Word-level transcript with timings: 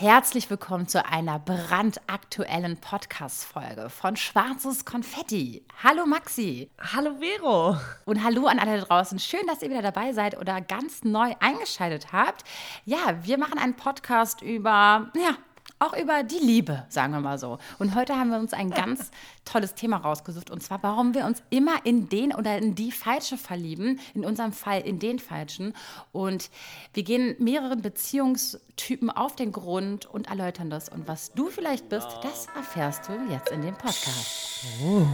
Herzlich 0.00 0.48
willkommen 0.48 0.86
zu 0.86 1.04
einer 1.04 1.40
brandaktuellen 1.40 2.76
Podcast-Folge 2.76 3.90
von 3.90 4.14
Schwarzes 4.14 4.84
Konfetti. 4.84 5.64
Hallo 5.82 6.06
Maxi. 6.06 6.70
Hallo 6.94 7.16
Vero. 7.18 7.76
Und 8.04 8.22
hallo 8.22 8.46
an 8.46 8.60
alle 8.60 8.78
da 8.78 8.84
draußen. 8.84 9.18
Schön, 9.18 9.44
dass 9.48 9.60
ihr 9.60 9.70
wieder 9.70 9.82
dabei 9.82 10.12
seid 10.12 10.38
oder 10.38 10.60
ganz 10.60 11.02
neu 11.02 11.34
eingeschaltet 11.40 12.12
habt. 12.12 12.44
Ja, 12.84 13.18
wir 13.22 13.38
machen 13.38 13.58
einen 13.58 13.74
Podcast 13.74 14.40
über, 14.40 15.10
ja, 15.16 15.36
auch 15.78 15.96
über 15.96 16.22
die 16.22 16.38
Liebe, 16.38 16.84
sagen 16.88 17.12
wir 17.12 17.20
mal 17.20 17.38
so. 17.38 17.58
Und 17.78 17.94
heute 17.94 18.16
haben 18.16 18.30
wir 18.30 18.38
uns 18.38 18.52
ein 18.52 18.70
ganz 18.70 19.10
tolles 19.44 19.74
Thema 19.74 19.98
rausgesucht. 19.98 20.50
Und 20.50 20.62
zwar, 20.62 20.82
warum 20.82 21.14
wir 21.14 21.24
uns 21.24 21.42
immer 21.50 21.84
in 21.84 22.08
den 22.08 22.34
oder 22.34 22.58
in 22.58 22.74
die 22.74 22.92
Falsche 22.92 23.36
verlieben. 23.36 24.00
In 24.14 24.24
unserem 24.24 24.52
Fall 24.52 24.80
in 24.80 24.98
den 24.98 25.18
Falschen. 25.18 25.74
Und 26.12 26.50
wir 26.94 27.02
gehen 27.02 27.36
mehreren 27.38 27.82
Beziehungstypen 27.82 29.10
auf 29.10 29.36
den 29.36 29.52
Grund 29.52 30.06
und 30.06 30.28
erläutern 30.28 30.70
das. 30.70 30.88
Und 30.88 31.06
was 31.06 31.32
du 31.32 31.48
vielleicht 31.48 31.88
bist, 31.88 32.08
das 32.22 32.46
erfährst 32.56 33.08
du 33.08 33.12
jetzt 33.30 33.50
in 33.50 33.62
dem 33.62 33.74
Podcast. 33.74 34.66
Oh. 34.84 35.06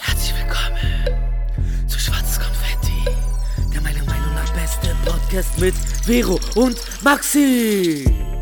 Herzlich 0.00 0.34
willkommen 0.36 1.88
zu 1.88 1.98
Schwarzes 1.98 2.40
Konfetti. 2.40 3.04
Der 3.72 3.80
meiner 3.80 4.04
Meinung 4.04 4.34
nach 4.34 4.52
beste 4.52 4.94
Podcast 5.04 5.58
mit 5.58 5.74
Vero 5.74 6.38
und 6.56 6.76
Maxi 7.02 8.37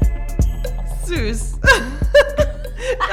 süß. 1.07 1.59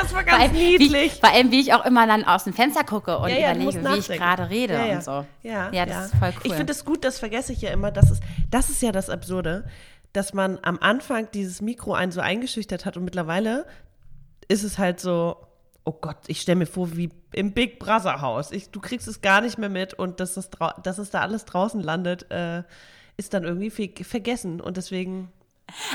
Das 0.02 0.14
war 0.14 0.24
ganz 0.24 0.44
allem, 0.44 0.52
niedlich. 0.54 1.16
Wie, 1.16 1.20
vor 1.20 1.34
allem, 1.34 1.52
wie 1.52 1.62
ich 1.62 1.74
auch 1.74 1.86
immer 1.86 2.06
dann 2.06 2.26
aus 2.26 2.44
dem 2.44 2.54
Fenster 2.54 2.84
gucke 2.84 3.18
und 3.18 3.30
ja, 3.30 3.38
ja, 3.38 3.54
überlege, 3.54 3.84
wie 3.84 3.98
ich 3.98 4.08
gerade 4.08 4.50
rede 4.50 4.74
ja, 4.74 4.96
und 4.96 5.04
so. 5.04 5.26
Ja, 5.42 5.72
ja, 5.72 5.86
das 5.86 6.08
ist 6.08 6.16
voll 6.16 6.30
cool. 6.30 6.42
Ich 6.44 6.54
finde 6.54 6.74
es 6.74 6.86
gut, 6.86 7.04
das 7.04 7.20
vergesse 7.20 7.54
ich 7.54 7.62
ja 7.62 7.72
immer. 7.72 7.92
Das 7.92 8.12
ist, 8.12 8.22
das 8.50 8.70
ist 8.70 8.82
ja 8.82 8.92
das 8.92 9.10
Absurde, 9.10 9.66
dass 10.12 10.34
man 10.34 10.60
am 10.62 10.78
Anfang 10.80 11.30
dieses 11.34 11.62
Mikro 11.62 11.94
einen 11.94 12.12
so 12.12 12.22
eingeschüchtert 12.22 12.86
hat 12.86 12.98
und 12.98 13.06
mittlerweile 13.06 13.66
ist 14.48 14.64
es 14.64 14.78
halt 14.78 15.00
so, 15.00 15.38
oh 15.86 15.94
Gott, 15.94 16.18
ich 16.28 16.42
stelle 16.42 16.58
mir 16.58 16.66
vor, 16.66 16.96
wie 16.96 17.10
im 17.32 17.54
Big 17.54 17.80
Brother 17.80 18.22
Haus. 18.22 18.52
Ich, 18.52 18.70
du 18.70 18.80
kriegst 18.80 19.08
es 19.08 19.22
gar 19.22 19.42
nicht 19.42 19.58
mehr 19.58 19.70
mit 19.70 19.94
und 19.94 20.20
dass, 20.20 20.36
das, 20.36 20.50
dass 20.84 20.98
es 20.98 21.10
da 21.10 21.22
alles 21.22 21.46
draußen 21.46 21.82
landet, 21.82 22.30
äh, 22.32 22.64
ist 23.18 23.34
dann 23.34 23.44
irgendwie 23.44 23.70
vergessen 24.04 24.60
und 24.60 24.78
deswegen 24.78 25.32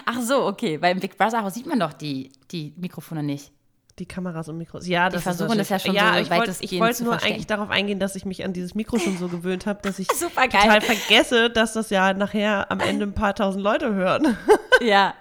Ach 0.05 0.21
so, 0.21 0.47
okay. 0.47 0.81
Weil 0.81 0.95
im 0.95 1.01
Big 1.01 1.17
Brother 1.17 1.43
Haus 1.43 1.55
sieht 1.55 1.67
man 1.67 1.81
doch 1.81 1.93
die, 1.93 2.33
die 2.51 2.75
Mikrofone 2.77 3.23
nicht. 3.23 3.53
Die 3.99 4.07
Kameras 4.07 4.49
und 4.49 4.59
Mikros. 4.59 4.87
Ja, 4.87 5.09
das 5.09 5.23
die 5.23 5.25
versuchen 5.25 5.59
das 5.59 5.69
ja 5.71 5.79
schon 5.81 5.95
ja, 5.95 6.15
so 6.15 6.21
ich 6.21 6.31
wollte, 6.31 6.55
ich 6.61 6.79
wollte 6.79 7.05
nur 7.05 7.21
eigentlich 7.21 7.49
darauf 7.49 7.69
eingehen, 7.71 7.99
dass 7.99 8.15
ich 8.15 8.25
mich 8.25 8.45
an 8.45 8.53
dieses 8.53 8.77
Mikro 8.77 8.99
schon 8.99 9.19
so 9.19 9.27
gewöhnt 9.27 9.67
habe, 9.67 9.81
dass 9.83 9.99
ich 9.99 10.07
total 10.37 10.81
vergesse, 10.81 11.51
dass 11.51 11.73
das 11.73 11.91
ja 11.91 12.15
nachher 12.15 12.71
am 12.71 12.79
Ende 12.79 13.07
ein 13.07 13.15
paar 13.15 13.35
tausend 13.35 13.63
Leute 13.63 13.95
hören. 13.95 14.37
Ja, 14.81 15.15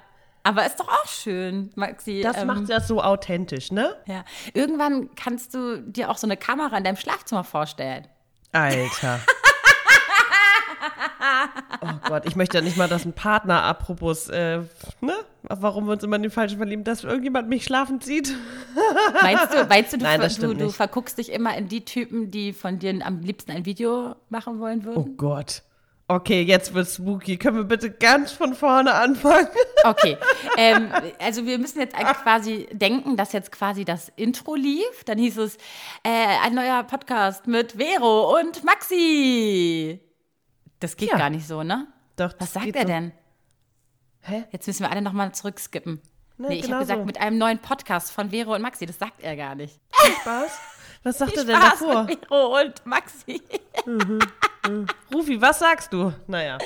aber 0.43 0.67
ist 0.67 0.79
doch 0.79 0.87
auch 0.87 1.07
schön, 1.07 1.71
Maxi. 1.75 2.21
Das 2.21 2.37
ähm, 2.37 2.47
macht 2.47 2.69
das 2.69 2.87
so 2.87 3.01
authentisch, 3.01 3.71
ne? 3.71 3.95
Ja. 4.05 4.23
Irgendwann 4.53 5.09
kannst 5.15 5.55
du 5.55 5.81
dir 5.81 6.11
auch 6.11 6.17
so 6.17 6.27
eine 6.27 6.37
Kamera 6.37 6.77
in 6.77 6.83
deinem 6.83 6.95
Schlafzimmer 6.95 7.43
vorstellen. 7.43 8.07
Alter. 8.53 9.19
oh 11.81 12.07
Gott, 12.07 12.25
ich 12.25 12.35
möchte 12.35 12.57
ja 12.57 12.63
nicht 12.63 12.77
mal, 12.77 12.87
dass 12.87 13.05
ein 13.05 13.13
Partner, 13.13 13.63
apropos, 13.63 14.29
äh, 14.29 14.59
ne? 15.01 15.13
Warum 15.43 15.85
wir 15.85 15.93
uns 15.93 16.03
immer 16.03 16.17
in 16.17 16.23
den 16.23 16.31
Falschen 16.31 16.57
verlieben, 16.57 16.83
dass 16.83 17.03
irgendjemand 17.03 17.47
mich 17.47 17.63
schlafend 17.63 18.03
sieht. 18.03 18.35
meinst 19.21 19.53
du, 19.53 19.65
meinst 19.65 19.93
du, 19.93 19.97
du, 19.97 20.03
Nein, 20.03 20.29
du, 20.41 20.53
du 20.53 20.69
verguckst 20.69 21.17
dich 21.17 21.31
immer 21.31 21.55
in 21.55 21.69
die 21.69 21.85
Typen, 21.85 22.31
die 22.31 22.51
von 22.53 22.79
dir 22.79 22.93
am 23.05 23.21
liebsten 23.21 23.51
ein 23.51 23.65
Video 23.65 24.15
machen 24.29 24.59
wollen 24.59 24.83
würden? 24.83 24.97
Oh 24.97 25.05
Gott. 25.15 25.63
Okay, 26.09 26.41
jetzt 26.41 26.73
wird's 26.73 26.95
spooky. 26.95 27.35
Können 27.35 27.57
wir 27.57 27.63
bitte 27.65 27.91
ganz 27.91 28.31
von 28.31 28.55
vorne 28.55 28.93
anfangen? 28.93 29.47
Okay. 29.83 30.17
Ähm, 30.57 30.89
also 31.19 31.45
wir 31.45 31.57
müssen 31.59 31.79
jetzt 31.79 31.95
quasi 31.95 32.67
denken, 32.73 33.15
dass 33.15 33.31
jetzt 33.31 33.53
quasi 33.53 33.85
das 33.85 34.11
Intro 34.17 34.55
lief. 34.55 35.03
Dann 35.05 35.17
hieß 35.17 35.37
es 35.37 35.55
äh, 36.03 36.09
ein 36.43 36.55
neuer 36.55 36.83
Podcast 36.83 37.47
mit 37.47 37.73
Vero 37.73 38.37
und 38.37 38.65
Maxi. 38.65 40.01
Das 40.79 40.97
geht 40.97 41.09
ja. 41.11 41.17
gar 41.17 41.29
nicht 41.29 41.47
so, 41.47 41.63
ne? 41.63 41.87
Doch. 42.15 42.33
Was 42.39 42.53
sagt 42.53 42.75
er 42.75 42.81
so. 42.81 42.87
denn? 42.87 43.11
Hä? 44.21 44.43
Jetzt 44.51 44.67
müssen 44.67 44.83
wir 44.83 44.91
alle 44.91 45.01
nochmal 45.01 45.33
zurückskippen. 45.33 46.01
Nee, 46.37 46.49
nee 46.49 46.55
ich 46.55 46.61
genau 46.63 46.75
habe 46.75 46.83
gesagt, 46.83 46.99
so. 46.99 47.05
mit 47.05 47.19
einem 47.19 47.37
neuen 47.37 47.59
Podcast 47.59 48.11
von 48.11 48.29
Vero 48.29 48.53
und 48.53 48.61
Maxi. 48.61 48.85
Das 48.85 48.99
sagt 48.99 49.21
er 49.21 49.35
gar 49.35 49.55
nicht. 49.55 49.79
Viel 49.91 50.13
Spaß. 50.15 50.59
Was 51.03 51.17
sagt 51.17 51.37
er 51.37 51.45
denn 51.45 51.55
Spaß 51.55 51.79
davor? 51.79 52.03
Mit 52.03 52.25
Vero 52.27 52.59
und 52.59 52.85
Maxi. 52.85 53.41
Mhm. 53.85 54.19
Mhm. 54.67 54.85
Rufi, 55.13 55.41
was 55.41 55.59
sagst 55.59 55.93
du? 55.93 56.13
Naja. 56.27 56.57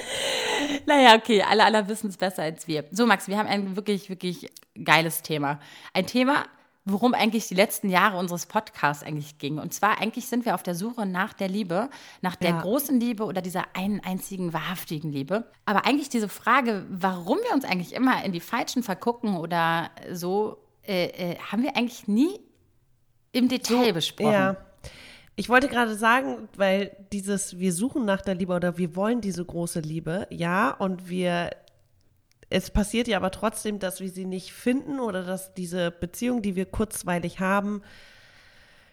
Naja, 0.85 1.15
okay, 1.15 1.43
alle, 1.43 1.63
alle 1.63 1.87
wissen 1.87 2.09
es 2.09 2.17
besser 2.17 2.43
als 2.43 2.67
wir. 2.67 2.85
So, 2.91 3.05
Max, 3.05 3.27
wir 3.27 3.37
haben 3.37 3.47
ein 3.47 3.75
wirklich, 3.75 4.09
wirklich 4.09 4.49
geiles 4.83 5.21
Thema. 5.21 5.59
Ein 5.93 6.07
Thema, 6.07 6.45
worum 6.83 7.13
eigentlich 7.13 7.47
die 7.47 7.53
letzten 7.53 7.89
Jahre 7.89 8.17
unseres 8.17 8.47
Podcasts 8.47 9.03
eigentlich 9.03 9.37
ging. 9.37 9.59
Und 9.59 9.73
zwar 9.73 10.01
eigentlich 10.01 10.27
sind 10.27 10.45
wir 10.45 10.55
auf 10.55 10.63
der 10.63 10.73
Suche 10.73 11.05
nach 11.05 11.33
der 11.33 11.47
Liebe, 11.47 11.89
nach 12.21 12.35
der 12.35 12.51
ja. 12.51 12.61
großen 12.61 12.99
Liebe 12.99 13.23
oder 13.25 13.41
dieser 13.41 13.65
einen 13.75 13.99
einzigen 13.99 14.51
wahrhaftigen 14.51 15.11
Liebe. 15.11 15.45
Aber 15.65 15.85
eigentlich 15.85 16.09
diese 16.09 16.27
Frage, 16.27 16.85
warum 16.89 17.37
wir 17.37 17.53
uns 17.53 17.65
eigentlich 17.65 17.93
immer 17.93 18.23
in 18.23 18.31
die 18.31 18.39
Falschen 18.39 18.81
vergucken 18.81 19.37
oder 19.37 19.91
so, 20.11 20.57
äh, 20.83 21.33
äh, 21.33 21.37
haben 21.37 21.61
wir 21.61 21.77
eigentlich 21.77 22.07
nie 22.07 22.39
im 23.31 23.47
Detail 23.47 23.87
so, 23.87 23.93
besprochen. 23.93 24.33
Ja. 24.33 24.57
Ich 25.35 25.49
wollte 25.49 25.67
gerade 25.67 25.95
sagen, 25.95 26.49
weil 26.57 26.95
dieses, 27.13 27.59
wir 27.59 27.73
suchen 27.73 28.05
nach 28.05 28.21
der 28.21 28.35
Liebe 28.35 28.53
oder 28.53 28.77
wir 28.77 28.95
wollen 28.95 29.21
diese 29.21 29.45
große 29.45 29.79
Liebe, 29.79 30.27
ja, 30.29 30.71
und 30.71 31.09
wir 31.09 31.51
es 32.51 32.69
passiert 32.69 33.07
ja 33.07 33.17
aber 33.17 33.31
trotzdem, 33.31 33.79
dass 33.79 34.01
wir 34.01 34.09
sie 34.09 34.25
nicht 34.25 34.51
finden 34.51 34.99
oder 34.99 35.23
dass 35.23 35.53
diese 35.53 35.89
Beziehung, 35.89 36.41
die 36.41 36.55
wir 36.55 36.65
kurzweilig 36.65 37.39
haben, 37.39 37.81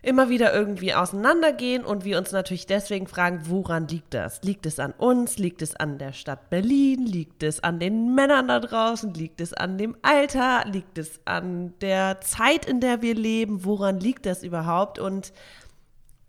immer 0.01 0.29
wieder 0.29 0.55
irgendwie 0.55 0.95
auseinandergehen 0.95 1.85
und 1.85 2.05
wir 2.05 2.19
uns 2.19 2.31
natürlich 2.31 2.67
deswegen 2.67 3.09
fragen, 3.09 3.41
woran 3.47 3.89
liegt 3.89 4.15
das? 4.15 4.43
Liegt 4.45 4.65
es 4.65 4.79
an 4.79 4.93
uns? 4.93 5.39
Liegt 5.39 5.61
es 5.61 5.75
an 5.75 5.99
der 5.99 6.13
Stadt 6.13 6.51
Berlin? 6.51 7.05
Liegt 7.05 7.43
es 7.43 7.63
an 7.65 7.81
den 7.81 8.15
Männern 8.15 8.47
da 8.47 8.61
draußen? 8.61 9.13
Liegt 9.13 9.41
es 9.41 9.53
an 9.53 9.77
dem 9.77 9.97
Alter? 10.03 10.65
Liegt 10.67 10.97
es 10.99 11.21
an 11.25 11.75
der 11.81 12.21
Zeit, 12.21 12.65
in 12.65 12.81
der 12.81 13.03
wir 13.03 13.17
leben? 13.17 13.65
Woran 13.65 13.99
liegt 13.99 14.25
das 14.25 14.45
überhaupt? 14.45 15.01
Und 15.01 15.33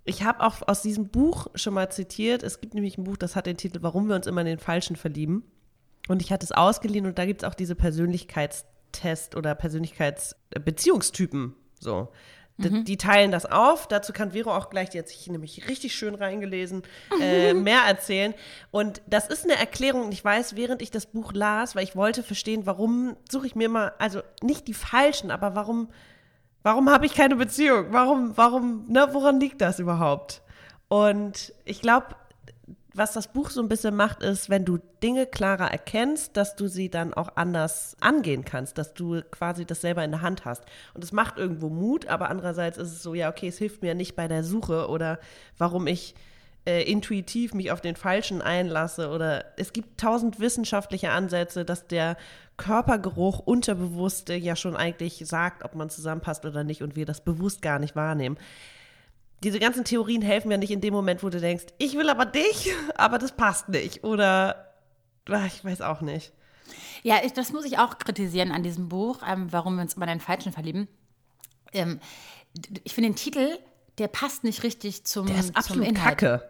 ich 0.04 0.24
habe 0.24 0.42
auch 0.42 0.68
aus 0.68 0.82
diesem 0.82 1.10
Buch 1.10 1.46
schon 1.54 1.76
mal 1.76 1.92
zitiert, 1.92 2.42
es 2.42 2.62
gibt 2.62 2.74
nämlich 2.74 2.98
ein 2.98 3.04
Buch, 3.04 3.18
das 3.18 3.36
hat 3.36 3.46
den 3.46 3.58
Titel 3.58 3.84
Warum 3.84 4.10
wir 4.10 4.16
uns 4.16 4.26
immer 4.26 4.42
in 4.42 4.48
den 4.48 4.60
Falschen 4.60 4.96
verlieben. 4.96 5.44
Und 6.10 6.24
ich 6.24 6.32
hatte 6.32 6.44
es 6.44 6.52
ausgeliehen 6.52 7.06
und 7.06 7.20
da 7.20 7.26
gibt 7.26 7.44
es 7.44 7.48
auch 7.48 7.54
diese 7.54 7.76
Persönlichkeitstest 7.76 9.36
oder 9.36 9.54
Persönlichkeitsbeziehungstypen. 9.54 11.54
So. 11.80 12.10
Mhm. 12.58 12.84
Die 12.84 12.98
teilen 12.98 13.32
das 13.32 13.46
auf. 13.46 13.88
Dazu 13.88 14.12
kann 14.12 14.32
Vero 14.32 14.52
auch 14.52 14.72
gleich, 14.72 14.90
die 14.90 14.98
hat 14.98 15.08
sich 15.08 15.28
nämlich 15.28 15.70
richtig 15.70 15.94
schön 15.94 16.16
reingelesen, 16.16 16.82
äh, 17.22 17.54
mehr 17.54 17.82
erzählen. 17.88 18.34
Und 18.72 19.04
das 19.06 19.28
ist 19.28 19.44
eine 19.44 19.54
Erklärung, 19.54 20.06
und 20.06 20.12
ich 20.12 20.26
weiß, 20.26 20.56
während 20.56 20.82
ich 20.82 20.90
das 20.90 21.06
Buch 21.06 21.32
las, 21.32 21.76
weil 21.76 21.84
ich 21.84 21.96
wollte 21.96 22.24
verstehen, 22.24 22.66
warum 22.66 23.16
suche 23.30 23.46
ich 23.46 23.56
mir 23.56 23.70
mal, 23.70 23.94
also 24.00 24.22
nicht 24.42 24.68
die 24.68 24.74
falschen, 24.74 25.30
aber 25.30 25.54
warum, 25.54 25.90
warum 26.64 26.90
habe 26.90 27.06
ich 27.06 27.14
keine 27.14 27.36
Beziehung? 27.36 27.90
Warum, 27.92 28.36
warum, 28.36 28.88
ne, 28.88 29.10
woran 29.12 29.40
liegt 29.40 29.62
das 29.62 29.78
überhaupt? 29.78 30.42
Und 30.88 31.54
ich 31.66 31.82
glaube, 31.82 32.16
was 32.94 33.14
das 33.14 33.28
Buch 33.28 33.50
so 33.52 33.62
ein 33.62 33.70
bisschen 33.70 33.96
macht, 33.96 34.24
ist, 34.24 34.50
wenn 34.50 34.66
du 34.66 34.80
Dinge 35.04 35.28
klarer 35.28 35.72
erkennst, 35.72 36.36
dass 36.36 36.56
du 36.56 36.68
sie 36.68 36.90
dann 36.90 37.14
auch 37.14 37.36
anders 37.36 37.96
angehen 38.00 38.44
kannst, 38.44 38.78
dass 38.78 38.94
du 38.94 39.22
quasi 39.30 39.66
das 39.66 39.82
selber 39.82 40.04
in 40.04 40.12
der 40.12 40.22
Hand 40.22 40.46
hast. 40.46 40.64
Und 40.94 41.04
es 41.04 41.12
macht 41.12 41.38
irgendwo 41.38 41.70
Mut, 41.70 42.08
aber 42.08 42.30
andererseits 42.30 42.78
ist 42.78 42.92
es 42.92 43.04
so, 43.04 43.14
ja, 43.14 43.30
okay, 43.30 43.48
es 43.48 43.60
hilft 43.60 43.84
mir 43.84 43.94
nicht 43.94 44.16
bei 44.16 44.28
der 44.28 44.44
Suche 44.44 44.88
oder 44.90 45.20
warum 45.58 45.86
ich 45.86 46.16
äh, 46.66 46.84
intuitiv 46.84 47.54
mich 47.54 47.72
auf 47.72 47.82
den 47.82 47.96
Falschen 47.96 48.42
einlasse 48.42 49.10
oder 49.10 49.46
es 49.58 49.72
gibt 49.72 50.00
tausend 50.00 50.40
wissenschaftliche 50.40 51.12
Ansätze, 51.12 51.66
dass 51.66 51.88
der 51.88 52.18
Körpergeruch 52.58 53.40
Unterbewusste 53.40 54.34
ja 54.34 54.56
schon 54.56 54.76
eigentlich 54.76 55.24
sagt, 55.26 55.64
ob 55.64 55.76
man 55.76 55.90
zusammenpasst 55.90 56.44
oder 56.46 56.64
nicht 56.64 56.82
und 56.82 56.96
wir 56.96 57.06
das 57.06 57.24
bewusst 57.24 57.62
gar 57.62 57.80
nicht 57.80 57.96
wahrnehmen 57.96 58.38
diese 59.44 59.60
ganzen 59.60 59.86
Theorien 59.86 60.22
helfen 60.22 60.52
ja 60.52 60.58
nicht 60.58 60.72
in 60.72 60.82
dem 60.82 60.94
Moment, 60.94 61.24
wo 61.24 61.30
du 61.30 61.40
denkst, 61.40 61.66
ich 61.78 61.96
will 61.96 62.10
aber 62.10 62.26
dich, 62.26 62.74
aber 62.96 63.18
das 63.18 63.32
passt 63.32 63.70
nicht. 63.70 64.04
Oder 64.04 64.74
ach, 65.30 65.46
ich 65.46 65.64
weiß 65.64 65.82
auch 65.82 66.02
nicht. 66.02 66.34
Ja, 67.04 67.18
ich, 67.24 67.34
das 67.34 67.52
muss 67.52 67.66
ich 67.66 67.80
auch 67.80 67.98
kritisieren 67.98 68.52
an 68.52 68.64
diesem 68.64 68.90
Buch, 68.90 69.20
ähm, 69.28 69.52
warum 69.52 69.76
wir 69.76 69.82
uns 69.82 69.94
immer 69.94 70.06
in 70.06 70.18
den 70.18 70.20
Falschen 70.20 70.52
verlieben. 70.52 70.88
Ähm, 71.72 72.00
ich 72.84 72.94
finde 72.94 73.10
den 73.10 73.16
Titel, 73.16 73.58
der 73.98 74.08
passt 74.08 74.44
nicht 74.44 74.64
richtig 74.64 75.06
zum, 75.06 75.28
der 75.28 75.40
ist 75.40 75.56
absolut 75.56 75.86
zum 75.86 75.96
Inhalt. 75.96 76.18
Kacke. 76.18 76.50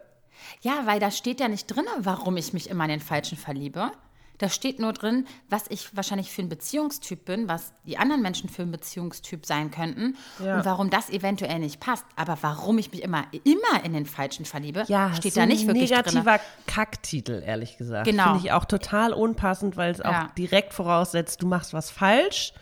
Ja, 0.62 0.86
weil 0.86 1.00
da 1.00 1.10
steht 1.10 1.40
ja 1.40 1.48
nicht 1.48 1.66
drin, 1.66 1.84
warum 1.98 2.36
ich 2.36 2.52
mich 2.52 2.70
immer 2.70 2.84
in 2.84 2.90
den 2.90 3.00
Falschen 3.00 3.36
verliebe. 3.36 3.92
Da 4.40 4.48
steht 4.48 4.78
nur 4.80 4.92
drin, 4.94 5.26
was 5.50 5.64
ich 5.68 5.94
wahrscheinlich 5.94 6.32
für 6.32 6.40
ein 6.40 6.48
Beziehungstyp 6.48 7.26
bin, 7.26 7.46
was 7.46 7.72
die 7.86 7.98
anderen 7.98 8.22
Menschen 8.22 8.48
für 8.48 8.62
ein 8.62 8.70
Beziehungstyp 8.70 9.44
sein 9.44 9.70
könnten 9.70 10.16
Ja. 10.42 10.56
und 10.56 10.64
warum 10.64 10.88
das 10.88 11.10
eventuell 11.10 11.58
nicht 11.58 11.78
passt. 11.78 12.06
Aber 12.16 12.38
warum 12.40 12.78
ich 12.78 12.90
mich 12.90 13.02
immer, 13.02 13.24
immer 13.44 13.84
in 13.84 13.92
den 13.92 14.06
Falschen 14.06 14.46
verliebe, 14.46 14.84
steht 15.14 15.34
so 15.34 15.40
da 15.40 15.46
nicht 15.46 15.66
wirklich 15.66 15.90
drin. 15.90 15.98
negativer 15.98 16.40
Kacktitel, 16.66 17.42
ehrlich 17.44 17.76
gesagt. 17.76 18.06
Genau. 18.06 18.24
Finde 18.32 18.40
ich 18.46 18.52
auch 18.52 18.64
total 18.64 19.12
unpassend, 19.12 19.76
weil 19.76 19.90
es 19.92 20.00
auch 20.00 20.10
Ja. 20.10 20.32
direkt 20.38 20.72
voraussetzt, 20.72 21.42
du 21.42 21.46
machst 21.46 21.74
was 21.74 21.90
falsch. 21.90 22.52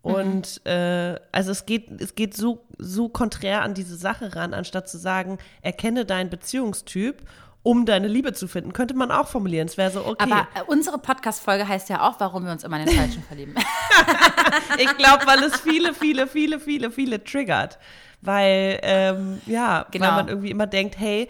Und 0.00 0.64
äh, 0.64 1.16
also 1.32 1.50
es 1.50 1.66
geht, 1.66 2.00
es 2.00 2.14
geht 2.14 2.34
so, 2.34 2.64
so 2.78 3.08
konträr 3.10 3.62
an 3.62 3.74
diese 3.74 3.96
Sache 3.96 4.34
ran, 4.34 4.54
anstatt 4.54 4.88
zu 4.88 4.96
sagen, 4.96 5.38
erkenne 5.60 6.06
deinen 6.06 6.30
Beziehungstyp, 6.30 7.22
um 7.62 7.84
deine 7.86 8.08
Liebe 8.08 8.32
zu 8.32 8.48
finden. 8.48 8.72
Könnte 8.72 8.94
man 8.94 9.10
auch 9.10 9.28
formulieren. 9.28 9.66
Es 9.68 9.76
wäre 9.76 9.90
so, 9.90 10.06
okay. 10.06 10.24
Aber 10.30 10.48
äh, 10.54 10.62
unsere 10.66 10.98
Podcast-Folge 10.98 11.66
heißt 11.68 11.88
ja 11.88 12.08
auch, 12.08 12.18
warum 12.20 12.44
wir 12.44 12.52
uns 12.52 12.64
immer 12.64 12.78
in 12.80 12.86
den 12.86 12.96
Falschen 12.96 13.22
verlieben. 13.22 13.54
Ich 14.78 14.96
glaube, 14.96 15.26
weil 15.26 15.42
es 15.42 15.60
viele, 15.60 15.92
viele, 15.94 16.26
viele, 16.26 16.60
viele, 16.60 16.90
viele 16.90 17.22
triggert. 17.22 17.78
Weil, 18.20 18.78
ähm, 18.82 19.40
ja, 19.46 19.86
Genau. 19.90 20.06
weil 20.06 20.12
man 20.14 20.28
irgendwie 20.28 20.50
immer 20.50 20.66
denkt, 20.66 20.98
hey, 20.98 21.28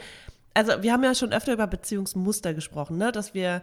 also 0.54 0.82
wir 0.82 0.92
haben 0.92 1.02
ja 1.04 1.14
schon 1.14 1.32
öfter 1.32 1.52
über 1.52 1.66
Beziehungsmuster 1.66 2.54
gesprochen, 2.54 2.96
ne? 2.98 3.12
Dass 3.12 3.34
wir, 3.34 3.62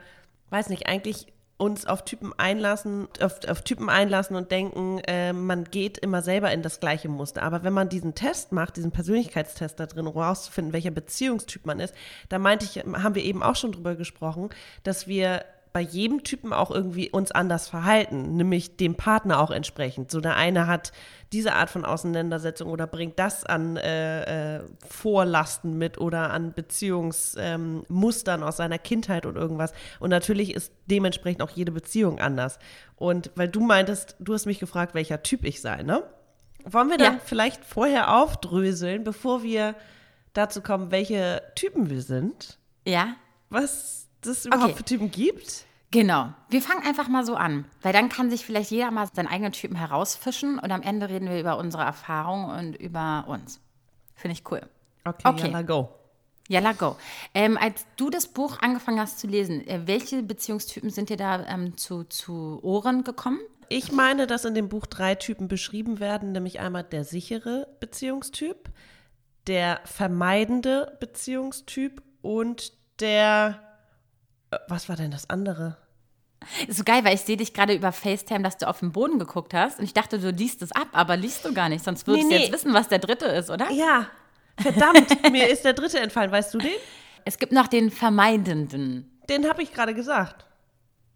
weiß 0.49 0.69
nicht, 0.69 0.87
eigentlich 0.87 1.27
uns 1.57 1.85
auf 1.85 2.03
Typen 2.03 2.33
einlassen, 2.37 3.07
auf, 3.21 3.39
auf 3.47 3.61
Typen 3.61 3.89
einlassen 3.89 4.35
und 4.35 4.51
denken, 4.51 4.99
äh, 5.07 5.31
man 5.31 5.63
geht 5.63 5.97
immer 5.97 6.21
selber 6.21 6.51
in 6.51 6.61
das 6.61 6.81
gleiche 6.81 7.07
Muster. 7.07 7.43
Aber 7.43 7.63
wenn 7.63 7.71
man 7.71 7.87
diesen 7.87 8.13
Test 8.13 8.51
macht, 8.51 8.75
diesen 8.75 8.91
Persönlichkeitstest 8.91 9.79
da 9.79 9.85
drin, 9.85 10.07
um 10.07 10.17
rauszufinden, 10.17 10.73
welcher 10.73 10.91
Beziehungstyp 10.91 11.65
man 11.65 11.79
ist, 11.79 11.93
da 12.27 12.39
meinte 12.39 12.65
ich, 12.65 12.83
haben 12.83 13.15
wir 13.15 13.23
eben 13.23 13.41
auch 13.41 13.55
schon 13.55 13.71
drüber 13.71 13.95
gesprochen, 13.95 14.49
dass 14.83 15.07
wir 15.07 15.45
bei 15.75 15.81
jedem 15.81 16.23
Typen 16.23 16.53
auch 16.53 16.71
irgendwie 16.71 17.09
uns 17.09 17.33
anders 17.33 17.67
verhalten, 17.67 18.37
nämlich 18.37 18.77
dem 18.77 18.95
Partner 18.95 19.41
auch 19.41 19.51
entsprechend. 19.51 20.09
So 20.09 20.21
der 20.21 20.37
eine 20.37 20.67
hat 20.67 20.93
diese 21.33 21.51
Art 21.51 21.69
von 21.69 21.83
Auseinandersetzung 21.83 22.69
oder 22.69 22.87
bringt 22.87 23.19
das 23.19 23.43
an 23.43 23.75
äh, 23.75 24.55
äh, 24.55 24.63
Vorlasten 24.87 25.77
mit 25.77 25.97
oder 25.97 26.31
an 26.31 26.53
Beziehungsmustern 26.53 28.39
ähm, 28.41 28.47
aus 28.47 28.55
seiner 28.55 28.77
Kindheit 28.77 29.25
und 29.25 29.35
irgendwas. 29.35 29.73
Und 29.99 30.11
natürlich 30.11 30.53
ist 30.53 30.71
dementsprechend 30.85 31.41
auch 31.41 31.49
jede 31.49 31.73
Beziehung 31.73 32.19
anders. 32.19 32.57
Und 32.95 33.31
weil 33.35 33.49
du 33.49 33.59
meintest, 33.59 34.15
du 34.19 34.33
hast 34.33 34.45
mich 34.45 34.59
gefragt, 34.59 34.93
welcher 34.93 35.23
Typ 35.23 35.43
ich 35.43 35.59
sei, 35.59 35.83
ne? 35.83 36.03
Wollen 36.63 36.87
wir 36.89 36.97
dann 36.97 37.15
Ja. 37.15 37.19
vielleicht 37.21 37.65
vorher 37.65 38.15
aufdröseln, 38.15 39.03
bevor 39.03 39.43
wir 39.43 39.75
dazu 40.31 40.61
kommen, 40.61 40.89
welche 40.91 41.41
Typen 41.55 41.89
wir 41.89 42.01
sind? 42.01 42.59
ja? 42.87 43.15
Was 43.49 44.04
es 44.25 44.45
überhaupt 44.45 44.65
Okay. 44.71 44.77
für 44.77 44.83
Typen 44.83 45.11
gibt? 45.11 45.65
Genau. 45.91 46.33
Wir 46.49 46.61
fangen 46.61 46.85
einfach 46.85 47.07
mal 47.07 47.25
so 47.25 47.35
an, 47.35 47.65
weil 47.81 47.93
dann 47.93 48.09
kann 48.09 48.29
sich 48.29 48.45
vielleicht 48.45 48.71
jeder 48.71 48.91
mal 48.91 49.07
seinen 49.13 49.27
eigenen 49.27 49.53
Typen 49.53 49.75
herausfischen 49.77 50.59
und 50.59 50.71
am 50.71 50.81
Ende 50.81 51.09
reden 51.09 51.29
wir 51.29 51.39
über 51.39 51.57
unsere 51.57 51.83
Erfahrungen 51.83 52.49
und 52.57 52.75
über 52.75 53.25
uns. 53.27 53.61
Finde 54.15 54.33
ich 54.33 54.43
cool. 54.51 54.61
Okay, 55.05 55.21
Okay. 55.27 55.41
Jalla, 55.47 55.61
go. 55.61 55.89
Jalla, 56.47 56.73
go. 56.73 56.95
Ähm, 57.33 57.57
als 57.57 57.85
du 57.95 58.09
das 58.09 58.27
Buch 58.27 58.59
angefangen 58.59 58.99
hast 58.99 59.19
zu 59.19 59.27
lesen, 59.27 59.65
äh, 59.67 59.81
welche 59.85 60.21
Beziehungstypen 60.21 60.89
sind 60.89 61.09
dir 61.09 61.17
da 61.17 61.45
ähm, 61.45 61.77
zu, 61.77 62.03
zu 62.03 62.59
Ohren 62.61 63.03
gekommen? 63.03 63.39
Ich 63.69 63.91
meine, 63.91 64.27
dass 64.27 64.45
in 64.45 64.53
dem 64.53 64.69
Buch 64.69 64.85
drei 64.85 65.15
Typen 65.15 65.47
beschrieben 65.47 65.99
werden, 65.99 66.33
nämlich 66.33 66.59
einmal 66.59 66.83
der 66.83 67.03
sichere 67.03 67.67
Beziehungstyp, 67.79 68.69
der 69.47 69.79
vermeidende 69.85 70.97
Beziehungstyp 70.99 72.01
und 72.21 72.73
der 72.99 73.59
was 74.67 74.89
war 74.89 74.95
denn 74.95 75.11
das 75.11 75.29
andere? 75.29 75.77
Ist 76.67 76.77
so 76.77 76.83
geil, 76.83 77.03
weil 77.03 77.15
ich 77.15 77.21
sehe 77.21 77.37
dich 77.37 77.53
gerade 77.53 77.73
über 77.73 77.91
FaceTime, 77.91 78.43
dass 78.43 78.57
du 78.57 78.67
auf 78.67 78.79
den 78.79 78.91
Boden 78.91 79.17
geguckt 79.17 79.53
hast 79.53 79.79
und 79.79 79.85
ich 79.85 79.93
dachte, 79.93 80.19
du 80.19 80.29
liest 80.29 80.61
es 80.61 80.71
ab, 80.73 80.87
aber 80.91 81.17
liest 81.17 81.43
du 81.45 81.53
gar 81.53 81.69
nicht, 81.69 81.83
sonst 81.83 82.05
würdest 82.05 82.27
Nee, 82.27 82.33
du 82.33 82.39
nee. 82.39 82.45
jetzt 82.45 82.53
wissen, 82.53 82.73
was 82.73 82.87
der 82.87 82.99
dritte 82.99 83.25
ist, 83.25 83.49
oder? 83.49 83.69
Ja, 83.71 84.07
verdammt, 84.59 85.07
mir 85.31 85.47
ist 85.49 85.63
der 85.65 85.73
dritte 85.73 85.99
entfallen. 85.99 86.31
Weißt 86.31 86.53
du 86.53 86.59
den? 86.59 86.71
Es 87.23 87.39
gibt 87.39 87.51
noch 87.51 87.67
den 87.67 87.89
vermeidenden. 87.89 89.09
Den 89.29 89.49
habe 89.49 89.63
ich 89.63 89.73
gerade 89.73 89.93
gesagt. 89.95 90.45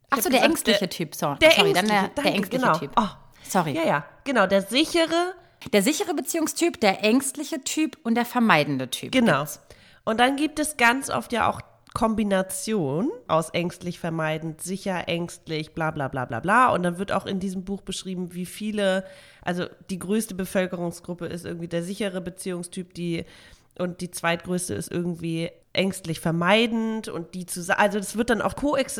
Ach 0.10 0.18
hab 0.18 0.24
so, 0.24 0.30
der 0.30 0.40
gesagt, 0.40 0.50
ängstliche 0.52 0.80
der- 0.80 0.90
Typ. 0.90 1.14
So, 1.16 1.36
Der 1.36 1.52
sorry, 1.52 1.70
ängstliche, 1.70 1.74
dann 1.74 1.88
der, 1.88 2.02
danke, 2.16 2.22
der 2.24 2.34
ängstliche 2.36 2.62
genau. 2.66 2.78
Typ. 2.80 2.92
Oh, 2.98 3.08
Sorry. 3.44 3.76
ja, 3.76 3.84
ja, 3.86 4.06
genau, 4.24 4.48
der 4.48 4.64
sichere, 4.64 5.34
Der 5.74 5.84
sichere 5.84 6.14
Beziehungstyp, 6.16 6.80
der 6.80 7.04
ängstliche 7.04 7.64
Typ 7.64 7.98
und 8.04 8.16
der 8.16 8.26
vermeidende 8.26 8.90
Typ. 8.90 9.12
Genau. 9.12 9.40
gibt's. 9.40 9.60
Und 10.06 10.20
dann 10.20 10.38
gibt 10.38 10.58
es 10.58 10.78
ganz 10.78 11.12
oft 11.12 11.32
ja 11.34 11.48
auch 11.48 11.62
Kombination 11.94 13.10
aus 13.28 13.50
ängstlich 13.50 14.00
vermeidend, 14.00 14.62
sicher, 14.62 15.08
ängstlich, 15.08 15.74
bla 15.74 15.92
bla 15.92 16.08
bla 16.08 16.26
bla 16.26 16.40
bla. 16.40 16.70
Und 16.74 16.84
dann 16.84 17.00
wird 17.00 17.12
auch 17.12 17.26
in 17.26 17.40
diesem 17.40 17.64
Buch 17.66 17.82
beschrieben, 17.82 18.34
wie 18.34 18.46
viele, 18.46 19.06
also 19.42 19.66
die 19.90 20.00
größte 20.00 20.36
Bevölkerungsgruppe 20.36 21.26
ist 21.26 21.46
irgendwie 21.46 21.68
der 21.68 21.84
sichere 21.84 22.22
Beziehungstyp, 22.22 22.94
die 22.94 23.26
und 23.78 24.02
die 24.02 24.12
zweitgrößte 24.12 24.74
ist 24.74 24.92
irgendwie 24.92 25.50
ängstlich 25.80 26.20
vermeidend 26.20 27.08
und 27.08 27.34
die 27.34 27.46
zusammen, 27.46 27.80
also 27.80 28.00
das 28.00 28.18
wird 28.18 28.30
dann 28.30 28.42
auch 28.42 28.54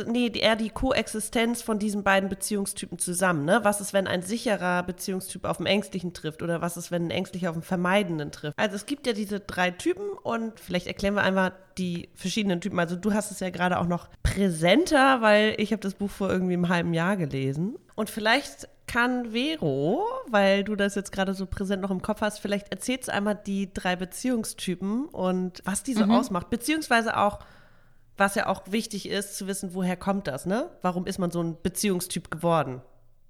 nee, 0.08 0.32
eher 0.34 0.56
die 0.56 0.70
Koexistenz 0.70 1.62
von 1.62 1.78
diesen 1.78 2.04
beiden 2.04 2.30
Beziehungstypen 2.30 2.98
zusammen, 2.98 3.44
ne? 3.44 3.60
Was 3.64 3.82
ist, 3.82 3.92
wenn 3.92 4.08
ein 4.08 4.22
sicherer 4.22 4.84
Beziehungstyp 4.84 5.44
auf 5.44 5.58
einen 5.58 5.68
ängstlichen 5.68 6.14
trifft 6.14 6.42
oder 6.42 6.62
was 6.62 6.78
ist, 6.78 6.90
wenn 6.90 7.08
ein 7.08 7.12
ängstlicher 7.12 7.50
auf 7.50 7.58
einen 7.58 7.64
vermeidenden 7.64 8.32
trifft? 8.32 8.58
Also 8.58 8.78
es 8.78 8.86
gibt 8.86 9.08
ja 9.08 9.14
diese 9.14 9.42
drei 9.42 9.72
Typen 9.72 10.10
und 10.24 10.58
vielleicht 10.58 10.88
erklären 10.88 11.16
wir 11.16 11.24
einfach 11.24 11.52
die 11.78 12.10
verschiedenen 12.16 12.62
Typen. 12.62 12.80
Also 12.80 12.96
du 12.96 13.14
hast 13.14 13.32
es 13.32 13.42
ja 13.42 13.50
gerade 13.50 13.78
auch 13.78 13.88
noch 13.88 14.08
präsenter, 14.40 15.22
weil 15.22 15.56
ich 15.58 15.72
habe 15.72 15.82
das 15.82 15.96
Buch 15.96 16.10
vor 16.10 16.30
irgendwie 16.30 16.54
einem 16.54 16.70
halben 16.70 16.94
Jahr 16.94 17.18
gelesen 17.18 17.78
und 17.96 18.10
vielleicht 18.10 18.70
kann 18.88 19.34
Vero, 19.34 20.04
weil 20.30 20.64
du 20.64 20.76
das 20.76 20.96
jetzt 20.96 21.12
gerade 21.12 21.34
so 21.34 21.46
präsent 21.46 21.82
noch 21.82 21.92
im 21.92 22.02
Kopf 22.02 22.22
hast, 22.22 22.40
vielleicht 22.40 22.72
erzählst 22.72 23.10
du 23.10 23.14
einmal 23.14 23.36
die 23.36 23.72
drei 23.74 23.96
Beziehungstypen 23.96 25.06
und 25.06 25.62
was 25.66 25.84
die 25.84 25.94
so 25.94 26.06
ausmacht, 26.06 26.50
beziehungsweise 26.50 27.18
auch, 27.18 27.40
was 28.18 28.36
ja 28.36 28.48
auch 28.48 28.64
wichtig 28.68 29.10
ist, 29.10 29.38
zu 29.38 29.46
wissen, 29.48 29.74
woher 29.74 29.98
kommt 29.98 30.28
das, 30.28 30.46
ne? 30.46 30.70
Warum 30.82 31.06
ist 31.06 31.20
man 31.20 31.32
so 31.32 31.44
ein 31.44 31.58
Beziehungstyp 31.62 32.32
geworden? 32.32 32.82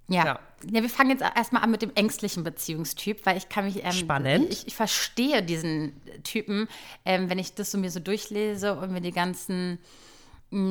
Ja. 0.08 0.24
Ja. 0.24 0.40
ja. 0.70 0.82
wir 0.82 0.90
fangen 0.90 1.10
jetzt 1.10 1.22
erstmal 1.22 1.62
an 1.62 1.70
mit 1.70 1.82
dem 1.82 1.92
ängstlichen 1.94 2.44
Beziehungstyp, 2.44 3.26
weil 3.26 3.36
ich 3.36 3.48
kann 3.48 3.64
mich. 3.64 3.84
Ähm, 3.84 3.92
Spannend. 3.92 4.52
Ich, 4.52 4.66
ich 4.66 4.74
verstehe 4.74 5.42
diesen 5.42 6.00
Typen, 6.24 6.68
ähm, 7.04 7.28
wenn 7.28 7.38
ich 7.38 7.54
das 7.54 7.70
so 7.70 7.78
mir 7.78 7.90
so 7.90 8.00
durchlese 8.00 8.74
und 8.74 8.92
mir 8.92 9.00
die 9.00 9.12
ganzen 9.12 9.78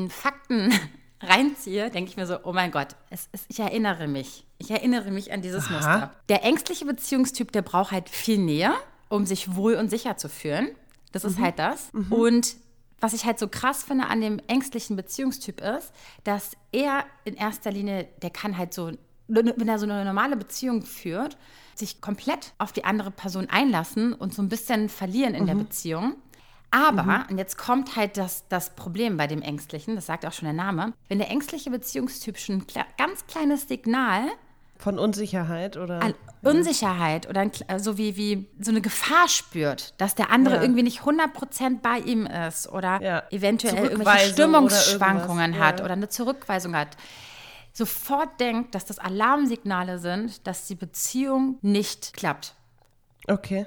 Fakten 0.10 0.74
reinziehe, 1.22 1.90
denke 1.90 2.10
ich 2.12 2.18
mir 2.18 2.26
so, 2.26 2.38
oh 2.44 2.54
mein 2.54 2.72
Gott, 2.72 2.96
es, 3.10 3.30
es, 3.32 3.46
ich 3.48 3.60
erinnere 3.60 4.08
mich. 4.08 4.46
Ich 4.58 4.72
erinnere 4.72 5.12
mich 5.12 5.32
an 5.32 5.42
dieses 5.42 5.66
Aha. 5.66 5.74
Muster. 5.74 6.14
Der 6.30 6.44
ängstliche 6.44 6.86
Beziehungstyp, 6.86 7.52
der 7.52 7.62
braucht 7.62 7.92
halt 7.92 8.10
viel 8.10 8.38
Nähe, 8.38 8.74
um 9.10 9.26
sich 9.26 9.56
wohl 9.56 9.76
und 9.76 9.90
sicher 9.90 10.18
zu 10.18 10.30
fühlen. 10.30 10.70
Das 11.12 11.24
ist 11.24 11.40
halt 11.40 11.58
das. 11.58 11.90
Und 12.10 12.56
was 13.00 13.14
ich 13.14 13.26
halt 13.26 13.40
so 13.40 13.48
krass 13.48 13.84
finde 13.84 14.08
an 14.08 14.22
dem 14.22 14.40
ängstlichen 14.48 14.96
Beziehungstyp 14.96 15.62
ist, 15.62 15.92
dass 16.24 16.52
er 16.72 17.06
in 17.24 17.36
erster 17.36 17.72
Linie, 17.72 18.08
der 18.22 18.30
kann 18.30 18.58
halt 18.58 18.74
so, 18.74 18.92
wenn 19.28 19.68
er 19.68 19.80
so 19.80 19.86
eine 19.86 20.06
normale 20.06 20.36
Beziehung 20.36 20.84
führt, 20.84 21.38
sich 21.76 22.02
komplett 22.02 22.54
auf 22.58 22.72
die 22.74 22.84
andere 22.84 23.12
Person 23.12 23.48
einlassen 23.50 24.14
und 24.14 24.34
so 24.34 24.42
ein 24.42 24.50
bisschen 24.50 24.90
verlieren 24.90 25.34
in 25.34 25.46
der 25.46 25.56
Beziehung. 25.56 26.16
Aber, 26.72 27.26
und 27.30 27.38
jetzt 27.38 27.58
kommt 27.58 27.96
halt 27.96 28.18
das, 28.18 28.48
das 28.48 28.76
Problem 28.76 29.18
bei 29.18 29.26
dem 29.28 29.42
Ängstlichen, 29.42 29.96
das 29.96 30.06
sagt 30.06 30.26
auch 30.26 30.34
schon 30.34 30.46
der 30.46 30.54
Name, 30.54 30.94
wenn 31.08 31.18
der 31.18 31.30
ängstliche 31.30 31.72
Beziehungstyp 31.72 32.38
schon 32.38 32.58
ein 32.58 32.68
kle 32.68 32.84
ganz 32.98 33.26
kleines 33.26 33.68
Signal 33.68 34.22
Von 34.78 35.00
Unsicherheit 35.00 35.78
oder? 35.78 36.02
an 36.02 36.14
Unsicherheit 36.44 37.28
oder 37.28 37.42
ein, 37.42 37.52
Kle- 37.52 37.80
so 37.80 37.98
wie, 37.98 38.16
wie 38.18 38.48
so 38.60 38.70
eine 38.72 38.82
Gefahr 38.82 39.28
spürt, 39.28 39.94
dass 40.00 40.14
der 40.14 40.30
andere 40.32 40.58
Ja. 40.58 40.62
irgendwie 40.62 40.84
nicht 40.84 41.02
100% 41.02 41.82
bei 41.82 41.98
ihm 42.00 42.28
ist 42.28 42.70
oder 42.70 43.02
Ja. 43.02 43.24
eventuell 43.32 43.86
irgendwelche 43.90 44.30
Stimmungsschwankungen 44.34 45.52
oder 45.56 45.60
hat 45.60 45.66
irgendwas, 45.80 45.86
oder 45.86 45.94
eine 45.94 46.10
Zurückweisung 46.10 46.76
hat, 46.76 46.98
sofort 47.74 48.40
denkt, 48.40 48.76
dass 48.76 48.86
das 48.86 49.00
Alarmsignale 49.00 49.98
sind, 50.00 50.46
dass 50.48 50.68
die 50.68 50.76
Beziehung 50.76 51.58
nicht 51.62 52.14
klappt. 52.14 52.54
Okay. 53.28 53.66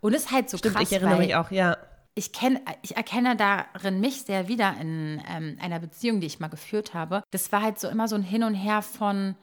Und 0.00 0.14
es 0.14 0.24
ist 0.26 0.32
halt 0.32 0.50
so 0.50 0.58
Stimmt, 0.58 0.76
krass, 0.76 0.84
ich 0.90 0.92
erinnere 0.96 1.18
mich 1.18 1.34
auch, 1.34 1.50
ja. 1.50 1.76
Ich, 2.18 2.32
kenn, 2.32 2.58
ich 2.82 2.96
erkenne 2.96 3.36
darin 3.36 4.00
mich 4.00 4.22
sehr 4.22 4.48
wieder 4.48 4.74
in 4.80 5.22
ähm, 5.28 5.58
einer 5.60 5.78
Beziehung, 5.78 6.20
die 6.20 6.26
ich 6.26 6.40
mal 6.40 6.48
geführt 6.48 6.94
habe. 6.94 7.22
Das 7.30 7.52
war 7.52 7.60
halt 7.62 7.78
so 7.78 7.88
immer 7.88 8.08
so 8.08 8.16
ein 8.16 8.22
Hin 8.22 8.42
und 8.42 8.54
Her 8.54 8.80
von 8.80 9.36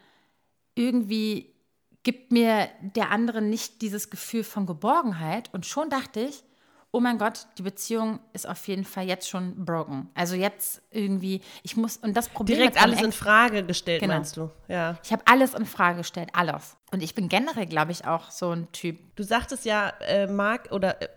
irgendwie 0.75 1.53
gibt 2.01 2.31
mir 2.31 2.67
der 2.81 3.11
andere 3.11 3.41
nicht 3.41 3.81
dieses 3.81 4.09
Gefühl 4.09 4.43
von 4.43 4.65
Geborgenheit. 4.65 5.53
Und 5.53 5.67
schon 5.67 5.89
dachte 5.91 6.19
ich, 6.21 6.43
oh 6.91 6.99
mein 6.99 7.17
Gott, 7.17 7.47
die 7.57 7.61
Beziehung 7.61 8.19
ist 8.33 8.47
auf 8.47 8.67
jeden 8.67 8.85
Fall 8.85 9.05
jetzt 9.07 9.29
schon 9.29 9.65
broken. 9.65 10.09
Also 10.15 10.35
jetzt 10.35 10.81
irgendwie, 10.91 11.41
ich 11.61 11.77
muss, 11.77 11.97
und 11.97 12.17
das 12.17 12.27
Problem 12.29 12.57
Direkt 12.57 12.81
alles 12.81 13.01
in 13.01 13.11
Frage 13.11 13.63
gestellt, 13.63 14.01
Genau. 14.01 14.15
meinst 14.15 14.35
du? 14.35 14.49
Ja. 14.67 14.97
Ich 15.03 15.11
habe 15.11 15.23
alles 15.25 15.53
in 15.53 15.65
Frage 15.65 15.99
gestellt, 15.99 16.29
alles. 16.33 16.75
Und 16.93 17.01
ich 17.01 17.15
bin 17.15 17.27
generell, 17.27 17.65
glaube 17.65 17.91
ich, 17.91 18.05
auch 18.05 18.29
so 18.29 18.51
ein 18.51 18.71
Typ. 18.71 18.99
Du 19.15 19.23
sagtest 19.23 19.65
ja, 19.65 19.91
äh, 20.01 20.27
mag 20.27 20.71
oder 20.71 21.01
äh, 21.01 21.07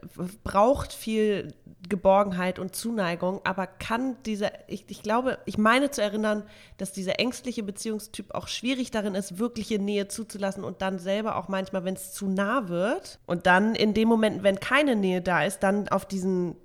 braucht 0.42 0.94
viel 0.94 1.52
Geborgenheit 1.86 2.58
und 2.58 2.74
Zuneigung, 2.74 3.42
aber 3.44 3.66
kann 3.66 4.16
dieser, 4.24 4.52
ich, 4.68 4.86
ich 4.88 5.02
glaube, 5.02 5.38
ich 5.44 5.58
meine 5.58 5.90
zu 5.90 6.00
erinnern, 6.00 6.44
dass 6.78 6.92
dieser 6.92 7.20
ängstliche 7.20 7.62
Beziehungstyp 7.62 8.34
auch 8.34 8.48
schwierig 8.48 8.90
darin 8.90 9.14
ist, 9.14 9.38
wirkliche 9.38 9.78
Nähe 9.78 10.08
zuzulassen 10.08 10.64
und 10.64 10.80
dann 10.80 10.98
selber 10.98 11.36
auch 11.36 11.48
manchmal, 11.48 11.84
wenn 11.84 11.94
es 11.94 12.14
zu 12.14 12.26
nah 12.26 12.70
wird 12.70 13.18
und 13.26 13.44
dann 13.44 13.74
in 13.74 13.92
dem 13.92 14.08
Moment, 14.08 14.42
wenn 14.42 14.58
keine 14.58 14.96
Nähe 14.96 15.20
da 15.20 15.44
ist, 15.44 15.58
dann 15.58 15.88
auf 15.88 16.06
diesen 16.06 16.56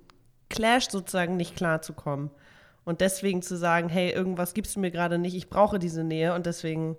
Clash 0.48 0.88
sozusagen 0.88 1.36
nicht 1.36 1.54
klarzukommen. 1.54 2.30
Und 2.86 3.02
deswegen 3.02 3.42
zu 3.42 3.58
sagen, 3.58 3.90
hey, 3.90 4.10
irgendwas 4.10 4.54
gibst 4.54 4.74
du 4.74 4.80
mir 4.80 4.90
gerade 4.90 5.18
nicht, 5.18 5.36
ich 5.36 5.50
brauche 5.50 5.78
diese 5.78 6.02
Nähe 6.02 6.34
und 6.34 6.46
deswegen 6.46 6.96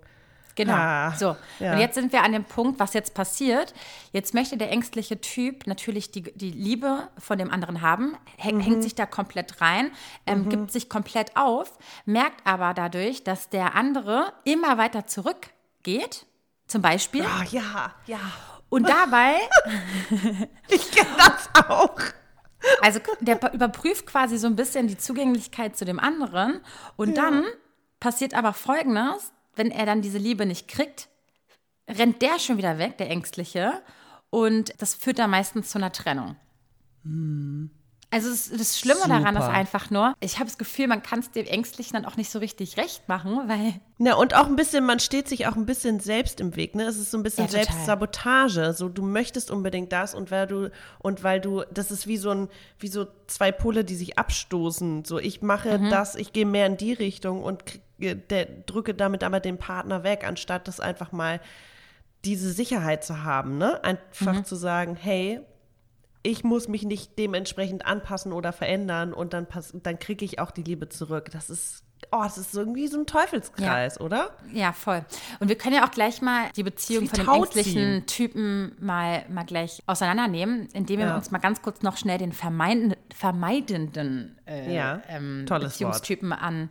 Genau. 0.56 0.72
Ah, 0.74 1.12
so. 1.16 1.36
ja. 1.58 1.72
Und 1.72 1.80
jetzt 1.80 1.94
sind 1.94 2.12
wir 2.12 2.22
an 2.22 2.32
dem 2.32 2.44
Punkt, 2.44 2.78
was 2.78 2.94
jetzt 2.94 3.12
passiert. 3.14 3.74
Jetzt 4.12 4.34
möchte 4.34 4.56
der 4.56 4.70
ängstliche 4.70 5.20
Typ 5.20 5.66
natürlich 5.66 6.10
die, 6.12 6.22
die 6.22 6.50
Liebe 6.50 7.08
von 7.18 7.38
dem 7.38 7.50
anderen 7.50 7.80
haben, 7.82 8.16
häng, 8.36 8.56
Mhm. 8.58 8.60
hängt 8.60 8.82
sich 8.84 8.94
da 8.94 9.04
komplett 9.06 9.60
rein, 9.60 9.90
ähm, 10.26 10.48
gibt 10.48 10.70
sich 10.70 10.88
komplett 10.88 11.36
auf, 11.36 11.76
merkt 12.04 12.46
aber 12.46 12.72
dadurch, 12.72 13.24
dass 13.24 13.48
der 13.48 13.74
andere 13.74 14.32
immer 14.44 14.78
weiter 14.78 15.06
zurückgeht, 15.06 16.26
zum 16.68 16.82
Beispiel. 16.82 17.24
Ah, 17.24 17.44
ja, 17.50 17.92
ja. 18.06 18.18
Und 18.68 18.88
dabei, 18.88 19.34
Ich 20.68 20.90
kenne 20.90 21.08
das 21.16 21.68
auch. 21.68 21.96
also 22.80 22.98
der 23.20 23.52
überprüft 23.52 24.06
quasi 24.06 24.38
so 24.38 24.46
ein 24.46 24.56
bisschen 24.56 24.88
die 24.88 24.96
Zugänglichkeit 24.98 25.76
zu 25.76 25.84
dem 25.84 25.98
anderen. 26.00 26.60
Und 26.96 27.16
dann 27.16 27.44
passiert 28.00 28.34
aber 28.34 28.52
Folgendes, 28.52 29.32
wenn 29.56 29.70
er 29.70 29.86
dann 29.86 30.02
diese 30.02 30.18
Liebe 30.18 30.46
nicht 30.46 30.68
kriegt, 30.68 31.08
rennt 31.88 32.22
der 32.22 32.38
schon 32.38 32.56
wieder 32.58 32.78
weg, 32.78 32.98
der 32.98 33.10
Ängstliche. 33.10 33.72
Und 34.30 34.72
das 34.78 34.94
führt 34.94 35.18
dann 35.18 35.30
meistens 35.30 35.70
zu 35.70 35.78
einer 35.78 35.92
Trennung. 35.92 36.36
Also 38.10 38.30
das, 38.30 38.48
das 38.48 38.78
Schlimme 38.78 39.08
daran 39.08 39.34
ist 39.36 39.42
Super. 39.44 39.54
einfach 39.56 39.90
nur, 39.90 40.14
ich 40.20 40.36
habe 40.36 40.44
das 40.46 40.56
Gefühl, 40.56 40.86
man 40.86 41.02
kann 41.02 41.18
es 41.18 41.32
dem 41.32 41.46
Ängstlichen 41.46 41.94
dann 41.94 42.04
auch 42.04 42.16
nicht 42.16 42.30
so 42.30 42.38
richtig 42.38 42.76
recht 42.76 43.08
machen, 43.08 43.40
weil 43.48 43.80
Ja, 43.98 44.14
und 44.14 44.34
auch 44.34 44.46
ein 44.46 44.54
bisschen, 44.56 44.86
man 44.86 45.00
steht 45.00 45.28
sich 45.28 45.46
auch 45.48 45.56
ein 45.56 45.66
bisschen 45.66 45.98
selbst 45.98 46.38
im 46.40 46.54
Weg, 46.54 46.76
ne? 46.76 46.84
Es 46.84 46.96
ist 46.96 47.10
so 47.10 47.18
ein 47.18 47.24
bisschen 47.24 47.46
Ja. 47.46 47.50
Selbstsabotage. 47.50 48.72
So, 48.72 48.88
du 48.88 49.02
möchtest 49.02 49.50
unbedingt 49.50 49.92
das 49.92 50.14
und 50.14 50.30
weil 50.30 50.46
du, 50.46 50.70
und 51.00 51.22
weil 51.24 51.40
du, 51.40 51.64
das 51.72 51.90
ist 51.90 52.06
wie 52.06 52.16
so 52.16 52.30
ein, 52.30 52.48
wie 52.78 52.88
so 52.88 53.06
zwei 53.26 53.50
Pole, 53.50 53.84
die 53.84 53.96
sich 53.96 54.16
abstoßen. 54.16 55.04
So, 55.04 55.18
ich 55.18 55.42
mache 55.42 55.78
Mhm. 55.78 55.90
das, 55.90 56.14
ich 56.14 56.32
gehe 56.32 56.46
mehr 56.46 56.66
in 56.66 56.76
die 56.76 56.92
Richtung 56.92 57.42
und 57.42 57.66
kriege, 57.66 57.83
der, 57.98 58.44
drücke 58.46 58.94
damit 58.94 59.22
aber 59.24 59.40
den 59.40 59.58
Partner 59.58 60.02
weg, 60.04 60.24
anstatt 60.26 60.66
das 60.68 60.80
einfach 60.80 61.12
mal 61.12 61.40
diese 62.24 62.52
Sicherheit 62.52 63.04
zu 63.04 63.22
haben, 63.22 63.58
ne? 63.58 63.82
Einfach 63.84 64.34
Mhm. 64.34 64.44
zu 64.44 64.56
sagen, 64.56 64.96
hey, 64.96 65.40
ich 66.22 66.42
muss 66.42 66.68
mich 66.68 66.84
nicht 66.84 67.18
dementsprechend 67.18 67.84
anpassen 67.84 68.32
oder 68.32 68.52
verändern 68.52 69.12
und 69.12 69.34
dann, 69.34 69.46
pass- 69.46 69.74
dann 69.82 69.98
kriege 69.98 70.24
ich 70.24 70.38
auch 70.38 70.50
die 70.50 70.62
Liebe 70.62 70.88
zurück. 70.88 71.28
Das 71.32 71.50
ist, 71.50 71.84
oh, 72.12 72.22
das 72.22 72.38
ist 72.38 72.54
irgendwie 72.54 72.86
so 72.88 72.98
ein 72.98 73.04
Teufelskreis, 73.04 74.00
oder? 74.00 74.30
Ja, 74.50 74.72
voll. 74.72 75.04
Und 75.40 75.48
wir 75.48 75.56
können 75.58 75.74
ja 75.76 75.86
auch 75.86 75.90
gleich 75.90 76.22
mal 76.22 76.48
die 76.56 76.62
Beziehung 76.62 77.08
von 77.08 77.18
dem 77.18 77.26
Tauziehen. 77.26 77.42
ängstlichen 77.42 78.06
Typen 78.06 78.74
mal, 78.80 79.26
mal 79.28 79.44
gleich 79.44 79.82
auseinandernehmen, 79.86 80.66
indem 80.72 81.00
wir 81.00 81.08
Ja. 81.08 81.16
uns 81.16 81.30
mal 81.30 81.40
ganz 81.40 81.60
kurz 81.60 81.82
noch 81.82 81.98
schnell 81.98 82.16
den 82.16 82.32
vermeiden, 82.32 82.94
vermeidenden 83.14 84.38
äh, 84.46 84.74
Ja, 84.74 85.02
ähm, 85.08 85.44
Beziehungstypen 85.46 86.32
an, 86.32 86.70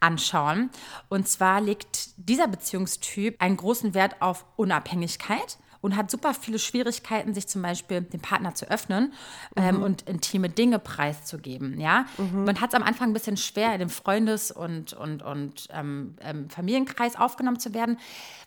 anschauen. 0.00 0.70
Und 1.08 1.28
zwar 1.28 1.60
legt 1.60 2.10
dieser 2.16 2.48
Beziehungstyp 2.48 3.40
einen 3.40 3.56
großen 3.56 3.94
Wert 3.94 4.20
auf 4.20 4.44
Unabhängigkeit 4.56 5.58
und 5.80 5.96
hat 5.96 6.10
super 6.10 6.34
viele 6.34 6.58
Schwierigkeiten, 6.58 7.34
sich 7.34 7.46
zum 7.46 7.62
Beispiel 7.62 8.02
dem 8.02 8.20
Partner 8.20 8.54
zu 8.54 8.70
öffnen 8.70 9.12
ähm, 9.56 9.82
und 9.82 10.02
intime 10.02 10.48
Dinge 10.48 10.78
preiszugeben. 10.78 11.80
Ja? 11.80 12.06
Man 12.32 12.60
hat 12.60 12.70
es 12.70 12.74
am 12.74 12.82
Anfang 12.82 13.10
ein 13.10 13.12
bisschen 13.14 13.36
schwer, 13.36 13.72
in 13.72 13.80
dem 13.80 13.90
Freundes- 13.90 14.50
und, 14.50 14.92
und, 14.92 15.22
und 15.22 15.68
ähm, 15.70 16.16
ähm, 16.20 16.50
Familienkreis 16.50 17.16
aufgenommen 17.16 17.58
zu 17.58 17.72
werden, 17.74 17.98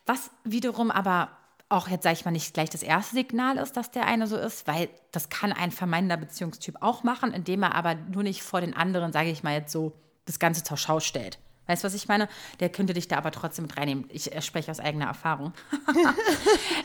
was 0.05 0.29
wiederum 0.43 0.91
aber 0.91 1.29
auch 1.69 1.87
jetzt, 1.87 2.03
sage 2.03 2.13
ich 2.13 2.25
mal, 2.25 2.31
nicht 2.31 2.53
gleich 2.53 2.69
das 2.69 2.83
erste 2.83 3.15
Signal 3.15 3.57
ist, 3.57 3.75
dass 3.75 3.89
der 3.89 4.05
eine 4.05 4.27
so 4.27 4.37
ist, 4.37 4.67
weil 4.67 4.89
das 5.11 5.29
kann 5.29 5.51
ein 5.51 5.71
vermeidender 5.71 6.17
Beziehungstyp 6.17 6.77
auch 6.81 7.03
machen, 7.03 7.33
indem 7.33 7.63
er 7.63 7.73
aber 7.73 7.95
nur 7.95 8.21
nicht 8.21 8.43
vor 8.43 8.61
den 8.61 8.75
anderen, 8.75 9.11
sage 9.11 9.31
ich 9.31 9.41
mal 9.41 9.55
jetzt 9.55 9.71
so, 9.71 9.93
das 10.25 10.39
Ganze 10.39 10.63
zur 10.63 10.77
Schau 10.77 10.99
stellt. 10.99 11.39
Weißt 11.67 11.83
du, 11.83 11.85
was 11.87 11.93
ich 11.93 12.07
meine? 12.07 12.27
Der 12.59 12.69
könnte 12.69 12.93
dich 12.93 13.07
da 13.07 13.17
aber 13.17 13.31
trotzdem 13.31 13.63
mit 13.65 13.77
reinnehmen. 13.77 14.05
Ich 14.09 14.33
äh, 14.35 14.41
spreche 14.41 14.69
aus 14.71 14.79
eigener 14.79 15.05
Erfahrung. 15.05 15.53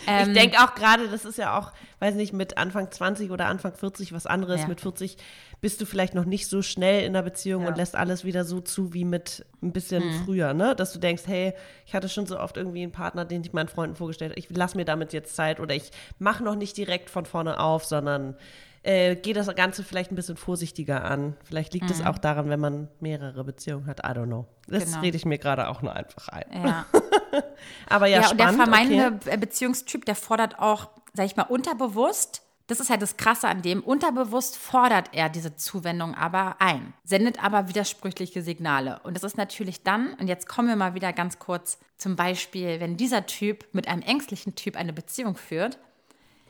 Ähm, 0.07 0.29
ich 0.31 0.35
denke 0.39 0.59
auch 0.61 0.75
gerade, 0.75 1.09
das 1.09 1.27
ist 1.27 1.37
ja 1.37 1.59
auch, 1.59 1.73
weiß 2.01 2.15
nicht, 2.15 2.33
mit 2.33 2.57
Anfang 2.57 2.91
20 2.91 3.31
oder 3.31 3.47
Anfang 3.47 3.75
40 3.75 4.13
was 4.15 4.27
anderes. 4.27 4.63
Ja. 4.63 4.67
Mit 4.69 4.81
40 4.81 5.19
bist 5.61 5.81
du 5.83 5.87
vielleicht 5.87 6.15
noch 6.15 6.25
nicht 6.25 6.47
so 6.49 6.63
schnell 6.63 7.05
in 7.05 7.13
der 7.13 7.23
Beziehung 7.23 7.63
Ja. 7.65 7.69
und 7.69 7.77
lässt 7.77 7.95
alles 7.95 8.25
wieder 8.25 8.45
so 8.45 8.61
zu 8.61 8.95
wie 8.95 9.05
mit 9.05 9.45
ein 9.63 9.73
bisschen 9.73 10.03
Mhm. 10.07 10.25
früher, 10.25 10.55
ne? 10.55 10.75
Dass 10.75 10.93
du 10.95 10.99
denkst, 10.99 11.25
hey, 11.27 11.53
ich 11.85 11.95
hatte 11.95 12.09
schon 12.09 12.27
so 12.27 12.39
oft 12.39 12.57
irgendwie 12.57 12.83
einen 12.83 12.93
Partner, 12.93 13.27
den 13.27 13.43
ich 13.43 13.53
meinen 13.53 13.69
Freunden 13.69 13.97
vorgestellt 13.97 14.31
habe. 14.33 14.39
Ich 14.41 14.49
lasse 14.49 14.77
mir 14.79 14.85
damit 14.87 15.13
jetzt 15.13 15.37
Zeit 15.37 15.61
oder 15.61 15.75
ich 15.75 15.91
mache 16.19 16.43
noch 16.43 16.55
nicht 16.55 16.77
direkt 16.77 17.11
von 17.11 17.27
vorne 17.27 17.61
auf, 17.61 17.85
sondern 17.85 18.35
äh, 18.83 19.17
gehe 19.17 19.35
das 19.35 19.55
Ganze 19.57 19.83
vielleicht 19.83 20.11
ein 20.13 20.15
bisschen 20.15 20.37
vorsichtiger 20.37 21.05
an. 21.05 21.37
Vielleicht 21.45 21.75
liegt 21.75 21.91
es 21.91 22.05
auch 22.05 22.19
daran, 22.19 22.49
wenn 22.49 22.61
man 22.61 22.89
mehrere 23.01 23.45
Beziehungen 23.45 23.87
hat. 23.87 24.01
I 24.01 24.09
don't 24.17 24.27
know. 24.27 24.47
Das 24.67 24.83
Mhm. 24.85 24.87
Genau. 24.91 25.01
rede 25.03 25.17
ich 25.17 25.25
mir 25.25 25.39
gerade 25.39 25.69
auch 25.69 25.83
nur 25.83 25.95
einfach 25.95 26.29
ein. 26.29 26.47
Ja. 26.65 26.87
Aber 27.89 28.07
ja, 28.07 28.21
Ja, 28.23 28.31
und 28.31 28.39
der 28.39 28.45
spannend. 28.49 28.63
vermeidende 28.63 29.07
okay. 29.07 29.31
Be- 29.33 29.39
Beziehungstyp, 29.39 30.05
der 30.05 30.15
fordert 30.15 30.59
auch, 30.59 30.89
sag 31.15 31.27
ich 31.27 31.37
mal, 31.37 31.45
unterbewusst, 31.45 32.43
das 32.67 32.81
ist 32.81 32.91
halt 32.91 33.01
das 33.01 33.17
Krasse 33.17 33.49
an 33.49 33.63
dem, 33.63 33.83
unterbewusst 33.83 34.57
fordert 34.57 35.09
er 35.15 35.31
diese 35.31 35.57
Zuwendung 35.57 36.15
aber 36.15 36.57
ein, 36.61 36.93
sendet 37.03 37.43
aber 37.43 37.69
widersprüchliche 37.69 38.43
Signale. 38.43 39.01
Und 39.05 39.15
das 39.17 39.25
ist 39.25 39.39
natürlich 39.39 39.83
dann, 39.85 40.13
und 40.21 40.29
jetzt 40.29 40.47
kommen 40.49 40.69
wir 40.69 40.77
mal 40.77 40.93
wieder 40.95 41.15
ganz 41.15 41.39
kurz 41.39 41.79
zum 41.97 42.15
Beispiel, 42.15 42.79
wenn 42.79 42.99
dieser 42.99 43.25
Typ 43.25 43.67
mit 43.73 43.89
einem 43.89 44.03
ängstlichen 44.03 44.55
Typ 44.55 44.77
eine 44.77 44.93
Beziehung 44.93 45.35
führt, 45.35 45.79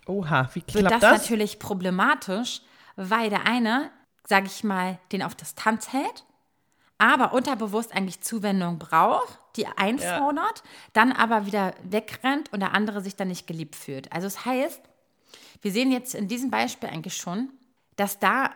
Oha, 0.09 0.49
wie 0.55 0.61
wird 0.61 0.67
klappt 0.69 0.91
das, 0.95 1.01
das? 1.01 1.23
natürlich 1.23 1.59
problematisch, 1.59 2.63
weil 2.97 3.31
der 3.31 3.47
eine, 3.47 3.91
sage 4.27 4.47
ich 4.47 4.65
mal, 4.65 4.99
den 5.13 5.23
auf 5.23 5.35
Distanz 5.35 5.93
hält, 5.93 6.25
aber 6.99 7.33
unterbewusst 7.33 7.95
eigentlich 7.95 8.21
Zuwendung 8.21 8.79
braucht, 8.79 9.39
die 9.57 9.67
einfordert, 9.67 10.63
dann 10.93 11.13
aber 11.13 11.47
wieder 11.47 11.75
wegrennt 11.85 12.53
und 12.53 12.61
der 12.61 12.75
andere 12.75 13.01
sich 13.03 13.17
dann 13.17 13.29
nicht 13.29 13.47
geliebt 13.47 13.77
fühlt. 13.77 14.13
Also 14.13 14.27
es 14.27 14.45
heißt, 14.45 14.81
wir 15.63 15.73
sehen 15.73 15.93
jetzt 15.93 16.15
in 16.15 16.27
diesem 16.29 16.51
Beispiel 16.51 16.89
eigentlich 16.89 17.17
schon, 17.17 17.51
dass 17.97 18.19
da 18.19 18.51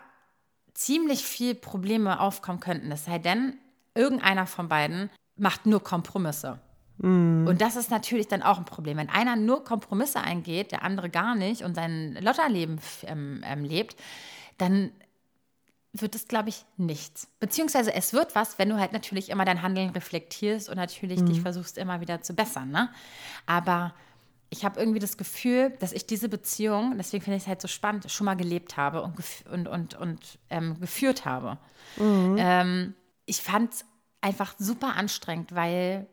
ziemlich 0.74 1.24
viel 1.24 1.54
Probleme 1.54 2.20
aufkommen 2.20 2.60
könnten. 2.60 2.90
Es 2.90 3.04
sei 3.04 3.18
denn, 3.18 3.58
irgendeiner 3.94 4.46
von 4.46 4.68
beiden 4.68 5.10
macht 5.36 5.66
nur 5.66 5.82
Kompromisse. 5.82 6.58
Und 7.48 7.60
das 7.60 7.76
ist 7.76 7.90
natürlich 7.90 8.28
dann 8.28 8.42
auch 8.42 8.58
ein 8.58 8.64
Problem. 8.64 8.96
Wenn 8.96 9.08
einer 9.08 9.36
nur 9.36 9.64
Kompromisse 9.64 10.20
eingeht, 10.20 10.72
der 10.72 10.82
andere 10.84 11.10
gar 11.10 11.34
nicht 11.34 11.62
und 11.62 11.74
sein 11.74 12.16
Lotterleben 12.20 12.78
ähm, 13.04 13.42
ähm, 13.44 13.64
lebt, 13.64 13.96
dann 14.58 14.92
wird 15.92 16.14
es, 16.14 16.26
glaube 16.26 16.48
ich, 16.48 16.64
nichts. 16.76 17.28
Beziehungsweise 17.38 17.92
es 17.92 18.12
wird 18.12 18.34
was, 18.34 18.58
wenn 18.58 18.70
du 18.70 18.78
halt 18.78 18.92
natürlich 18.92 19.28
immer 19.28 19.44
dein 19.44 19.62
Handeln 19.62 19.90
reflektierst 19.90 20.70
und 20.70 20.76
natürlich 20.76 21.22
dich 21.22 21.42
versuchst 21.42 21.76
immer 21.76 22.00
wieder 22.00 22.22
zu 22.22 22.34
bessern. 22.34 22.70
Ne? 22.70 22.88
Aber 23.44 23.92
ich 24.48 24.64
habe 24.64 24.80
irgendwie 24.80 25.00
das 25.00 25.16
Gefühl, 25.18 25.70
dass 25.80 25.92
ich 25.92 26.06
diese 26.06 26.28
Beziehung, 26.28 26.94
deswegen 26.96 27.24
finde 27.24 27.36
ich 27.36 27.42
es 27.42 27.48
halt 27.48 27.60
so 27.60 27.68
spannend, 27.68 28.10
schon 28.10 28.24
mal 28.24 28.36
gelebt 28.36 28.76
habe 28.76 29.02
und, 29.02 29.14
und, 29.50 29.68
und, 29.68 29.94
und 29.94 30.38
ähm, 30.50 30.80
geführt 30.80 31.24
habe. 31.24 31.58
Ähm, 32.38 32.94
ich 33.26 33.42
fand 33.42 33.74
es 33.74 33.84
einfach 34.20 34.54
super 34.58 34.94
anstrengend, 34.96 35.54
weil 35.54 36.06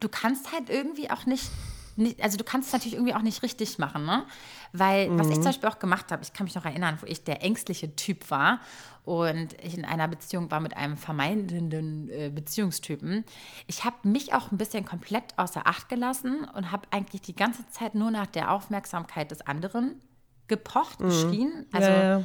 du 0.00 0.08
kannst 0.08 0.52
halt 0.52 0.70
irgendwie 0.70 1.10
auch 1.10 1.26
nicht, 1.26 1.50
nicht 1.96 2.22
also 2.22 2.36
du 2.36 2.44
kannst 2.44 2.68
es 2.68 2.72
natürlich 2.72 2.94
irgendwie 2.94 3.14
auch 3.14 3.22
nicht 3.22 3.42
richtig 3.42 3.78
machen, 3.78 4.04
ne? 4.04 4.26
Weil, 4.72 5.16
was 5.18 5.28
ich 5.28 5.36
zum 5.36 5.44
Beispiel 5.44 5.68
auch 5.68 5.78
gemacht 5.78 6.12
habe, 6.12 6.22
ich 6.22 6.32
kann 6.32 6.44
mich 6.44 6.54
noch 6.54 6.64
erinnern, 6.64 6.98
wo 7.00 7.06
ich 7.06 7.24
der 7.24 7.42
ängstliche 7.42 7.96
Typ 7.96 8.30
war 8.30 8.60
und 9.04 9.54
ich 9.62 9.78
in 9.78 9.84
einer 9.84 10.08
Beziehung 10.08 10.50
war 10.50 10.60
mit 10.60 10.76
einem 10.76 10.96
vermeidenden 10.96 12.10
äh, 12.10 12.30
Beziehungstypen. 12.34 13.24
Ich 13.66 13.84
habe 13.84 13.96
mich 14.02 14.34
auch 14.34 14.50
ein 14.50 14.58
bisschen 14.58 14.84
komplett 14.84 15.38
außer 15.38 15.66
Acht 15.66 15.88
gelassen 15.88 16.46
und 16.54 16.72
habe 16.72 16.88
eigentlich 16.90 17.22
die 17.22 17.36
ganze 17.36 17.66
Zeit 17.70 17.94
nur 17.94 18.10
nach 18.10 18.26
der 18.26 18.50
Aufmerksamkeit 18.50 19.30
des 19.30 19.40
anderen 19.42 20.02
gepocht, 20.48 20.98
geschrien. 20.98 21.66
Also, 21.72 21.88
ja, 21.88 22.18
ja. 22.18 22.24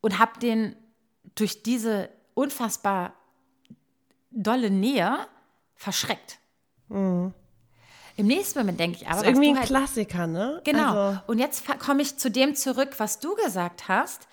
und 0.00 0.18
habe 0.18 0.38
den 0.38 0.76
durch 1.34 1.62
diese 1.62 2.10
unfassbar 2.34 3.14
dolle 4.30 4.70
Nähe 4.70 5.26
verschreckt. 5.74 6.39
Im 6.90 8.26
nächsten 8.26 8.58
Moment 8.58 8.78
denke 8.78 8.98
ich 8.98 9.06
aber, 9.06 9.16
Das 9.16 9.22
ist 9.22 9.28
irgendwie 9.28 9.50
ein 9.50 9.58
halt, 9.58 9.66
Klassiker, 9.66 10.26
ne? 10.26 10.60
Genau. 10.64 10.94
Also, 10.94 11.20
und 11.26 11.38
jetzt 11.38 11.64
komme 11.78 12.02
ich 12.02 12.18
zu 12.18 12.30
dem 12.30 12.54
zurück, 12.54 12.94
was 12.98 13.18
du 13.18 13.34
gesagt 13.36 13.88
hast. 13.88 14.28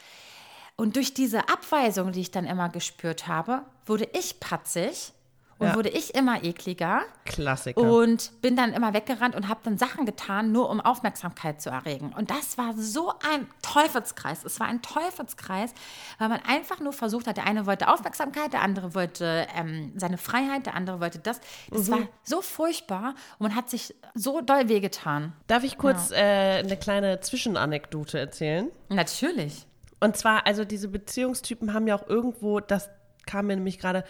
Und 0.75 0.95
durch 0.95 1.13
diese 1.13 1.49
Abweisung, 1.49 2.11
die 2.11 2.21
ich 2.21 2.31
dann 2.31 2.45
immer 2.45 2.69
gespürt 2.69 3.27
habe, 3.27 3.63
wurde 3.85 4.07
ich 4.13 4.39
patzig 4.39 5.13
und 5.59 5.67
Ja. 5.67 5.75
wurde 5.75 5.89
ich 5.89 6.13
immer 6.15 6.43
ekliger. 6.43 7.01
Klassiker. 7.25 7.79
Und 7.81 8.41
bin 8.41 8.55
dann 8.55 8.73
immer 8.73 8.93
weggerannt 8.93 9.35
und 9.35 9.47
habe 9.47 9.59
dann 9.63 9.77
Sachen 9.77 10.05
getan, 10.05 10.51
nur 10.51 10.69
um 10.69 10.79
Aufmerksamkeit 10.81 11.61
zu 11.61 11.69
erregen. 11.69 12.13
Und 12.15 12.29
das 12.29 12.57
war 12.57 12.73
so 12.75 13.13
ein 13.31 13.47
Teufelskreis. 13.61 14.43
Es 14.43 14.59
war 14.59 14.67
ein 14.67 14.81
Teufelskreis, 14.81 15.73
weil 16.19 16.29
man 16.29 16.39
einfach 16.47 16.79
nur 16.79 16.93
versucht 16.93 17.27
hat, 17.27 17.37
der 17.37 17.45
eine 17.45 17.65
wollte 17.65 17.87
Aufmerksamkeit, 17.87 18.53
der 18.53 18.61
andere 18.61 18.93
wollte 18.95 19.47
ähm, 19.55 19.93
seine 19.95 20.17
Freiheit, 20.17 20.65
der 20.65 20.75
andere 20.75 20.99
wollte 20.99 21.19
das. 21.19 21.39
Das 21.71 21.89
war 21.89 21.99
so 22.23 22.41
furchtbar 22.41 23.15
und 23.39 23.47
man 23.47 23.55
hat 23.55 23.69
sich 23.69 23.95
so 24.13 24.41
doll 24.41 24.69
wehgetan. 24.69 25.33
Darf 25.47 25.63
ich 25.63 25.77
kurz 25.77 26.11
äh, 26.11 26.15
eine 26.15 26.77
kleine 26.77 27.19
Zwischenanekdote 27.19 28.19
erzählen? 28.19 28.69
Natürlich. 28.89 29.65
Und 29.99 30.15
zwar, 30.15 30.45
also 30.45 30.63
diese 30.63 30.87
Beziehungstypen 30.89 31.73
haben 31.73 31.87
ja 31.87 31.95
auch 31.95 32.07
irgendwo, 32.07 32.59
das 32.59 32.89
kam 33.25 33.47
mir 33.47 33.55
nämlich 33.55 33.79
gerade, 33.79 34.03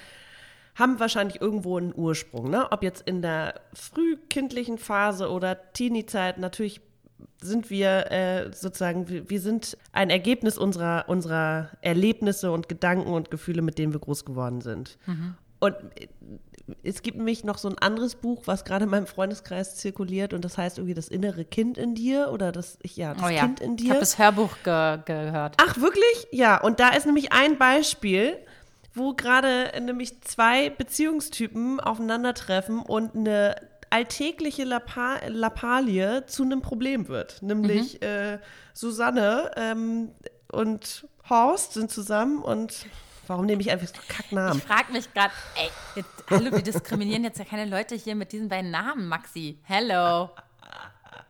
haben 0.78 1.00
wahrscheinlich 1.00 1.42
irgendwo 1.42 1.78
einen 1.78 1.94
Ursprung, 1.96 2.50
ne? 2.50 2.72
Ob 2.72 2.84
jetzt 2.84 3.02
in 3.08 3.22
der 3.22 3.56
frühkindlichen 3.74 4.78
Phase 4.78 5.30
oder 5.30 5.74
Teenie-Zeit, 5.74 6.38
natürlich 6.38 6.82
sind 7.42 7.70
wir 7.70 8.12
äh, 8.12 8.52
sozusagen, 8.54 9.10
wir, 9.10 9.30
wir 9.30 9.42
sind 9.42 9.78
ein 9.92 10.10
Ergebnis 10.10 10.58
unserer, 10.58 11.06
unserer 11.08 11.70
Erlebnisse 11.82 12.52
und 12.52 12.70
Gedanken 12.70 13.12
und 13.12 13.32
Gefühle, 13.32 13.62
mit 13.62 13.78
denen 13.78 13.94
wir 13.94 14.00
groß 14.00 14.26
geworden 14.26 14.62
sind. 14.62 14.98
Und 15.60 15.76
äh, 15.96 16.08
es 16.84 17.02
gibt 17.02 17.18
nämlich 17.18 17.44
noch 17.44 17.58
so 17.58 17.70
ein 17.70 17.78
anderes 17.78 18.16
Buch, 18.16 18.44
was 18.46 18.66
gerade 18.66 18.84
in 18.84 18.92
meinem 18.92 19.08
Freundeskreis 19.08 19.78
zirkuliert 19.78 20.34
und 20.34 20.44
das 20.44 20.58
heißt 20.58 20.78
irgendwie 20.80 20.94
das 20.94 21.08
innere 21.08 21.46
Kind 21.46 21.78
in 21.78 21.96
dir 21.96 22.30
oder 22.32 22.52
das, 22.52 22.78
ja, 22.84 23.14
das 23.14 23.24
Oh 23.24 23.30
ja. 23.30 23.46
Kind 23.46 23.62
in 23.62 23.78
dir. 23.78 23.86
Ich 23.86 23.90
habe 23.92 24.00
das 24.02 24.20
Hörbuch 24.20 24.58
ge 24.64 25.00
gehört. 25.06 25.56
Ach, 25.58 25.78
wirklich? 25.78 26.28
Ja, 26.32 26.62
und 26.62 26.80
da 26.80 26.90
ist 26.90 27.06
nämlich 27.06 27.32
ein 27.32 27.58
Beispiel, 27.58 28.38
wo 28.98 29.14
gerade 29.14 29.72
nämlich 29.82 30.22
zwei 30.22 30.70
Beziehungstypen 30.70 31.80
aufeinandertreffen 31.80 32.80
und 32.80 33.16
eine 33.16 33.56
alltägliche 33.90 34.64
Lapa 34.64 35.20
Lappalie 35.28 36.26
zu 36.26 36.44
einem 36.44 36.62
Problem 36.62 37.08
wird. 37.08 37.42
Nämlich 37.42 38.02
äh, 38.02 38.40
Susanne 38.74 39.52
ähm, 39.56 40.12
und 40.52 41.08
Horst 41.30 41.74
sind 41.74 41.92
zusammen 41.92 42.42
und 42.42 42.86
warum 43.28 43.46
nehme 43.46 43.62
ich 43.62 43.72
einfach 43.72 43.88
so 43.88 44.02
Kacknamen? 44.08 44.58
Ich 44.58 44.64
frage 44.64 44.92
mich 44.92 45.14
gerade, 45.14 45.34
ey, 45.56 45.70
jetzt, 45.96 46.10
hallo, 46.30 46.52
wir 46.52 46.62
diskriminieren 46.62 47.24
jetzt 47.24 47.40
ja 47.40 47.46
keine 47.46 47.66
Leute 47.66 47.96
hier 47.96 48.16
mit 48.16 48.32
diesen 48.32 48.50
beiden 48.50 48.72
Namen, 48.72 49.08
Maxi. 49.08 49.60
Hello. 49.64 50.30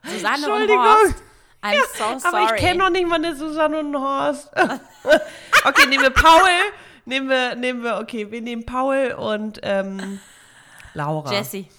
Susanne 0.03 0.37
und 0.37 0.61
Entschuldigung. 0.61 0.83
Horst. 0.83 1.23
I'm 1.63 1.81
so 1.97 2.19
sorry. 2.19 2.43
Aber 2.43 2.55
ich 2.55 2.61
kenne 2.61 2.79
noch 2.79 2.89
nicht 2.89 3.07
mal 3.07 3.15
eine 3.15 3.35
Susanne 3.35 3.79
und 3.79 3.95
Horst. 3.95 4.51
okay, 5.65 5.87
nehmen 5.87 6.03
wir 6.03 6.11
Paul. 6.11 6.39
Nehmen 7.07 7.29
wir, 7.29 7.55
nehmen 7.55 7.83
wir, 7.83 7.99
okay, 7.99 8.29
wir 8.31 8.41
nehmen 8.41 8.65
Paul 8.65 9.13
und 9.17 9.61
ähm, 9.63 10.19
Laura. 10.93 11.31
Jessie. 11.31 11.69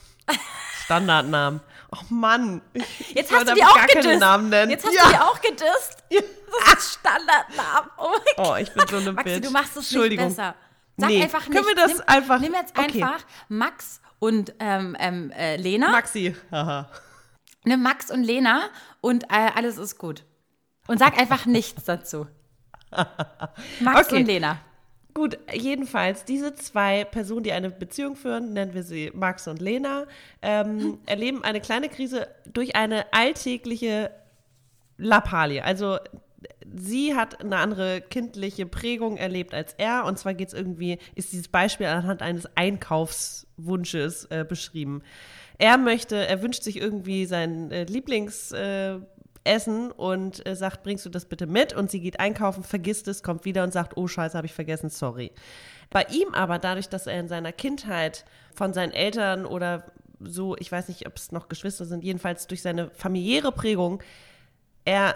Standardnamen. 0.84 1.60
Oh 1.92 1.98
Mann. 2.08 2.62
Ich 2.72 3.10
Jetzt 3.14 3.30
hast 3.30 3.46
du 3.46 3.54
die 3.54 3.62
auch 3.62 3.86
gedisst. 3.86 4.20
Namen 4.20 4.48
nennen. 4.48 4.70
Jetzt 4.70 4.86
hast 4.86 4.94
ja. 4.94 5.02
du 5.04 5.08
die 5.10 5.18
auch 5.18 5.40
gedisst. 5.40 6.04
Das 6.64 6.78
ist 6.78 6.94
Standardnamen. 7.00 7.90
Oh 7.98 8.08
mein. 8.38 8.46
Oh, 8.46 8.56
ich 8.56 8.72
bin 8.72 8.84
so 8.88 8.96
eine 8.96 9.12
Maxi, 9.12 9.34
Bitch. 9.34 9.44
du 9.46 9.50
machst 9.50 9.76
es 9.76 9.92
nicht 9.92 10.16
besser. 10.16 10.54
Sag 10.96 11.10
Nee, 11.10 11.22
einfach 11.22 11.46
nicht. 11.46 11.52
können 11.52 11.66
wir 11.66 11.74
das 11.74 11.92
nimm, 11.92 12.02
einfach- 12.06 12.40
Nimm 12.40 12.54
jetzt 12.54 12.78
okay. 12.78 13.02
einfach 13.02 13.20
Max 13.50 14.00
und 14.18 14.54
ähm, 14.58 14.96
ähm, 14.98 15.30
äh, 15.32 15.56
Lena. 15.56 15.90
Maxi. 15.90 16.34
Haha. 16.50 16.88
Nimm 17.64 17.82
Max 17.82 18.10
und 18.10 18.22
Lena 18.24 18.70
und 19.02 19.24
äh, 19.24 19.50
alles 19.54 19.76
ist 19.76 19.98
gut. 19.98 20.24
Und 20.86 20.98
sag 20.98 21.18
einfach 21.18 21.44
nichts 21.44 21.84
dazu. 21.84 22.26
Max 23.80 24.06
Okay. 24.08 24.16
und 24.20 24.26
Lena. 24.26 24.58
Gut, 25.18 25.36
jedenfalls, 25.52 26.24
diese 26.24 26.54
zwei 26.54 27.02
Personen, 27.02 27.42
die 27.42 27.50
eine 27.50 27.70
Beziehung 27.70 28.14
führen, 28.14 28.52
nennen 28.52 28.72
wir 28.72 28.84
sie 28.84 29.10
Max 29.12 29.48
und 29.48 29.60
Lena, 29.60 30.06
ähm, 30.42 30.98
erleben 31.06 31.42
eine 31.42 31.60
kleine 31.60 31.88
Krise 31.88 32.28
durch 32.46 32.76
eine 32.76 33.12
alltägliche 33.12 34.12
Lappalie. 34.96 35.64
Also 35.64 35.98
sie 36.72 37.16
hat 37.16 37.40
eine 37.40 37.56
andere 37.56 38.00
kindliche 38.00 38.64
Prägung 38.64 39.16
erlebt 39.16 39.54
als 39.54 39.74
er. 39.76 40.04
Und 40.04 40.20
zwar 40.20 40.34
geht 40.34 40.48
es 40.48 40.54
irgendwie, 40.54 40.98
ist 41.16 41.32
dieses 41.32 41.48
Beispiel 41.48 41.86
anhand 41.86 42.22
eines 42.22 42.48
Einkaufswunsches 42.54 44.26
äh, 44.26 44.44
beschrieben. 44.48 45.02
Er 45.58 45.78
möchte, 45.78 46.14
er 46.28 46.42
wünscht 46.42 46.62
sich 46.62 46.76
irgendwie 46.76 47.26
sein 47.26 47.72
äh, 47.72 47.82
Lieblings. 47.82 48.52
Äh, 48.52 49.00
Essen 49.48 49.90
und 49.90 50.46
äh, 50.46 50.54
sagt, 50.54 50.82
bringst 50.82 51.04
du 51.06 51.10
das 51.10 51.24
bitte 51.24 51.46
mit? 51.46 51.72
Und 51.72 51.90
sie 51.90 52.00
geht 52.00 52.20
einkaufen, 52.20 52.62
vergisst 52.62 53.08
es, 53.08 53.22
kommt 53.22 53.44
wieder 53.44 53.64
und 53.64 53.72
sagt, 53.72 53.96
oh 53.96 54.06
Scheiße, 54.06 54.36
habe 54.36 54.46
ich 54.46 54.54
vergessen, 54.54 54.90
sorry. 54.90 55.32
Bei 55.90 56.06
ihm 56.10 56.34
aber, 56.34 56.58
dadurch, 56.58 56.88
dass 56.88 57.06
er 57.06 57.18
in 57.18 57.28
seiner 57.28 57.52
Kindheit 57.52 58.24
von 58.54 58.72
seinen 58.72 58.92
Eltern 58.92 59.46
oder 59.46 59.84
so, 60.20 60.56
ich 60.56 60.70
weiß 60.70 60.88
nicht, 60.88 61.06
ob 61.06 61.16
es 61.16 61.32
noch 61.32 61.48
Geschwister 61.48 61.84
sind, 61.84 62.04
jedenfalls 62.04 62.46
durch 62.46 62.62
seine 62.62 62.90
familiäre 62.90 63.52
Prägung, 63.52 64.02
er 64.84 65.14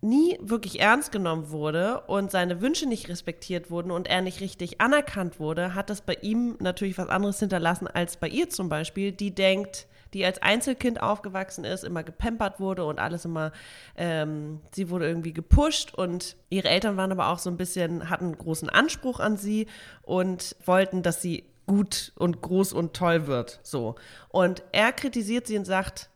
nie 0.00 0.38
wirklich 0.40 0.80
ernst 0.80 1.12
genommen 1.12 1.50
wurde 1.50 2.02
und 2.02 2.30
seine 2.30 2.60
Wünsche 2.60 2.86
nicht 2.86 3.08
respektiert 3.08 3.70
wurden 3.70 3.90
und 3.90 4.06
er 4.06 4.20
nicht 4.20 4.40
richtig 4.40 4.80
anerkannt 4.80 5.40
wurde, 5.40 5.74
hat 5.74 5.90
das 5.90 6.02
bei 6.02 6.14
ihm 6.20 6.56
natürlich 6.60 6.98
was 6.98 7.08
anderes 7.08 7.38
hinterlassen 7.38 7.88
als 7.88 8.18
bei 8.18 8.28
ihr 8.28 8.50
zum 8.50 8.68
Beispiel, 8.68 9.12
die 9.12 9.34
denkt, 9.34 9.86
die 10.14 10.24
als 10.24 10.40
Einzelkind 10.40 11.02
aufgewachsen 11.02 11.64
ist, 11.64 11.84
immer 11.84 12.02
gepampert 12.02 12.60
wurde 12.60 12.84
und 12.84 12.98
alles 12.98 13.24
immer, 13.24 13.52
ähm, 13.96 14.60
sie 14.72 14.88
wurde 14.88 15.06
irgendwie 15.06 15.34
gepusht 15.34 15.92
und 15.92 16.36
ihre 16.48 16.68
Eltern 16.68 16.96
waren 16.96 17.12
aber 17.12 17.28
auch 17.28 17.38
so 17.38 17.50
ein 17.50 17.56
bisschen, 17.56 18.08
hatten 18.08 18.36
großen 18.38 18.70
Anspruch 18.70 19.20
an 19.20 19.36
sie 19.36 19.66
und 20.02 20.56
wollten, 20.64 21.02
dass 21.02 21.20
sie 21.20 21.44
gut 21.66 22.12
und 22.16 22.40
groß 22.42 22.72
und 22.72 22.94
toll 22.94 23.26
wird, 23.26 23.60
so. 23.62 23.96
Und 24.28 24.62
er 24.72 24.92
kritisiert 24.92 25.46
sie 25.46 25.58
und 25.58 25.64
sagt, 25.64 26.10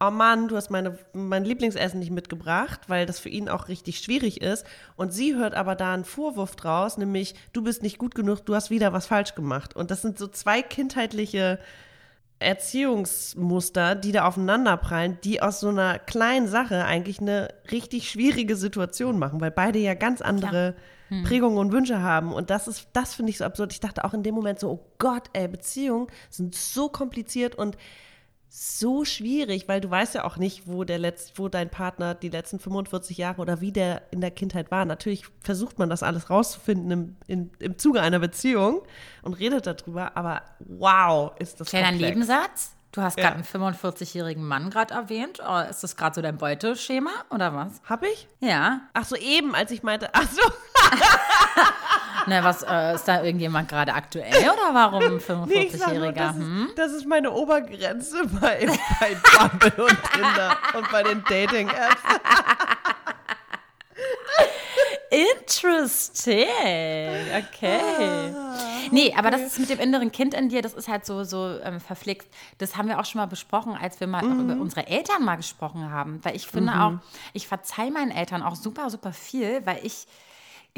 oh 0.00 0.10
Mann, 0.10 0.48
du 0.48 0.56
hast 0.56 0.70
meine, 0.70 0.98
mein 1.12 1.44
Lieblingsessen 1.44 1.98
nicht 1.98 2.10
mitgebracht, 2.10 2.82
weil 2.88 3.06
das 3.06 3.18
für 3.18 3.28
ihn 3.28 3.48
auch 3.48 3.68
richtig 3.68 3.98
schwierig 3.98 4.40
ist. 4.40 4.66
Und 4.96 5.12
sie 5.12 5.34
hört 5.34 5.54
aber 5.54 5.74
da 5.74 5.94
einen 5.94 6.04
Vorwurf 6.04 6.56
draus, 6.56 6.96
nämlich, 6.96 7.34
du 7.52 7.62
bist 7.62 7.82
nicht 7.82 7.98
gut 7.98 8.14
genug, 8.14 8.44
du 8.46 8.54
hast 8.54 8.70
wieder 8.70 8.92
was 8.92 9.06
falsch 9.06 9.34
gemacht. 9.34 9.74
Und 9.76 9.90
das 9.90 10.02
sind 10.02 10.18
so 10.18 10.26
zwei 10.26 10.62
kindheitliche 10.62 11.58
Erziehungsmuster, 12.44 13.94
die 13.94 14.12
da 14.12 14.26
aufeinanderprallen, 14.26 15.18
die 15.24 15.42
aus 15.42 15.60
so 15.60 15.68
einer 15.68 15.98
kleinen 15.98 16.46
Sache 16.46 16.84
eigentlich 16.84 17.20
eine 17.20 17.48
richtig 17.70 18.10
schwierige 18.10 18.56
Situation 18.56 19.18
machen, 19.18 19.40
weil 19.40 19.50
beide 19.50 19.78
ja 19.78 19.94
ganz 19.94 20.20
andere 20.20 20.74
Prägungen 21.22 21.58
und 21.58 21.72
Wünsche 21.72 22.00
haben. 22.00 22.32
Und 22.32 22.50
das 22.50 22.66
ist, 22.66 22.88
das 22.92 23.14
finde 23.14 23.30
ich 23.30 23.38
so 23.38 23.44
absurd. 23.44 23.72
Ich 23.72 23.80
dachte 23.80 24.04
auch 24.04 24.14
in 24.14 24.22
dem 24.22 24.34
Moment 24.34 24.58
so, 24.58 24.70
oh 24.70 24.86
Gott, 24.98 25.24
ey, 25.32 25.48
Beziehungen 25.48 26.08
sind 26.30 26.54
so 26.54 26.88
kompliziert 26.88 27.54
und 27.54 27.76
so 28.48 29.04
schwierig, 29.04 29.66
weil 29.66 29.80
du 29.80 29.90
weißt 29.90 30.14
ja 30.14 30.24
auch 30.24 30.36
nicht, 30.36 30.68
wo 30.68 30.84
der 30.84 30.98
letzt, 30.98 31.38
wo 31.38 31.48
dein 31.48 31.70
Partner 31.70 32.14
die 32.14 32.28
letzten 32.28 32.60
45 32.60 33.18
Jahre 33.18 33.42
oder 33.42 33.60
wie 33.60 33.72
der 33.72 34.02
in 34.12 34.20
der 34.20 34.30
Kindheit 34.30 34.70
war. 34.70 34.84
Natürlich 34.84 35.24
versucht 35.40 35.78
man 35.78 35.90
das 35.90 36.02
alles 36.04 36.30
rauszufinden 36.30 36.90
im, 36.90 37.16
in, 37.26 37.50
im 37.58 37.78
Zuge 37.78 38.00
einer 38.00 38.20
Beziehung 38.20 38.82
und 39.22 39.34
redet 39.34 39.66
darüber, 39.66 40.16
aber 40.16 40.42
wow, 40.60 41.32
ist 41.40 41.60
das 41.60 41.68
Kleiner 41.68 41.88
komplex. 41.88 42.10
Nebensatz. 42.14 42.70
Du 42.92 43.02
hast 43.02 43.18
Ja. 43.18 43.30
gerade 43.30 43.42
einen 43.52 43.74
45-jährigen 43.74 44.44
Mann 44.46 44.70
gerade 44.70 44.94
erwähnt. 44.94 45.40
Oh, 45.44 45.58
ist 45.68 45.82
das 45.82 45.96
gerade 45.96 46.14
so 46.14 46.22
dein 46.22 46.36
Beuteschema 46.38 47.10
oder 47.30 47.52
was? 47.52 47.82
Hab 47.88 48.04
ich? 48.04 48.28
Ja. 48.38 48.82
Ach 48.92 49.04
so, 49.04 49.16
eben, 49.16 49.52
als 49.56 49.72
ich 49.72 49.82
meinte, 49.82 50.10
ach 50.12 50.28
so, 50.30 50.40
Na, 52.26 52.42
was, 52.44 52.62
äh, 52.62 52.94
ist 52.94 53.04
da 53.06 53.22
irgendjemand 53.22 53.68
gerade 53.68 53.92
aktuell 53.94 54.32
oder 54.32 54.72
warum 54.72 55.02
ein 55.02 55.46
nee, 55.48 55.64
ich 55.64 55.76
sag 55.76 55.94
nur, 55.94 56.08
45-Jähriger? 56.08 56.14
das, 56.14 56.36
Hm? 56.36 56.66
ist, 56.68 56.78
das 56.78 56.92
ist 56.92 57.06
meine 57.06 57.30
Obergrenze 57.30 58.26
bei, 58.40 58.66
bei 59.00 59.16
Bumble 59.38 59.84
und 59.84 59.98
Tinder 60.12 60.56
und 60.76 60.90
bei 60.90 61.02
den 61.02 61.22
Dating-Apps. 61.24 62.02
Interesting. 65.10 66.46
Okay. 67.36 67.80
Nee, 68.90 69.14
aber 69.16 69.30
das 69.30 69.42
ist 69.42 69.58
mit 69.60 69.70
dem 69.70 69.78
inneren 69.78 70.10
Kind 70.10 70.34
in 70.34 70.48
dir, 70.48 70.60
das 70.62 70.74
ist 70.74 70.88
halt 70.88 71.06
so, 71.06 71.22
so 71.24 71.58
ähm, 71.62 71.80
verflixt. 71.80 72.28
Das 72.58 72.76
haben 72.76 72.88
wir 72.88 72.98
auch 72.98 73.04
schon 73.04 73.20
mal 73.20 73.26
besprochen, 73.26 73.76
als 73.80 74.00
wir 74.00 74.06
mal 74.06 74.20
auch 74.24 74.38
über 74.38 74.54
unsere 74.60 74.86
Eltern 74.86 75.24
mal 75.24 75.36
gesprochen 75.36 75.90
haben. 75.90 76.20
Weil 76.24 76.34
ich 76.36 76.46
finde 76.48 76.72
auch, 76.80 76.92
ich 77.32 77.46
verzeihe 77.46 77.90
meinen 77.90 78.10
Eltern 78.10 78.42
auch 78.42 78.56
super, 78.56 78.90
super 78.90 79.12
viel, 79.12 79.64
weil 79.66 79.78
ich, 79.82 80.06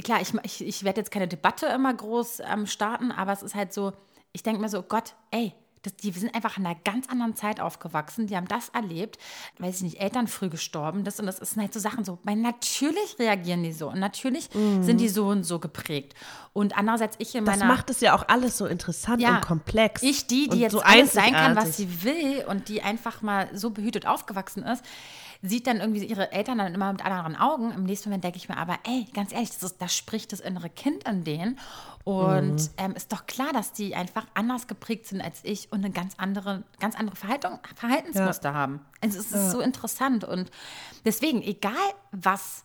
klar, 0.03 0.21
ich, 0.21 0.35
ich, 0.43 0.67
ich 0.67 0.85
werde 0.85 1.01
jetzt 1.01 1.11
keine 1.11 1.29
Debatte 1.29 1.67
immer 1.67 1.93
groß 1.93 2.41
ähm, 2.41 2.67
starten, 2.67 3.13
aber 3.13 3.33
es 3.33 3.43
ist 3.43 3.55
halt 3.55 3.73
so, 3.73 3.93
ich 4.33 4.43
denke 4.43 4.61
mir 4.61 4.69
so, 4.69 4.83
Gott, 4.83 5.15
ey, 5.31 5.55
das, 5.87 5.97
die 5.97 6.11
sind 6.11 6.35
einfach 6.35 6.59
in 6.59 6.67
einer 6.67 6.77
ganz 6.85 7.09
anderen 7.09 7.37
Zeit 7.37 7.61
aufgewachsen. 7.61 8.27
Die 8.27 8.37
haben 8.37 8.49
das 8.49 8.71
erlebt, 8.71 9.19
weiß 9.59 9.77
ich 9.77 9.83
nicht, 9.83 10.01
Eltern 10.01 10.27
früh 10.27 10.49
gestorben. 10.49 11.05
Das 11.05 11.21
und 11.21 11.27
das 11.27 11.37
sind 11.37 11.63
halt 11.63 11.73
so 11.73 11.81
Sachen 11.81 12.05
so. 12.05 12.19
Weil 12.25 12.37
natürlich 12.37 13.19
reagieren 13.19 13.63
die 13.63 13.73
so 13.73 13.89
und 13.89 14.01
natürlich 14.01 14.51
sind 14.81 14.99
die 14.99 15.09
so 15.09 15.29
und 15.29 15.45
so 15.45 15.59
geprägt. 15.59 16.15
Und 16.53 16.77
andererseits 16.77 17.17
ich 17.19 17.35
in 17.35 17.45
Das 17.45 17.59
meiner 17.59 17.73
macht 17.73 17.91
es 17.91 18.01
ja 18.01 18.17
auch 18.17 18.27
alles 18.29 18.59
so 18.59 18.67
interessant 18.67 19.23
und 19.23 19.41
komplex. 19.43 20.03
ich, 20.03 20.27
die, 20.27 20.49
die 20.49 20.59
jetzt 20.59 20.73
so 20.73 20.81
alles 20.81 21.13
sein 21.13 21.33
kann, 21.33 21.55
was 21.57 21.77
sie 21.77 22.03
will 22.03 22.45
und 22.49 22.69
die 22.69 22.83
einfach 22.83 23.23
mal 23.23 23.49
so 23.55 23.71
behütet 23.71 24.07
aufgewachsen 24.07 24.65
ist, 24.65 24.85
sieht 25.43 25.67
dann 25.67 25.79
irgendwie 25.81 26.05
ihre 26.05 26.33
Eltern 26.33 26.59
dann 26.59 26.75
immer 26.75 26.93
mit 26.93 27.05
anderen 27.05 27.37
Augen. 27.37 27.71
Im 27.73 27.85
nächsten 27.85 28.09
Moment 28.09 28.25
denke 28.25 28.39
ich 28.39 28.49
mir 28.49 28.57
aber, 28.57 28.79
ey, 28.85 29.07
ganz 29.15 29.33
ehrlich, 29.33 29.51
das, 29.51 29.63
ist, 29.63 29.83
das 29.83 29.95
spricht 29.97 30.33
das 30.33 30.41
innere 30.41 30.71
Kind 30.71 31.07
in 31.09 31.25
denen. 31.25 31.59
Und 32.05 32.57
Mhm. 32.57 32.69
ähm, 32.79 32.93
ist 32.95 33.13
doch 33.13 33.27
klar, 33.27 33.53
dass 33.53 33.73
die 33.73 33.95
einfach 33.97 34.27
anders 34.35 34.67
geprägt 34.69 35.07
sind 35.07 35.21
als 35.21 35.41
ich 35.43 35.73
und 35.73 35.85
eine 35.85 35.91
ganz 35.93 36.15
andere, 36.19 36.63
ganz 36.79 36.95
andere 36.97 37.17
Verhaltung, 37.17 37.59
Verhaltensmuster 37.75 38.55
haben. 38.55 38.81
Also 39.01 39.19
es 39.19 39.33
ist 39.33 39.51
so 39.51 39.61
interessant. 39.61 40.23
Und 40.25 40.51
deswegen, 41.05 41.43
egal 41.43 41.73
was 42.13 42.65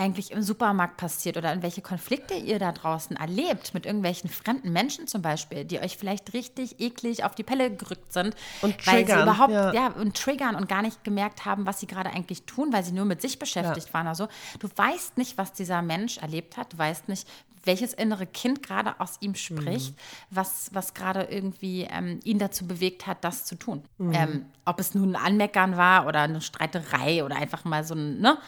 eigentlich 0.00 0.30
im 0.30 0.42
Supermarkt 0.42 0.96
passiert 0.96 1.36
oder 1.36 1.52
in 1.52 1.62
welche 1.62 1.82
Konflikte 1.82 2.34
ihr 2.34 2.58
da 2.58 2.72
draußen 2.72 3.16
erlebt, 3.16 3.74
mit 3.74 3.84
irgendwelchen 3.84 4.30
fremden 4.30 4.72
Menschen 4.72 5.06
zum 5.06 5.20
Beispiel, 5.20 5.64
die 5.66 5.78
euch 5.78 5.98
vielleicht 5.98 6.32
richtig 6.32 6.80
eklig 6.80 7.22
auf 7.22 7.34
die 7.34 7.42
Pelle 7.42 7.70
gerückt 7.70 8.12
sind, 8.12 8.34
Und 8.62 8.74
weil 8.86 9.00
sie 9.00 9.04
triggern, 9.04 9.22
überhaupt, 9.22 9.52
ja. 9.52 9.72
ja. 9.72 9.86
und 9.88 10.16
triggern 10.16 10.56
und 10.56 10.68
gar 10.68 10.80
nicht 10.80 11.04
gemerkt 11.04 11.44
haben, 11.44 11.66
was 11.66 11.80
sie 11.80 11.86
gerade 11.86 12.10
eigentlich 12.10 12.44
tun, 12.44 12.72
weil 12.72 12.82
sie 12.82 12.92
nur 12.92 13.04
mit 13.04 13.20
sich 13.20 13.38
beschäftigt 13.38 13.92
waren 13.92 14.06
oder 14.06 14.14
so. 14.14 14.28
Du 14.58 14.68
weißt 14.74 15.18
nicht, 15.18 15.36
was 15.36 15.52
dieser 15.52 15.82
Mensch 15.82 16.16
erlebt 16.16 16.56
hat, 16.56 16.72
du 16.72 16.78
weißt 16.78 17.08
nicht, 17.08 17.28
welches 17.64 17.92
innere 17.92 18.26
Kind 18.26 18.62
gerade 18.62 18.98
aus 19.00 19.18
ihm 19.20 19.34
spricht, 19.34 19.94
was, 20.30 20.70
was 20.72 20.94
gerade 20.94 21.24
irgendwie 21.24 21.86
ähm, 21.90 22.20
ihn 22.24 22.38
dazu 22.38 22.66
bewegt 22.66 23.06
hat, 23.06 23.22
das 23.22 23.44
zu 23.44 23.54
tun. 23.54 23.84
Ähm, 24.14 24.46
ob 24.64 24.80
es 24.80 24.94
nun 24.94 25.14
ein 25.14 25.22
Anmeckern 25.22 25.76
war 25.76 26.06
oder 26.06 26.22
eine 26.22 26.40
Streiterei 26.40 27.22
oder 27.24 27.36
einfach 27.36 27.64
mal 27.64 27.84
so 27.84 27.94
ein, 27.94 28.18
ne? 28.20 28.38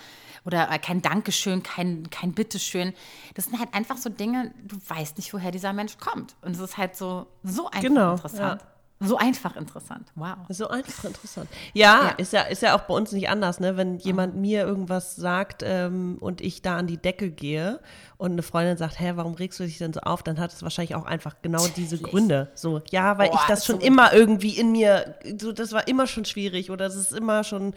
Oder 0.45 0.67
kein 0.79 1.03
Dankeschön, 1.03 1.63
kein, 1.63 2.11
kein 2.11 2.33
Bitteschön. 2.33 2.95
Das 3.35 3.45
sind 3.47 3.59
halt 3.59 3.73
einfach 3.75 3.97
so 3.97 4.11
Dinge, 4.11 4.53
du 4.65 4.77
weißt 4.89 5.17
nicht, 5.17 5.33
woher 5.33 5.51
dieser 5.51 5.73
Mensch 5.73 5.99
kommt. 5.99 6.35
Und 6.43 6.53
es 6.53 6.61
ist 6.61 6.77
halt 6.77 6.97
so, 6.97 7.27
so 7.43 7.67
einfach 7.67 7.81
Genau, 7.81 8.13
interessant. 8.13 8.63
So 9.05 9.17
einfach 9.17 9.57
interessant. 9.57 10.13
Wow. 10.15 10.37
So 10.49 10.69
einfach 10.69 11.05
interessant. 11.05 11.49
Ja, 11.73 12.05
Ja. 12.05 12.09
Ist 12.19 12.33
ja, 12.33 12.43
ist 12.43 12.63
ja 12.63 12.77
auch 12.77 12.83
bei 12.83 12.95
uns 12.95 13.11
nicht 13.11 13.29
anders, 13.29 13.59
ne? 13.59 13.77
Wenn 13.77 13.99
jemand 13.99 14.37
mir 14.37 14.65
irgendwas 14.65 15.17
sagt 15.17 15.65
ähm, 15.67 16.19
und 16.21 16.41
ich 16.41 16.63
da 16.63 16.77
an 16.77 16.87
die 16.87 16.99
Decke 16.99 17.31
gehe 17.31 17.81
und 18.17 18.33
eine 18.33 18.43
Freundin 18.43 18.77
sagt, 18.77 19.01
hä, 19.01 19.13
warum 19.17 19.35
regst 19.35 19.59
du 19.59 19.65
dich 19.65 19.79
denn 19.79 19.93
so 19.93 20.01
auf? 20.01 20.23
Dann 20.23 20.39
hat 20.39 20.53
es 20.53 20.63
wahrscheinlich 20.63 20.95
auch 20.95 21.05
einfach 21.05 21.35
genau 21.43 21.67
diese 21.77 21.99
Gründe. 21.99 22.53
So, 22.55 22.81
ja, 22.91 23.19
weil 23.19 23.31
Boah, 23.31 23.41
ich 23.41 23.47
das 23.49 23.67
schon 23.67 23.81
so 23.81 23.87
immer 23.87 24.13
irgendwie 24.13 24.57
in 24.57 24.71
mir, 24.71 25.17
so, 25.41 25.51
das 25.51 25.73
war 25.73 25.89
immer 25.89 26.07
schon 26.07 26.25
schwierig 26.25 26.71
oder 26.71 26.87
es 26.87 26.95
ist 26.95 27.13
immer 27.13 27.43
schon, 27.43 27.75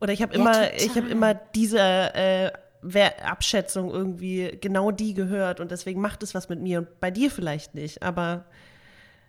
oder 0.00 0.12
ich 0.12 0.22
habe 0.22 0.34
Ja, 0.34 0.40
immer, 0.40 0.52
total. 0.70 0.80
ich 0.80 0.96
habe 0.96 1.08
immer 1.08 1.34
diese 1.34 1.78
äh, 1.80 2.50
Abschätzung 3.24 3.90
irgendwie 3.90 4.56
genau 4.60 4.90
die 4.90 5.14
gehört 5.14 5.60
und 5.60 5.70
deswegen 5.70 6.00
macht 6.00 6.22
es 6.22 6.34
was 6.34 6.48
mit 6.48 6.60
mir 6.60 6.78
und 6.78 7.00
bei 7.00 7.10
dir 7.10 7.30
vielleicht 7.30 7.74
nicht, 7.74 8.02
aber 8.02 8.44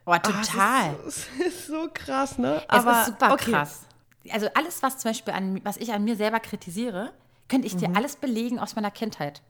Boah, 0.06 0.22
Ah, 0.24 0.42
es 0.42 0.48
total. 0.48 0.96
ist, 1.08 1.28
es 1.40 1.46
ist 1.48 1.68
so 1.68 1.88
krass, 1.94 2.38
ne? 2.38 2.62
Es 2.72 2.86
ist 2.86 3.06
super 3.08 3.34
okay. 3.34 3.52
krass. 3.52 3.82
Also 4.32 4.48
alles, 4.54 4.82
was 4.84 4.98
zum 4.98 5.10
Beispiel 5.12 5.34
an, 5.34 5.62
was 5.64 5.78
ich 5.78 5.92
an 5.94 6.04
mir 6.04 6.16
selber 6.16 6.40
kritisiere, 6.40 7.14
könnte 7.48 7.68
ich 7.68 7.76
Mhm. 7.76 7.80
dir 7.80 7.96
alles 7.96 8.16
belegen 8.16 8.60
aus 8.60 8.76
meiner 8.76 8.92
Kindheit. 8.92 9.42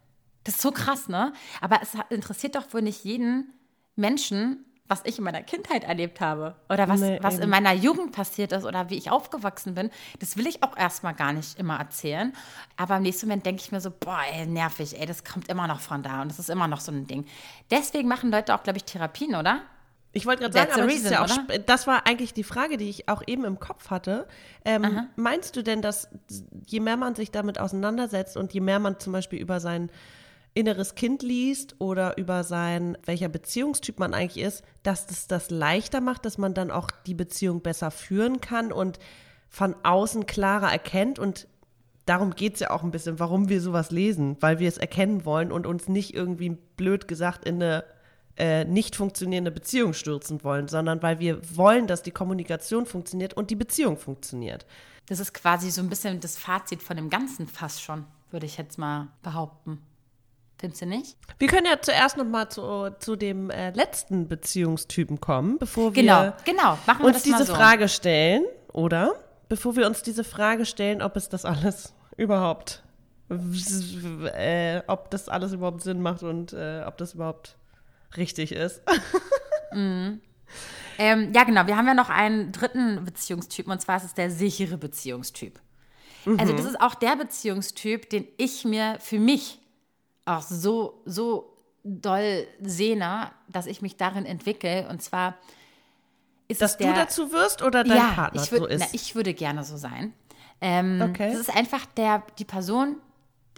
Das 0.46 0.56
ist 0.56 0.62
so 0.62 0.72
krass, 0.72 1.10
ne? 1.10 1.34
Aber 1.60 1.80
es 1.82 1.90
interessiert 2.10 2.56
doch 2.56 2.74
wohl 2.74 2.82
nicht 2.82 3.04
jeden 3.04 3.54
Menschen, 3.96 4.66
was 4.90 5.02
ich 5.06 5.20
in 5.20 5.24
meiner 5.24 5.44
Kindheit 5.44 5.84
erlebt 5.84 6.20
habe 6.20 6.56
oder 6.68 6.90
was, 6.90 7.00
Nee, 7.00 7.20
was 7.22 7.36
eben. 7.36 7.44
in 7.44 7.50
meiner 7.50 7.74
Jugend 7.74 8.12
passiert 8.12 8.52
ist 8.52 8.66
oder 8.66 8.90
wie 8.90 8.98
ich 8.98 9.12
aufgewachsen 9.12 9.76
bin. 9.76 9.92
Das 10.20 10.36
will 10.36 10.48
ich 10.48 10.64
auch 10.64 10.76
erstmal 10.76 11.14
gar 11.14 11.32
nicht 11.32 11.60
immer 11.60 11.78
erzählen. 11.78 12.34
Aber 12.76 12.98
im 12.98 13.04
nächsten 13.04 13.28
Moment 13.28 13.46
denke 13.46 13.62
ich 13.62 13.72
mir 13.72 13.82
so, 13.82 13.92
boah, 13.92 14.20
ey, 14.34 14.48
nervig, 14.48 15.00
ey, 15.00 15.06
das 15.06 15.24
kommt 15.24 15.48
immer 15.48 15.68
noch 15.68 15.80
von 15.80 16.02
da 16.02 16.24
und 16.24 16.30
das 16.30 16.40
ist 16.40 16.50
immer 16.50 16.68
noch 16.68 16.82
so 16.82 16.92
ein 16.92 17.06
Ding. 17.06 17.26
Deswegen 17.70 18.10
machen 18.10 18.32
Leute 18.32 18.56
auch, 18.56 18.64
glaube 18.64 18.78
ich, 18.78 18.84
Therapien, 18.84 19.36
oder? 19.36 19.62
Ich 20.12 20.26
wollte 20.26 20.42
gerade 20.42 20.54
sagen, 20.54 20.72
aber 20.74 20.88
das, 20.88 20.96
ist 20.96 21.12
ja 21.12 21.24
auch, 21.24 21.30
reason, 21.30 21.64
das 21.68 21.86
war 21.86 22.08
eigentlich 22.08 22.34
die 22.34 22.44
Frage, 22.44 22.78
die 22.78 22.90
ich 22.90 23.08
auch 23.08 23.22
eben 23.28 23.46
im 23.46 23.60
Kopf 23.60 23.92
hatte. 23.92 24.28
Ähm, 24.66 25.08
meinst 25.16 25.56
du 25.56 25.62
denn, 25.62 25.84
dass 25.84 26.10
je 26.66 26.80
mehr 26.80 26.98
man 26.98 27.14
sich 27.14 27.30
damit 27.30 27.60
auseinandersetzt 27.60 28.36
und 28.36 28.52
je 28.54 28.60
mehr 28.60 28.80
man 28.80 29.00
zum 29.00 29.14
Beispiel 29.14 29.40
über 29.40 29.60
sein 29.60 29.92
inneres 30.54 30.96
Kind 30.96 31.22
liest 31.22 31.76
oder 31.80 32.18
über 32.18 32.44
sein, 32.44 32.98
welcher 33.06 33.30
Beziehungstyp 33.30 34.00
man 34.00 34.14
eigentlich 34.14 34.44
ist, 34.44 34.64
dass 34.84 35.08
das 35.08 35.28
das 35.28 35.50
leichter 35.50 36.02
macht, 36.02 36.26
dass 36.26 36.38
man 36.38 36.54
dann 36.54 36.72
auch 36.72 36.90
die 37.06 37.14
Beziehung 37.14 37.62
besser 37.62 37.92
führen 37.92 38.42
kann 38.42 38.72
und 38.72 39.00
von 39.48 39.76
außen 39.84 40.26
klarer 40.26 40.72
erkennt 40.72 41.20
und 41.20 41.48
darum 42.06 42.32
geht 42.36 42.56
es 42.56 42.60
ja 42.62 42.72
auch 42.72 42.84
ein 42.84 42.92
bisschen, 42.92 43.20
warum 43.20 43.50
wir 43.50 43.62
sowas 43.62 43.92
lesen, 43.92 44.38
weil 44.40 44.60
wir 44.60 44.68
es 44.68 44.78
erkennen 44.78 45.26
wollen 45.26 45.52
und 45.52 45.68
uns 45.68 45.88
nicht 45.88 46.14
irgendwie 46.14 46.58
blöd 46.76 47.08
gesagt 47.08 47.46
in 47.46 47.56
eine 47.56 47.84
äh, 48.38 48.66
nicht 48.66 48.96
funktionierende 48.96 49.52
Beziehung 49.52 49.94
stürzen 49.94 50.44
wollen, 50.44 50.68
sondern 50.68 51.04
weil 51.04 51.20
wir 51.20 51.40
wollen, 51.56 51.88
dass 51.88 52.04
die 52.04 52.12
Kommunikation 52.12 52.86
funktioniert 52.86 53.34
und 53.34 53.50
die 53.50 53.56
Beziehung 53.56 53.98
funktioniert. 53.98 54.66
Das 55.08 55.20
ist 55.20 55.34
quasi 55.34 55.72
so 55.72 55.82
ein 55.82 55.90
bisschen 55.90 56.20
das 56.20 56.38
Fazit 56.38 56.82
von 56.82 56.96
dem 56.96 57.10
Ganzen 57.10 57.48
fast 57.48 57.82
schon, 57.82 58.06
würde 58.32 58.46
ich 58.46 58.58
jetzt 58.58 58.78
mal 58.78 59.10
behaupten. 59.24 59.80
Findest 60.60 60.82
du 60.82 60.86
nicht? 60.88 61.16
Wir 61.38 61.48
können 61.48 61.66
ja 61.66 61.82
zuerst 61.82 62.18
noch 62.18 62.26
mal 62.26 62.50
zu, 62.50 62.94
zu 63.00 63.16
dem 63.16 63.50
äh, 63.50 63.72
letzten 63.72 64.28
Beziehungstypen 64.28 65.22
kommen, 65.22 65.58
bevor 65.58 65.96
wir 65.96 66.04
Genau, 66.04 66.34
genau. 66.44 66.78
Machen 66.86 67.00
wir 67.00 67.08
uns 67.08 67.24
diese 67.24 67.46
so. 67.46 67.56
Frage 67.56 67.88
stellen, 67.88 68.44
oder? 68.74 69.16
Bevor 69.48 69.78
wir 69.78 69.88
uns 69.88 70.04
diese 70.04 70.26
Frage 70.26 70.66
stellen, 70.66 71.02
ob 71.02 71.16
es 71.16 71.30
das 71.30 71.46
alles 71.46 71.94
überhaupt, 72.18 72.84
äh, 73.30 74.82
ob 74.88 75.10
das 75.12 75.30
alles 75.30 75.54
überhaupt 75.54 75.82
Sinn 75.82 76.02
macht 76.02 76.24
und 76.24 76.52
äh, 76.52 76.84
ob 76.86 76.98
das 76.98 77.14
überhaupt 77.14 77.56
richtig 78.18 78.52
ist. 78.52 78.82
Ähm, 81.02 81.32
ja, 81.34 81.46
genau. 81.46 81.66
Wir 81.66 81.78
haben 81.78 81.88
ja 81.88 81.94
noch 81.94 82.10
einen 82.10 82.52
dritten 82.52 83.06
Beziehungstypen 83.06 83.72
und 83.72 83.80
zwar 83.80 83.98
ist 83.98 84.04
es 84.04 84.14
der 84.16 84.30
sichere 84.30 84.78
Beziehungstyp. 84.78 85.62
Also 86.38 86.52
das 86.52 86.66
ist 86.66 86.82
auch 86.82 86.96
der 86.96 87.16
Beziehungstyp, 87.16 88.10
den 88.10 88.28
ich 88.38 88.66
mir 88.66 88.98
für 89.00 89.20
mich 89.20 89.59
auch 90.38 90.42
so, 90.42 91.02
so 91.06 91.56
doll 91.84 92.46
sehne, 92.62 93.32
dass 93.48 93.66
ich 93.66 93.82
mich 93.82 93.98
darin 93.98 94.26
entwickle. 94.26 94.88
Und 94.90 95.02
zwar 95.02 95.36
ist 96.48 96.62
Dass 96.62 96.72
es 96.72 96.78
der, 96.78 96.94
du 96.94 97.00
dazu 97.00 97.32
wirst 97.32 97.62
oder 97.62 97.84
dein 97.84 97.98
ja, 97.98 98.12
Partner 98.12 98.42
ich 98.44 98.52
würd, 98.52 98.62
so 98.62 98.68
ist. 98.68 98.80
Na, 98.80 98.86
ich 98.92 99.16
würde 99.16 99.34
gerne 99.34 99.64
so 99.64 99.78
sein. 99.78 100.14
Ähm, 100.62 101.02
Okay. 101.12 101.32
Das 101.32 101.42
ist 101.42 101.56
einfach 101.56 101.86
der, 101.86 102.24
die 102.38 102.46
Person, 102.46 102.98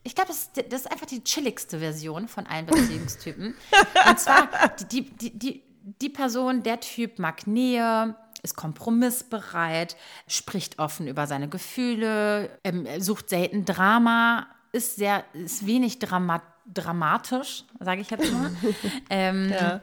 ich 0.03 0.13
glaube, 0.15 0.29
das, 0.29 0.43
ist- 0.43 0.57
das 0.71 0.81
ist 0.81 0.91
einfach 0.91 1.07
die 1.07 1.23
chilligste 1.23 1.79
Version 1.79 2.27
von 2.27 2.45
allen 2.47 2.65
Beziehungstypen. 2.67 3.55
Und 4.09 4.19
zwar 4.19 4.47
die, 4.91 5.09
die, 5.09 5.37
die, 5.37 5.63
die, 6.01 6.09
Person, 6.09 6.63
der 6.63 6.79
Typ 6.79 7.17
mag 7.17 7.47
Nähe, 7.47 8.15
ist 8.43 8.55
kompromissbereit, 8.55 9.95
spricht 10.27 10.79
offen 10.79 11.07
über 11.07 11.27
seine 11.27 11.47
Gefühle, 11.49 12.49
ähm, 12.63 12.87
sucht 12.99 13.29
selten 13.29 13.65
Drama, 13.65 14.47
ist 14.71 14.95
sehr, 14.95 15.23
ist 15.33 15.65
wenig 15.65 15.99
drama 15.99 16.41
dramatisch, 16.65 17.63
sage 17.79 18.01
ich 18.01 18.09
jetzt 18.09 18.31
mal. 18.31 18.51
ähm, 19.09 19.49
Ja. 19.51 19.81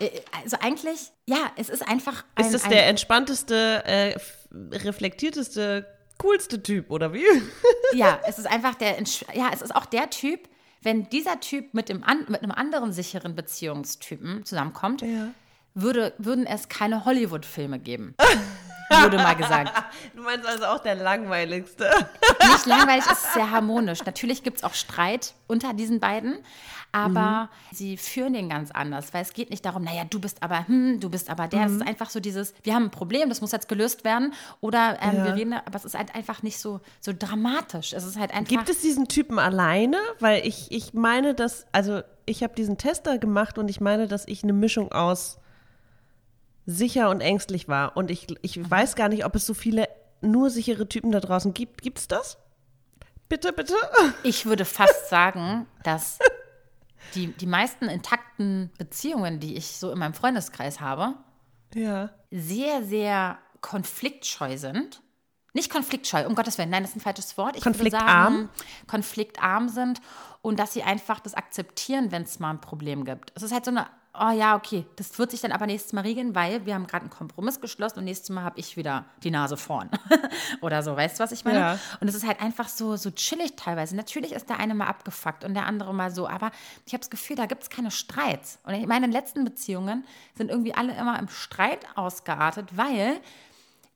äh, 0.00 0.10
Also 0.44 0.56
eigentlich, 0.60 1.10
ja, 1.26 1.50
es 1.56 1.68
ist 1.68 1.86
einfach 1.86 2.24
ein, 2.34 2.44
Ist 2.44 2.54
das 2.54 2.64
ein, 2.64 2.70
der 2.70 2.86
entspannteste, 2.88 3.84
äh, 3.84 4.16
reflektierteste, 4.72 5.86
coolste 6.18 6.62
Typ, 6.62 6.90
oder 6.90 7.12
wie? 7.12 7.24
Ja, 7.94 8.20
es 8.26 8.38
ist 8.38 8.46
einfach 8.46 8.74
der, 8.74 8.96
ja, 9.34 9.50
es 9.52 9.62
ist 9.62 9.74
auch 9.74 9.86
der 9.86 10.10
Typ, 10.10 10.48
wenn 10.82 11.08
dieser 11.10 11.40
Typ 11.40 11.72
mit, 11.74 11.88
dem 11.88 12.02
an, 12.04 12.26
mit 12.28 12.42
einem 12.42 12.52
anderen 12.52 12.92
sicheren 12.92 13.34
Beziehungstypen 13.34 14.44
zusammenkommt, 14.44 15.02
würde, 15.76 16.12
würden 16.18 16.46
es 16.46 16.68
keine 16.68 17.04
Hollywood-Filme 17.04 17.78
geben. 17.78 18.14
Wurde 19.02 19.16
mal 19.16 19.34
gesagt. 19.34 19.72
Du 20.14 20.22
meinst 20.22 20.46
also 20.46 20.64
auch 20.66 20.78
der 20.78 20.94
langweiligste. 20.94 21.90
Nicht 22.52 22.66
langweilig, 22.66 23.04
es 23.10 23.18
ist 23.24 23.34
sehr 23.34 23.50
harmonisch. 23.50 24.04
Natürlich 24.04 24.44
gibt 24.44 24.58
es 24.58 24.64
auch 24.64 24.74
Streit 24.74 25.34
unter 25.48 25.74
diesen 25.74 25.98
beiden, 25.98 26.38
aber 26.92 27.50
sie 27.72 27.96
führen 27.96 28.32
den 28.34 28.48
ganz 28.48 28.70
anders, 28.70 29.12
weil 29.12 29.22
es 29.22 29.32
geht 29.32 29.50
nicht 29.50 29.64
darum, 29.64 29.82
naja, 29.82 30.04
du 30.08 30.20
bist 30.20 30.40
aber, 30.44 30.68
hm, 30.68 31.00
du 31.00 31.10
bist 31.10 31.28
aber 31.30 31.48
der. 31.48 31.66
Es 31.66 31.72
ist 31.72 31.82
einfach 31.86 32.10
so 32.10 32.20
dieses, 32.20 32.54
wir 32.62 32.76
haben 32.76 32.84
ein 32.84 32.90
Problem, 32.92 33.28
das 33.28 33.40
muss 33.40 33.50
jetzt 33.50 33.68
gelöst 33.68 34.04
werden. 34.04 34.32
Oder 34.60 34.98
ähm, 35.02 35.16
Ja. 35.16 35.24
wir 35.24 35.34
reden, 35.34 35.52
aber 35.52 35.74
es 35.74 35.84
ist 35.84 35.98
halt 35.98 36.14
einfach 36.14 36.44
nicht 36.44 36.60
so, 36.60 36.80
so 37.00 37.12
dramatisch. 37.12 37.92
Es 37.92 38.04
ist 38.04 38.16
halt 38.16 38.30
einfach. 38.32 38.48
Gibt 38.48 38.68
es 38.68 38.82
diesen 38.82 39.08
Typen 39.08 39.40
alleine? 39.40 39.98
Weil 40.20 40.46
ich, 40.46 40.70
ich 40.70 40.94
meine, 40.94 41.34
dass, 41.34 41.66
also 41.72 42.02
ich 42.24 42.44
habe 42.44 42.54
diesen 42.54 42.78
Tester 42.78 43.18
gemacht 43.18 43.58
und 43.58 43.68
ich 43.68 43.80
meine, 43.80 44.06
dass 44.06 44.28
ich 44.28 44.44
eine 44.44 44.52
Mischung 44.52 44.92
aus 44.92 45.38
sicher 46.66 47.10
und 47.10 47.20
ängstlich 47.20 47.68
war. 47.68 47.96
Und 47.96 48.10
ich, 48.10 48.26
ich 48.42 48.68
weiß 48.70 48.96
gar 48.96 49.08
nicht, 49.08 49.24
ob 49.24 49.34
es 49.34 49.46
so 49.46 49.54
viele 49.54 49.88
nur 50.20 50.50
sichere 50.50 50.88
Typen 50.88 51.12
da 51.12 51.20
draußen 51.20 51.54
gibt. 51.54 51.82
Gibt 51.82 51.98
es 51.98 52.08
das? 52.08 52.38
Bitte, 53.28 53.52
bitte? 53.52 53.74
Ich 54.22 54.46
würde 54.46 54.64
fast 54.64 55.08
sagen, 55.08 55.66
dass 55.84 56.18
die, 57.14 57.28
die 57.28 57.46
meisten 57.46 57.86
intakten 57.86 58.70
Beziehungen, 58.78 59.40
die 59.40 59.56
ich 59.56 59.76
so 59.78 59.90
in 59.92 59.98
meinem 59.98 60.14
Freundeskreis 60.14 60.80
habe, 60.80 61.14
Ja. 61.74 62.10
sehr, 62.30 62.82
sehr 62.84 63.38
konfliktscheu 63.60 64.56
sind. 64.56 65.02
Nicht 65.54 65.70
konfliktscheu, 65.72 66.26
um 66.26 66.34
Gottes 66.34 66.58
Willen, 66.58 66.68
nein, 66.70 66.82
das 66.82 66.90
ist 66.90 66.96
ein 66.96 67.00
falsches 67.00 67.38
Wort. 67.38 67.56
Ich 67.56 67.64
würde 67.64 67.78
Konfliktarm? 67.78 68.34
sagen, 68.34 68.50
konfliktarm 68.86 69.68
sind 69.70 70.00
und 70.42 70.58
dass 70.58 70.74
sie 70.74 70.82
einfach 70.82 71.18
das 71.18 71.34
akzeptieren, 71.34 72.12
wenn 72.12 72.22
es 72.22 72.38
mal 72.38 72.50
ein 72.50 72.60
Problem 72.60 73.04
gibt. 73.06 73.32
Es 73.34 73.42
ist 73.42 73.52
halt 73.52 73.64
so 73.64 73.70
eine, 73.70 73.86
oh 74.18 74.30
ja, 74.30 74.56
okay, 74.56 74.86
das 74.96 75.18
wird 75.18 75.30
sich 75.30 75.40
dann 75.40 75.52
aber 75.52 75.66
nächstes 75.66 75.92
Mal 75.92 76.02
regeln, 76.02 76.34
weil 76.34 76.66
wir 76.66 76.74
haben 76.74 76.86
gerade 76.86 77.02
einen 77.02 77.10
Kompromiss 77.10 77.60
geschlossen 77.60 78.00
und 78.00 78.04
nächstes 78.04 78.30
Mal 78.30 78.42
habe 78.42 78.58
ich 78.58 78.76
wieder 78.76 79.04
die 79.22 79.30
Nase 79.30 79.56
vorn. 79.56 79.90
Oder 80.60 80.82
so, 80.82 80.96
weißt 80.96 81.18
du, 81.18 81.24
was 81.24 81.32
ich 81.32 81.44
meine? 81.44 81.58
Ja. 81.58 81.78
Und 82.00 82.08
es 82.08 82.14
ist 82.14 82.26
halt 82.26 82.40
einfach 82.40 82.68
so, 82.68 82.96
so 82.96 83.10
chillig 83.10 83.56
teilweise. 83.56 83.96
Natürlich 83.96 84.32
ist 84.32 84.48
der 84.48 84.58
eine 84.58 84.74
mal 84.74 84.86
abgefuckt 84.86 85.44
und 85.44 85.54
der 85.54 85.66
andere 85.66 85.94
mal 85.94 86.10
so, 86.10 86.28
aber 86.28 86.50
ich 86.86 86.92
habe 86.92 87.00
das 87.00 87.10
Gefühl, 87.10 87.36
da 87.36 87.46
gibt 87.46 87.62
es 87.62 87.70
keine 87.70 87.90
Streits. 87.90 88.58
Und 88.64 88.74
ich 88.74 88.86
meine, 88.86 89.06
letzten 89.06 89.44
Beziehungen 89.44 90.04
sind 90.34 90.50
irgendwie 90.50 90.74
alle 90.74 90.96
immer 90.96 91.18
im 91.18 91.28
Streit 91.28 91.86
ausgeartet, 91.94 92.76
weil 92.76 93.20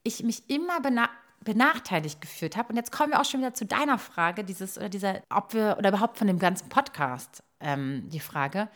ich 0.02 0.22
mich 0.22 0.48
immer 0.48 0.80
bena 0.80 1.08
benachteiligt 1.42 2.20
gefühlt 2.20 2.54
habe. 2.54 2.68
Und 2.68 2.76
jetzt 2.76 2.92
kommen 2.92 3.12
wir 3.12 3.20
auch 3.20 3.24
schon 3.24 3.40
wieder 3.40 3.54
zu 3.54 3.64
deiner 3.64 3.96
Frage, 3.96 4.44
dieses 4.44 4.76
oder 4.76 4.90
dieser, 4.90 5.22
ob 5.30 5.54
wir 5.54 5.76
oder 5.78 5.88
überhaupt 5.88 6.18
von 6.18 6.26
dem 6.26 6.38
ganzen 6.38 6.68
Podcast 6.68 7.42
ähm, 7.60 8.06
die 8.10 8.20
Frage, 8.20 8.68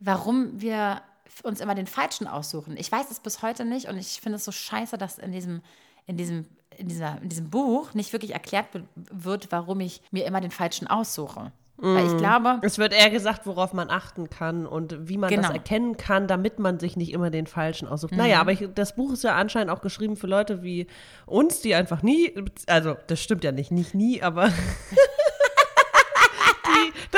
warum 0.00 0.60
wir 0.60 1.02
uns 1.44 1.60
immer 1.60 1.74
den 1.74 1.86
Falschen 1.86 2.26
aussuchen. 2.26 2.76
Ich 2.76 2.90
weiß 2.90 3.10
es 3.10 3.20
bis 3.20 3.42
heute 3.42 3.64
nicht 3.64 3.88
und 3.88 3.96
ich 3.96 4.20
finde 4.20 4.36
es 4.36 4.44
so 4.44 4.52
scheiße, 4.52 4.98
dass 4.98 5.18
in 5.18 5.32
diesem 5.32 5.62
in 6.06 6.16
diesem 6.16 6.46
in 6.76 6.88
dieser 6.88 7.20
in 7.22 7.28
diesem 7.28 7.50
Buch 7.50 7.94
nicht 7.94 8.12
wirklich 8.12 8.32
erklärt 8.32 8.66
wird- 8.94 9.48
warum 9.52 9.80
ich 9.80 10.02
mir 10.10 10.24
immer 10.26 10.40
den 10.40 10.50
Falschen 10.50 10.86
aussuche. 10.88 11.52
Weil 11.82 12.08
ich 12.08 12.16
glaube, 12.18 12.58
Es 12.60 12.76
wird 12.76 12.92
eher 12.92 13.08
gesagt, 13.08 13.46
worauf 13.46 13.72
man 13.72 13.88
achten 13.88 14.28
kann 14.28 14.66
und 14.66 15.08
wie 15.08 15.16
man 15.16 15.30
das 15.30 15.46
Genau. 15.46 15.54
erkennen 15.54 15.96
kann, 15.96 16.26
damit 16.28 16.58
man 16.58 16.78
sich 16.78 16.94
nicht 16.94 17.10
immer 17.10 17.30
den 17.30 17.46
falschen 17.46 17.88
aussucht. 17.88 18.12
Naja, 18.12 18.38
aber 18.38 18.52
ich, 18.52 18.68
das 18.74 18.96
Buch 18.96 19.14
ist 19.14 19.24
ja 19.24 19.34
anscheinend 19.34 19.70
auch 19.70 19.80
geschrieben 19.80 20.16
für 20.16 20.26
Leute 20.26 20.62
wie 20.62 20.88
uns, 21.24 21.62
die 21.62 21.74
einfach 21.74 22.02
nie, 22.02 22.34
also 22.66 22.96
das 23.06 23.22
stimmt 23.22 23.44
ja 23.44 23.52
nicht, 23.52 23.70
nicht 23.70 23.94
nie, 23.94 24.20
aber 24.22 24.50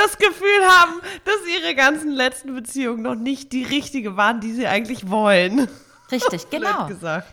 das 0.03 0.17
Gefühl 0.17 0.65
haben, 0.67 1.01
dass 1.25 1.47
ihre 1.47 1.75
ganzen 1.75 2.11
letzten 2.11 2.53
Beziehungen 2.53 3.01
noch 3.01 3.15
nicht 3.15 3.51
die 3.51 3.63
richtige 3.63 4.17
waren, 4.17 4.41
die 4.41 4.51
sie 4.51 4.67
eigentlich 4.67 5.09
wollen. 5.09 5.67
Richtig, 6.11 6.49
genau. 6.51 6.89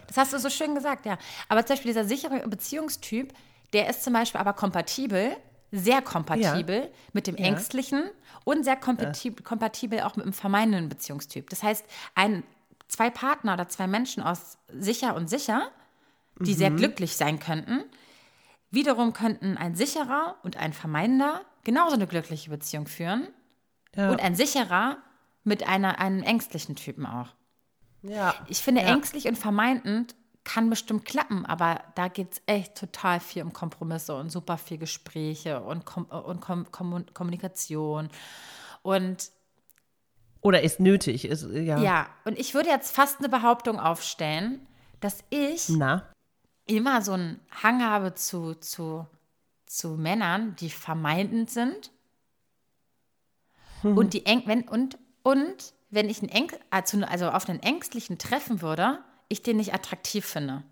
Das 0.07 0.17
hast 0.17 0.33
du 0.33 0.39
so 0.39 0.51
schön 0.51 0.75
gesagt, 0.75 1.07
ja. 1.07 1.19
Aber 1.49 1.65
zum 1.67 1.75
Beispiel 1.75 1.91
dieser 1.91 2.05
sichere 2.05 2.47
Beziehungstyp, 2.49 3.33
der 3.73 3.89
ist 3.89 4.03
zum 4.05 4.13
Beispiel 4.13 4.41
aber 4.41 4.53
kompatibel, 4.53 5.37
sehr 5.73 6.03
kompatibel 6.03 6.91
mit 7.13 7.27
dem 7.27 7.37
ängstlichen 7.37 8.11
und 8.45 8.65
sehr 8.65 8.77
kompatibel, 8.77 9.45
kompatibel 9.45 10.01
auch 10.01 10.17
mit 10.17 10.27
dem 10.27 10.33
vermeidenden 10.33 10.89
Beziehungstyp. 10.89 11.49
Das 11.51 11.63
heißt, 11.63 11.85
ein, 12.15 12.43
zwei 12.89 13.11
Partner 13.11 13.55
oder 13.55 13.69
zwei 13.69 13.87
Menschen 13.87 14.23
aus 14.23 14.59
sicher 14.73 15.15
und 15.15 15.29
sicher, 15.31 15.71
die 16.41 16.53
Mhm. 16.55 16.57
sehr 16.59 16.71
glücklich 16.71 17.17
sein 17.17 17.39
könnten, 17.39 17.85
wiederum 18.71 19.13
könnten 19.13 19.57
ein 19.57 19.75
sicherer 19.77 20.37
und 20.43 20.57
ein 20.57 20.73
vermeidender 20.73 21.43
genauso 21.65 21.95
eine 21.95 22.07
glückliche 22.07 22.51
Beziehung 22.51 22.87
führen 22.87 23.29
Ja. 23.95 24.11
und 24.11 24.21
ein 24.21 24.35
sicherer 24.35 24.99
mit 25.45 25.67
einer, 25.67 25.99
einem 25.99 26.23
ängstlichen 26.23 26.77
Typen 26.77 27.07
auch. 27.07 27.29
ja. 28.03 28.35
Ich 28.49 28.59
finde, 28.59 28.81
Ja. 28.83 28.89
ängstlich 28.89 29.27
und 29.27 29.37
vermeidend 29.37 30.15
kann 30.43 30.71
bestimmt 30.71 31.05
klappen, 31.05 31.45
aber 31.45 31.83
da 31.97 32.09
geht 32.09 32.33
es 32.33 32.43
echt 32.47 32.75
total 32.75 33.21
viel 33.21 33.43
um 33.43 33.53
Kompromisse 33.53 34.15
und 34.17 34.31
super 34.31 34.57
viel 34.57 34.79
Gespräche 34.79 35.61
und, 35.61 35.85
Kom 35.85 36.05
und 36.07 36.41
Kom 36.41 36.65
Kommun- 36.73 37.13
Kommunikation. 37.13 38.09
Und 38.83 39.31
Oder 40.41 40.63
ist 40.63 40.81
nötig, 40.81 41.27
ist, 41.27 41.47
ja. 41.53 41.79
ja, 41.79 42.07
und 42.25 42.39
ich 42.39 42.55
würde 42.55 42.71
jetzt 42.71 42.95
fast 42.97 43.19
eine 43.19 43.29
Behauptung 43.29 43.79
aufstellen, 43.79 44.67
dass 45.01 45.23
ich 45.29 45.69
Na? 45.69 46.07
immer 46.67 47.03
so 47.03 47.13
einen 47.13 47.39
Hang 47.63 47.85
habe 47.85 48.15
zu, 48.15 48.55
zu, 48.55 49.07
zu 49.71 49.91
Männern, 49.91 50.57
die 50.57 50.69
vermeidend 50.71 51.49
sind. 51.51 51.93
Und 53.83 54.13
die 54.15 54.27
eng, 54.27 54.43
wenn, 54.47 54.69
und, 54.69 54.99
und 55.23 55.73
wenn 55.91 56.11
ich 56.11 56.19
einen 56.21 56.29
Eng, 56.29 56.51
also 56.71 56.99
also 57.05 57.31
auf 57.31 57.49
einen 57.49 57.61
Ängstlichen 57.61 58.19
treffen 58.19 58.61
würde, 58.63 58.99
ich 59.29 59.43
den 59.43 59.57
nicht 59.57 59.73
attraktiv 59.73 60.27
finde. 60.27 60.65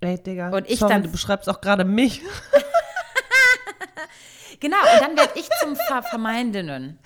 Ey, 0.00 0.20
Digga. 0.22 0.50
Und 0.50 0.68
ich 0.68 0.80
sorry, 0.80 0.92
dann- 0.92 1.02
du 1.04 1.10
beschreibst 1.10 1.48
auch 1.48 1.60
gerade 1.60 1.84
mich. 1.84 2.20
Genau, 4.60 4.78
und 4.78 5.00
dann 5.00 5.16
werde 5.16 5.38
ich 5.38 5.48
zum 5.60 5.76
Ver 5.76 6.02
Vermeidenden, 6.02 6.98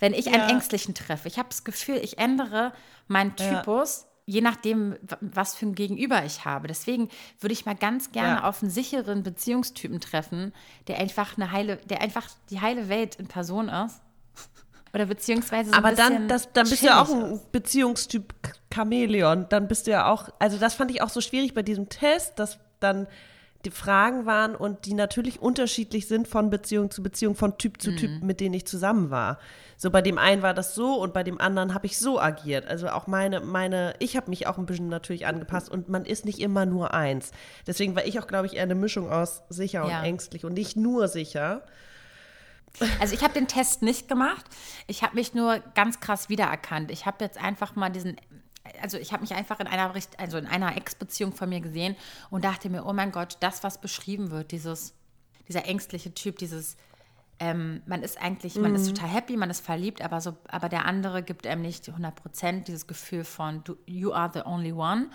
wenn 0.00 0.14
ich 0.14 0.26
einen 0.28 0.36
Ja. 0.36 0.48
Ängstlichen 0.48 0.94
treffe. 0.94 1.28
Ich 1.28 1.38
habe 1.38 1.48
das 1.48 1.62
Gefühl, 1.62 1.96
ich 2.02 2.18
ändere 2.18 2.72
meinen. 3.06 3.36
Typus, 3.36 4.06
je 4.26 4.40
nachdem, 4.40 4.96
was 5.20 5.54
für 5.54 5.66
ein 5.66 5.74
Gegenüber 5.74 6.24
ich 6.24 6.44
habe. 6.44 6.66
Deswegen 6.68 7.08
würde 7.40 7.52
ich 7.52 7.66
mal 7.66 7.74
ganz 7.74 8.10
gerne 8.12 8.36
Ja. 8.40 8.44
auf 8.48 8.62
einen 8.62 8.70
sicheren 8.70 9.22
Beziehungstypen 9.22 10.00
treffen, 10.00 10.52
der 10.88 10.98
einfach 10.98 11.36
eine 11.36 11.52
heile, 11.52 11.76
der 11.88 12.00
einfach 12.00 12.26
die 12.50 12.60
heile 12.60 12.88
Welt 12.88 13.16
in 13.16 13.26
Person 13.26 13.68
ist. 13.68 14.00
Oder 14.94 15.06
beziehungsweise 15.06 15.70
so 15.70 15.76
ein 15.76 15.84
Aber 15.84 15.94
dann, 15.94 16.28
das, 16.28 16.52
dann 16.52 16.68
bist 16.68 16.82
du 16.82 16.86
ja 16.86 17.02
auch 17.02 17.10
ein. 17.10 17.40
Beziehungstyp 17.52 18.32
Ch- 18.44 18.54
Chamäleon. 18.72 19.46
Dann 19.48 19.66
bist 19.68 19.86
du 19.86 19.90
ja 19.90 20.06
auch, 20.08 20.28
also 20.38 20.56
das 20.56 20.74
fand 20.74 20.90
ich 20.92 21.02
auch 21.02 21.08
so 21.10 21.20
schwierig 21.20 21.52
bei 21.52 21.62
diesem 21.62 21.88
Test, 21.88 22.38
dass 22.38 22.58
dann 22.80 23.06
die 23.64 23.70
Fragen 23.70 24.26
waren 24.26 24.54
und 24.54 24.86
die 24.86 24.94
natürlich 24.94 25.40
unterschiedlich 25.40 26.06
sind 26.08 26.28
von 26.28 26.50
Beziehung 26.50 26.90
zu 26.90 27.02
Beziehung, 27.02 27.34
von 27.34 27.58
Typ 27.58 27.80
zu 27.80 27.94
Typ, 27.96 28.10
Mhm. 28.10 28.26
mit 28.26 28.40
denen 28.40 28.54
ich 28.54 28.66
zusammen 28.66 29.10
war. 29.10 29.38
So 29.76 29.90
bei 29.90 30.02
dem 30.02 30.18
einen 30.18 30.42
war 30.42 30.54
das 30.54 30.74
so 30.74 30.94
und 31.00 31.12
bei 31.12 31.22
dem 31.24 31.40
anderen 31.40 31.74
habe 31.74 31.86
ich 31.86 31.98
so 31.98 32.20
agiert. 32.20 32.66
Also 32.66 32.88
auch 32.90 33.06
meine, 33.06 33.40
meine, 33.40 33.94
ich 33.98 34.16
habe 34.16 34.30
mich 34.30 34.46
auch 34.46 34.56
ein 34.58 34.66
bisschen 34.66 34.88
natürlich 34.88 35.26
angepasst 35.26 35.68
und 35.70 35.88
man 35.88 36.04
ist 36.04 36.24
nicht 36.24 36.38
immer 36.40 36.64
nur 36.66 36.94
eins. 36.94 37.32
Deswegen 37.66 37.96
war 37.96 38.04
ich 38.06 38.18
auch, 38.20 38.26
glaube 38.26 38.46
ich, 38.46 38.54
eher 38.54 38.62
eine 38.62 38.74
Mischung 38.76 39.10
aus 39.10 39.42
sicher 39.48 39.86
Ja. 39.88 39.98
und 39.98 40.04
ängstlich 40.04 40.44
und 40.44 40.52
nicht 40.54 40.76
nur 40.76 41.08
sicher. 41.08 41.62
Also 43.00 43.14
ich 43.14 43.22
habe 43.22 43.34
den 43.34 43.46
Test 43.46 43.82
nicht 43.82 44.08
gemacht. 44.08 44.44
Ich 44.88 45.02
habe 45.04 45.14
mich 45.14 45.32
nur 45.32 45.60
ganz 45.76 46.00
krass 46.00 46.28
wiedererkannt. 46.28 46.90
Ich 46.90 47.06
habe 47.06 47.22
jetzt 47.22 47.38
einfach 47.40 47.76
mal 47.76 47.88
diesen, 47.90 48.16
also 48.80 48.98
ich 48.98 49.12
habe 49.12 49.22
mich 49.22 49.34
einfach 49.34 49.60
in 49.60 49.66
einer 49.66 49.92
also 50.18 50.38
in 50.38 50.46
einer 50.46 50.76
Ex-Beziehung 50.76 51.32
von 51.32 51.48
mir 51.48 51.60
gesehen 51.60 51.96
und 52.30 52.44
dachte 52.44 52.70
mir, 52.70 52.86
oh 52.86 52.92
mein 52.92 53.12
Gott, 53.12 53.36
das, 53.40 53.62
was 53.62 53.80
beschrieben 53.80 54.30
wird, 54.30 54.52
dieses, 54.52 54.94
dieser 55.48 55.66
ängstliche 55.66 56.14
Typ, 56.14 56.38
dieses, 56.38 56.76
ähm, 57.40 57.82
man 57.86 58.02
ist 58.02 58.20
eigentlich, 58.20 58.56
man 58.56 58.74
ist 58.74 58.88
total 58.88 59.08
happy, 59.08 59.36
man 59.36 59.50
ist 59.50 59.64
verliebt, 59.64 60.02
aber 60.02 60.20
so, 60.20 60.36
aber 60.48 60.68
der 60.68 60.84
andere 60.84 61.22
gibt 61.22 61.46
einem 61.46 61.62
nicht 61.62 61.88
100 61.88 62.14
Prozent 62.14 62.68
dieses 62.68 62.86
Gefühl 62.86 63.24
von 63.24 63.62
du, 63.64 63.76
you 63.86 64.12
are 64.12 64.30
the 64.32 64.42
only 64.44 64.72
one. 64.72 65.08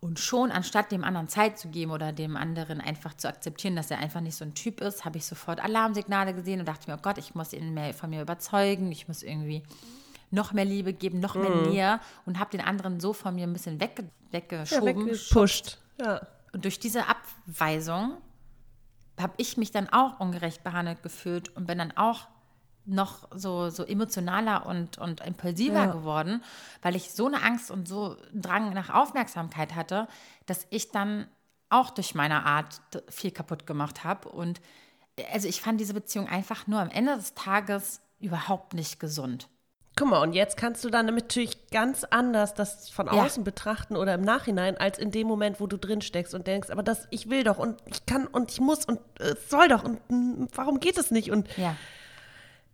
Und 0.00 0.18
schon, 0.18 0.50
anstatt 0.50 0.90
dem 0.90 1.04
anderen 1.04 1.28
Zeit 1.28 1.58
zu 1.58 1.68
geben 1.68 1.92
oder 1.92 2.12
dem 2.12 2.36
anderen 2.36 2.80
einfach 2.80 3.14
zu 3.14 3.28
akzeptieren, 3.28 3.76
dass 3.76 3.88
er 3.88 3.98
einfach 3.98 4.20
nicht 4.20 4.34
so 4.34 4.44
ein 4.44 4.52
Typ 4.52 4.80
ist, 4.80 5.04
habe 5.04 5.18
ich 5.18 5.24
sofort 5.24 5.62
Alarmsignale 5.62 6.34
gesehen 6.34 6.58
und 6.58 6.66
dachte 6.66 6.90
mir, 6.90 6.96
oh 6.96 7.00
Gott, 7.00 7.18
ich 7.18 7.36
muss 7.36 7.52
ihn 7.52 7.72
mehr 7.72 7.94
von 7.94 8.10
mir 8.10 8.20
überzeugen, 8.20 8.90
ich 8.90 9.06
muss 9.06 9.22
irgendwie 9.22 9.62
noch 10.32 10.52
mehr 10.52 10.64
Liebe 10.64 10.92
geben, 10.92 11.20
noch 11.20 11.34
mehr 11.36 11.50
Nähe 11.50 12.00
und 12.26 12.38
habe 12.38 12.50
den 12.50 12.60
anderen 12.60 12.98
so 13.00 13.12
von 13.12 13.34
mir 13.34 13.46
ein 13.46 13.52
bisschen 13.52 13.78
Ja, 13.78 13.86
weggeschoben. 14.30 15.06
weggepusht. 15.06 15.78
Ja. 16.00 16.20
und 16.52 16.64
durch 16.64 16.78
diese 16.80 17.04
Abweisung 17.06 18.16
habe 19.20 19.34
ich 19.36 19.56
mich 19.56 19.70
dann 19.70 19.88
auch 19.90 20.18
ungerecht 20.20 20.64
behandelt 20.64 21.02
gefühlt 21.02 21.54
und 21.54 21.66
bin 21.66 21.78
dann 21.78 21.96
auch 21.96 22.28
noch 22.84 23.28
so, 23.32 23.70
so 23.70 23.84
emotionaler 23.84 24.66
und, 24.66 24.98
und 24.98 25.20
impulsiver 25.20 25.84
Ja. 25.84 25.92
geworden, 25.92 26.42
weil 26.80 26.96
ich 26.96 27.12
so 27.12 27.26
eine 27.26 27.42
Angst 27.42 27.70
und 27.70 27.86
so 27.86 28.16
einen 28.32 28.42
Drang 28.42 28.72
nach 28.72 28.90
Aufmerksamkeit 28.90 29.74
hatte, 29.76 30.08
dass 30.46 30.66
ich 30.70 30.90
dann 30.90 31.28
auch 31.68 31.90
durch 31.90 32.14
meine 32.16 32.44
Art 32.44 32.80
viel 33.08 33.30
kaputt 33.30 33.66
gemacht 33.66 34.02
habe. 34.02 34.28
Und 34.30 34.60
also 35.32 35.46
ich 35.46 35.60
fand 35.62 35.80
diese 35.80 35.94
Beziehung 35.94 36.28
einfach 36.28 36.66
nur 36.66 36.80
am 36.80 36.90
Ende 36.90 37.14
des 37.14 37.34
Tages 37.34 38.00
überhaupt 38.18 38.74
nicht 38.74 38.98
gesund. 38.98 39.48
Guck 39.94 40.08
mal, 40.08 40.22
und 40.22 40.32
jetzt 40.32 40.56
kannst 40.56 40.82
du 40.84 40.90
dann 40.90 41.06
natürlich 41.06 41.68
ganz 41.70 42.04
anders 42.04 42.54
das 42.54 42.88
von 42.88 43.06
Ja. 43.08 43.24
außen 43.24 43.44
betrachten 43.44 43.94
oder 43.96 44.14
im 44.14 44.22
Nachhinein, 44.22 44.78
als 44.78 44.98
in 44.98 45.10
dem 45.10 45.26
Moment, 45.26 45.60
wo 45.60 45.66
du 45.66 45.76
drin 45.76 46.00
steckst 46.00 46.34
und 46.34 46.46
denkst, 46.46 46.70
aber 46.70 46.82
das, 46.82 47.06
ich 47.10 47.28
will 47.28 47.44
doch 47.44 47.58
und 47.58 47.76
ich 47.86 48.06
kann 48.06 48.26
und 48.26 48.50
ich 48.50 48.60
muss 48.60 48.86
und 48.86 49.00
es 49.18 49.50
soll 49.50 49.68
doch 49.68 49.84
und 49.84 50.00
warum 50.54 50.80
geht 50.80 50.96
es 50.96 51.10
nicht? 51.10 51.30
Und 51.30 51.46
Ja. 51.58 51.76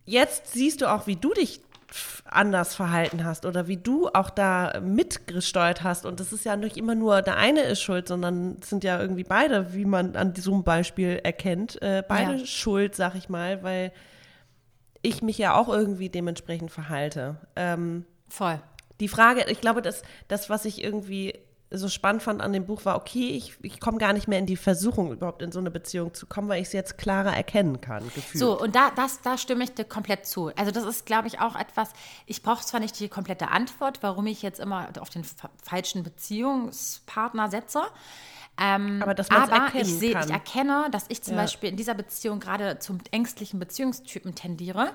jetzt 0.05 0.53
siehst 0.53 0.81
du 0.81 0.89
auch, 0.91 1.07
wie 1.07 1.17
du 1.17 1.33
dich 1.33 1.61
anders 2.23 2.75
verhalten 2.75 3.25
hast 3.25 3.45
oder 3.47 3.67
wie 3.67 3.77
du 3.77 4.07
auch 4.09 4.29
da 4.29 4.79
mitgesteuert 4.79 5.83
hast. 5.83 6.05
Und 6.05 6.19
das 6.19 6.31
ist 6.31 6.45
ja 6.45 6.55
nicht 6.55 6.77
immer 6.77 6.93
nur 6.93 7.23
der 7.23 7.37
eine 7.37 7.61
ist 7.61 7.81
schuld, 7.81 8.07
sondern 8.07 8.57
es 8.61 8.69
sind 8.69 8.83
ja 8.83 8.99
irgendwie 9.01 9.23
beide, 9.23 9.73
wie 9.73 9.85
man 9.85 10.15
an 10.15 10.33
diesem 10.33 10.63
Beispiel 10.63 11.19
erkennt, 11.23 11.81
äh, 11.81 12.03
beide 12.07 12.35
Ja. 12.35 12.45
schuld, 12.45 12.95
sag 12.95 13.15
ich 13.15 13.27
mal, 13.27 13.63
weil 13.63 13.91
ich 15.01 15.21
mich 15.21 15.37
ja 15.37 15.55
auch 15.55 15.69
irgendwie 15.69 16.09
dementsprechend 16.09 16.71
verhalte. 16.71 17.37
Ähm, 17.55 18.05
Voll. 18.27 18.59
die 18.99 19.07
Frage, 19.07 19.45
ich 19.49 19.61
glaube, 19.61 19.81
dass 19.81 20.01
das, 20.27 20.49
was 20.49 20.65
ich 20.65 20.83
irgendwie 20.83 21.39
so 21.71 21.87
spannend 21.87 22.23
fand 22.23 22.41
an 22.41 22.51
dem 22.51 22.65
Buch 22.65 22.83
war, 22.85 22.95
okay, 22.95 23.29
ich, 23.29 23.55
ich 23.61 23.79
komme 23.79 23.99
gar 23.99 24.11
nicht 24.11 24.27
mehr 24.27 24.39
in 24.39 24.47
die 24.47 24.57
Versuchung, 24.57 25.11
überhaupt 25.11 25.43
in 25.43 25.51
so 25.51 25.59
eine 25.59 25.69
Beziehung 25.69 26.15
zu 26.15 26.25
kommen, 26.25 26.49
weil 26.49 26.59
ich 26.61 26.67
es 26.69 26.73
jetzt 26.73 26.97
klarer 26.97 27.31
erkennen 27.35 27.79
kann, 27.79 28.03
gefühlt. 28.15 28.39
So, 28.39 28.59
und 28.59 28.75
da, 28.75 28.89
das, 28.95 29.21
da 29.21 29.37
stimme 29.37 29.63
ich 29.63 29.75
dir 29.75 29.85
komplett 29.85 30.25
zu. 30.25 30.51
Also 30.55 30.71
das 30.71 30.83
ist, 30.83 31.05
glaube 31.05 31.27
ich, 31.27 31.39
auch 31.39 31.55
etwas, 31.55 31.91
ich 32.25 32.41
brauche 32.41 32.65
zwar 32.65 32.79
nicht 32.79 32.99
die 32.99 33.07
komplette 33.07 33.49
Antwort, 33.49 33.99
warum 34.01 34.25
ich 34.25 34.41
jetzt 34.41 34.59
immer 34.59 34.89
auf 34.99 35.11
den 35.11 35.23
fa- 35.23 35.51
falschen 35.63 36.01
Beziehungspartner 36.01 37.51
setze, 37.51 37.81
ähm, 38.59 39.01
Aber 39.01 39.13
dass 39.13 39.31
aber 39.31 39.71
ich, 39.73 39.87
seh, 39.87 40.13
kann. 40.13 40.27
ich 40.27 40.33
erkenne, 40.33 40.87
dass 40.91 41.05
ich 41.09 41.21
zum 41.21 41.35
Ja. 41.35 41.41
Beispiel 41.43 41.69
in 41.69 41.77
dieser 41.77 41.93
Beziehung 41.93 42.39
gerade 42.39 42.79
zum 42.79 42.99
ängstlichen 43.11 43.59
Beziehungstypen 43.59 44.35
tendiere. 44.35 44.91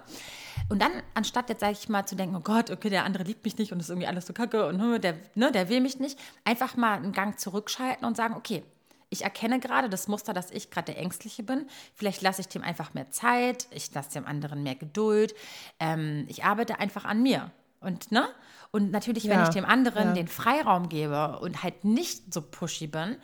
Und 0.68 0.83
dann, 0.83 0.92
anstatt 1.14 1.48
jetzt, 1.48 1.61
sage 1.61 1.72
ich 1.72 1.88
mal, 1.88 2.05
zu 2.07 2.14
denken, 2.16 2.37
oh 2.37 2.40
Gott, 2.40 2.70
okay, 2.70 2.90
der 2.90 3.05
andere 3.05 3.24
liebt 3.24 3.44
mich 3.44 3.57
nicht 3.59 3.72
und 3.72 3.81
ist 3.81 3.88
irgendwie 3.88 4.07
alles 4.07 4.27
so 4.27 4.33
kacke 4.33 4.66
und 4.66 4.81
hm, 4.81 5.00
der, 5.00 5.14
ne, 5.35 5.50
der 5.50 5.68
will 5.68 5.81
mich 5.81 5.98
nicht, 5.98 6.18
einfach 6.44 6.77
mal 6.77 6.94
einen 6.96 7.12
Gang 7.12 7.38
zurückschalten 7.38 8.07
und 8.07 8.16
sagen, 8.16 8.35
okay, 8.37 8.62
ich 9.11 9.22
erkenne 9.22 9.61
gerade 9.61 9.88
das 9.88 10.09
Muster, 10.09 10.33
dass 10.33 10.50
ich 10.50 10.70
gerade 10.70 10.92
der 10.92 10.98
Ängstliche 11.00 11.42
bin. 11.44 11.66
Vielleicht 11.94 12.20
lasse 12.22 12.40
ich 12.40 12.48
dem 12.48 12.62
einfach 12.62 12.94
mehr 12.94 13.11
Zeit, 13.11 13.68
ich 13.70 13.92
lasse 13.94 14.11
dem 14.12 14.27
anderen 14.27 14.62
mehr 14.62 14.74
Geduld. 14.74 15.35
Ähm, 15.79 16.24
ich 16.29 16.44
arbeite 16.44 16.81
einfach 16.81 17.05
an 17.05 17.22
mir. 17.22 17.50
Und, 17.81 18.11
ne? 18.11 18.27
Und 18.72 18.90
natürlich, 18.90 19.24
wenn 19.24 19.38
Ja, 19.38 19.44
ich 19.44 19.50
dem 19.50 19.64
anderen 19.66 20.09
ja. 20.09 20.14
den 20.14 20.27
Freiraum 20.27 20.88
gebe 20.88 21.38
und 21.38 21.62
halt 21.62 21.85
nicht 21.85 22.35
so 22.35 22.42
pushy 22.42 22.88
bin, 22.88 23.16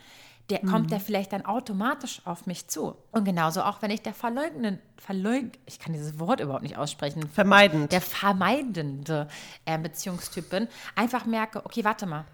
der 0.50 0.60
kommt 0.60 0.86
Mhm. 0.86 0.90
der 0.90 1.00
vielleicht 1.00 1.32
dann 1.32 1.44
automatisch 1.46 2.20
auf 2.24 2.46
mich 2.46 2.66
zu. 2.68 2.96
Und 3.12 3.24
genauso 3.24 3.62
auch, 3.62 3.82
wenn 3.82 3.90
ich 3.90 4.02
der 4.02 4.14
verleugnen, 4.14 4.80
verleug, 4.96 5.58
ich 5.66 5.78
kann 5.78 5.92
dieses 5.92 6.18
Wort 6.18 6.40
überhaupt 6.40 6.62
nicht 6.62 6.76
aussprechen, 6.76 7.28
Vermeidend. 7.28 7.92
der 7.92 8.00
vermeidende 8.00 9.28
äh, 9.64 9.78
Beziehungstyp 9.78 10.50
bin, 10.50 10.68
einfach 10.96 11.24
merke, 11.24 11.64
okay, 11.64 11.84
warte 11.84 12.06
mal, 12.06 12.24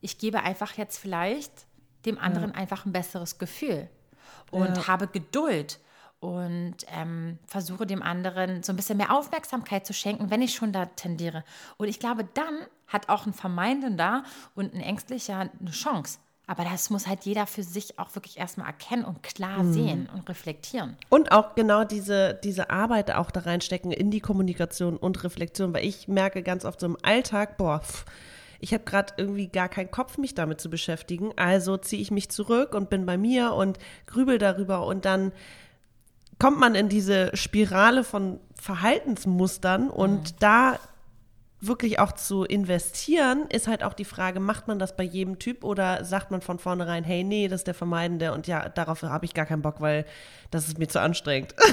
ich 0.00 0.18
gebe 0.18 0.42
einfach 0.42 0.76
jetzt 0.76 0.98
vielleicht 0.98 1.52
dem 2.06 2.18
anderen 2.18 2.52
einfach 2.54 2.86
ein 2.86 2.92
besseres 2.92 3.38
Gefühl 3.38 3.88
und 4.50 4.88
habe 4.88 5.06
Geduld 5.06 5.78
und 6.18 6.76
ähm, 6.88 7.38
versuche 7.46 7.86
dem 7.86 8.02
anderen 8.02 8.62
so 8.62 8.72
ein 8.72 8.76
bisschen 8.76 8.96
mehr 8.98 9.14
Aufmerksamkeit 9.14 9.86
zu 9.86 9.92
schenken, 9.92 10.30
wenn 10.30 10.42
ich 10.42 10.54
schon 10.54 10.72
da 10.72 10.86
tendiere. 10.86 11.44
Und 11.76 11.88
ich 11.88 11.98
glaube, 11.98 12.24
dann 12.34 12.66
hat 12.88 13.08
auch 13.08 13.26
ein 13.26 13.32
Vermeidender 13.32 14.24
und 14.54 14.74
ein 14.74 14.80
Ängstlicher 14.80 15.38
eine 15.60 15.70
Chance. 15.70 16.18
Aber 16.50 16.64
das 16.64 16.90
muss 16.90 17.06
halt 17.06 17.22
jeder 17.26 17.46
für 17.46 17.62
sich 17.62 17.96
auch 18.00 18.12
wirklich 18.16 18.36
erstmal 18.36 18.66
erkennen 18.66 19.04
und 19.04 19.22
klar 19.22 19.64
sehen 19.64 20.08
und 20.12 20.28
reflektieren. 20.28 20.96
Und 21.08 21.30
auch 21.30 21.54
genau 21.54 21.84
diese, 21.84 22.40
diese 22.42 22.70
Arbeit 22.70 23.12
auch 23.12 23.30
da 23.30 23.42
reinstecken 23.42 23.92
in 23.92 24.10
die 24.10 24.18
Kommunikation 24.18 24.96
und 24.96 25.22
Reflexion, 25.22 25.72
weil 25.72 25.84
ich 25.86 26.08
merke 26.08 26.42
ganz 26.42 26.64
oft 26.64 26.80
so 26.80 26.86
im 26.86 26.96
Alltag, 27.02 27.56
boah, 27.56 27.78
pff, 27.78 28.04
ich 28.58 28.74
habe 28.74 28.82
gerade 28.82 29.14
irgendwie 29.16 29.46
gar 29.46 29.68
keinen 29.68 29.92
Kopf, 29.92 30.18
mich 30.18 30.34
damit 30.34 30.60
zu 30.60 30.70
beschäftigen. 30.70 31.30
Also 31.36 31.76
ziehe 31.76 32.02
ich 32.02 32.10
mich 32.10 32.30
zurück 32.30 32.74
und 32.74 32.90
bin 32.90 33.06
bei 33.06 33.16
mir 33.16 33.52
und 33.52 33.78
grübel 34.06 34.38
darüber 34.38 34.84
und 34.86 35.04
dann 35.04 35.30
kommt 36.40 36.58
man 36.58 36.74
in 36.74 36.88
diese 36.88 37.30
Spirale 37.36 38.02
von 38.02 38.40
Verhaltensmustern 38.56 39.88
und 39.88 40.42
da 40.42 40.80
wirklich 41.60 41.98
auch 41.98 42.12
zu 42.12 42.44
investieren, 42.44 43.46
ist 43.50 43.68
halt 43.68 43.82
auch 43.84 43.92
die 43.92 44.04
Frage, 44.04 44.40
macht 44.40 44.68
man 44.68 44.78
das 44.78 44.96
bei 44.96 45.02
jedem 45.02 45.38
Typ 45.38 45.62
oder 45.64 46.04
sagt 46.04 46.30
man 46.30 46.40
von 46.40 46.58
vornherein, 46.58 47.04
hey, 47.04 47.22
nee, 47.22 47.48
das 47.48 47.60
ist 47.60 47.66
der 47.66 47.74
Vermeidende 47.74 48.32
und 48.32 48.46
ja, 48.46 48.68
darauf 48.68 49.02
habe 49.02 49.24
ich 49.24 49.34
gar 49.34 49.46
keinen 49.46 49.62
Bock, 49.62 49.80
weil 49.80 50.06
das 50.50 50.68
ist 50.68 50.78
mir 50.78 50.88
zu 50.88 51.00
anstrengend. 51.00 51.54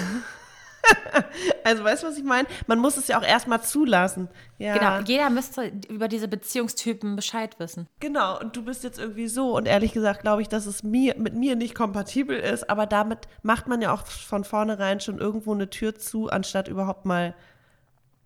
also 1.63 1.83
weißt 1.83 2.03
du, 2.03 2.07
was 2.07 2.17
ich 2.17 2.23
meine? 2.23 2.47
Man 2.67 2.79
muss 2.79 2.97
es 2.97 3.07
ja 3.07 3.17
auch 3.17 3.23
erstmal 3.23 3.61
zulassen. 3.61 4.29
Ja, 4.57 4.77
Genau, 4.77 4.99
jeder 5.07 5.29
müsste 5.29 5.71
über 5.89 6.07
diese 6.07 6.27
Beziehungstypen 6.27 7.15
Bescheid 7.15 7.59
wissen. 7.59 7.87
Genau, 7.99 8.39
und 8.39 8.55
du 8.55 8.63
bist 8.63 8.83
jetzt 8.83 8.99
irgendwie 8.99 9.27
so. 9.27 9.55
Und 9.55 9.67
ehrlich 9.67 9.93
gesagt 9.93 10.21
glaube 10.21 10.41
ich, 10.41 10.49
dass 10.49 10.65
es 10.65 10.83
mir, 10.83 11.15
mit 11.17 11.33
mir 11.33 11.55
nicht 11.55 11.75
kompatibel 11.75 12.37
ist. 12.37 12.69
Aber 12.69 12.85
damit 12.85 13.27
macht 13.41 13.67
man 13.67 13.81
ja 13.81 13.93
auch 13.93 14.05
von 14.05 14.43
vornherein 14.43 14.99
schon 14.99 15.19
irgendwo 15.19 15.53
eine 15.53 15.69
Tür 15.69 15.95
zu, 15.95 16.29
anstatt 16.29 16.67
überhaupt 16.67 17.05
mal 17.05 17.35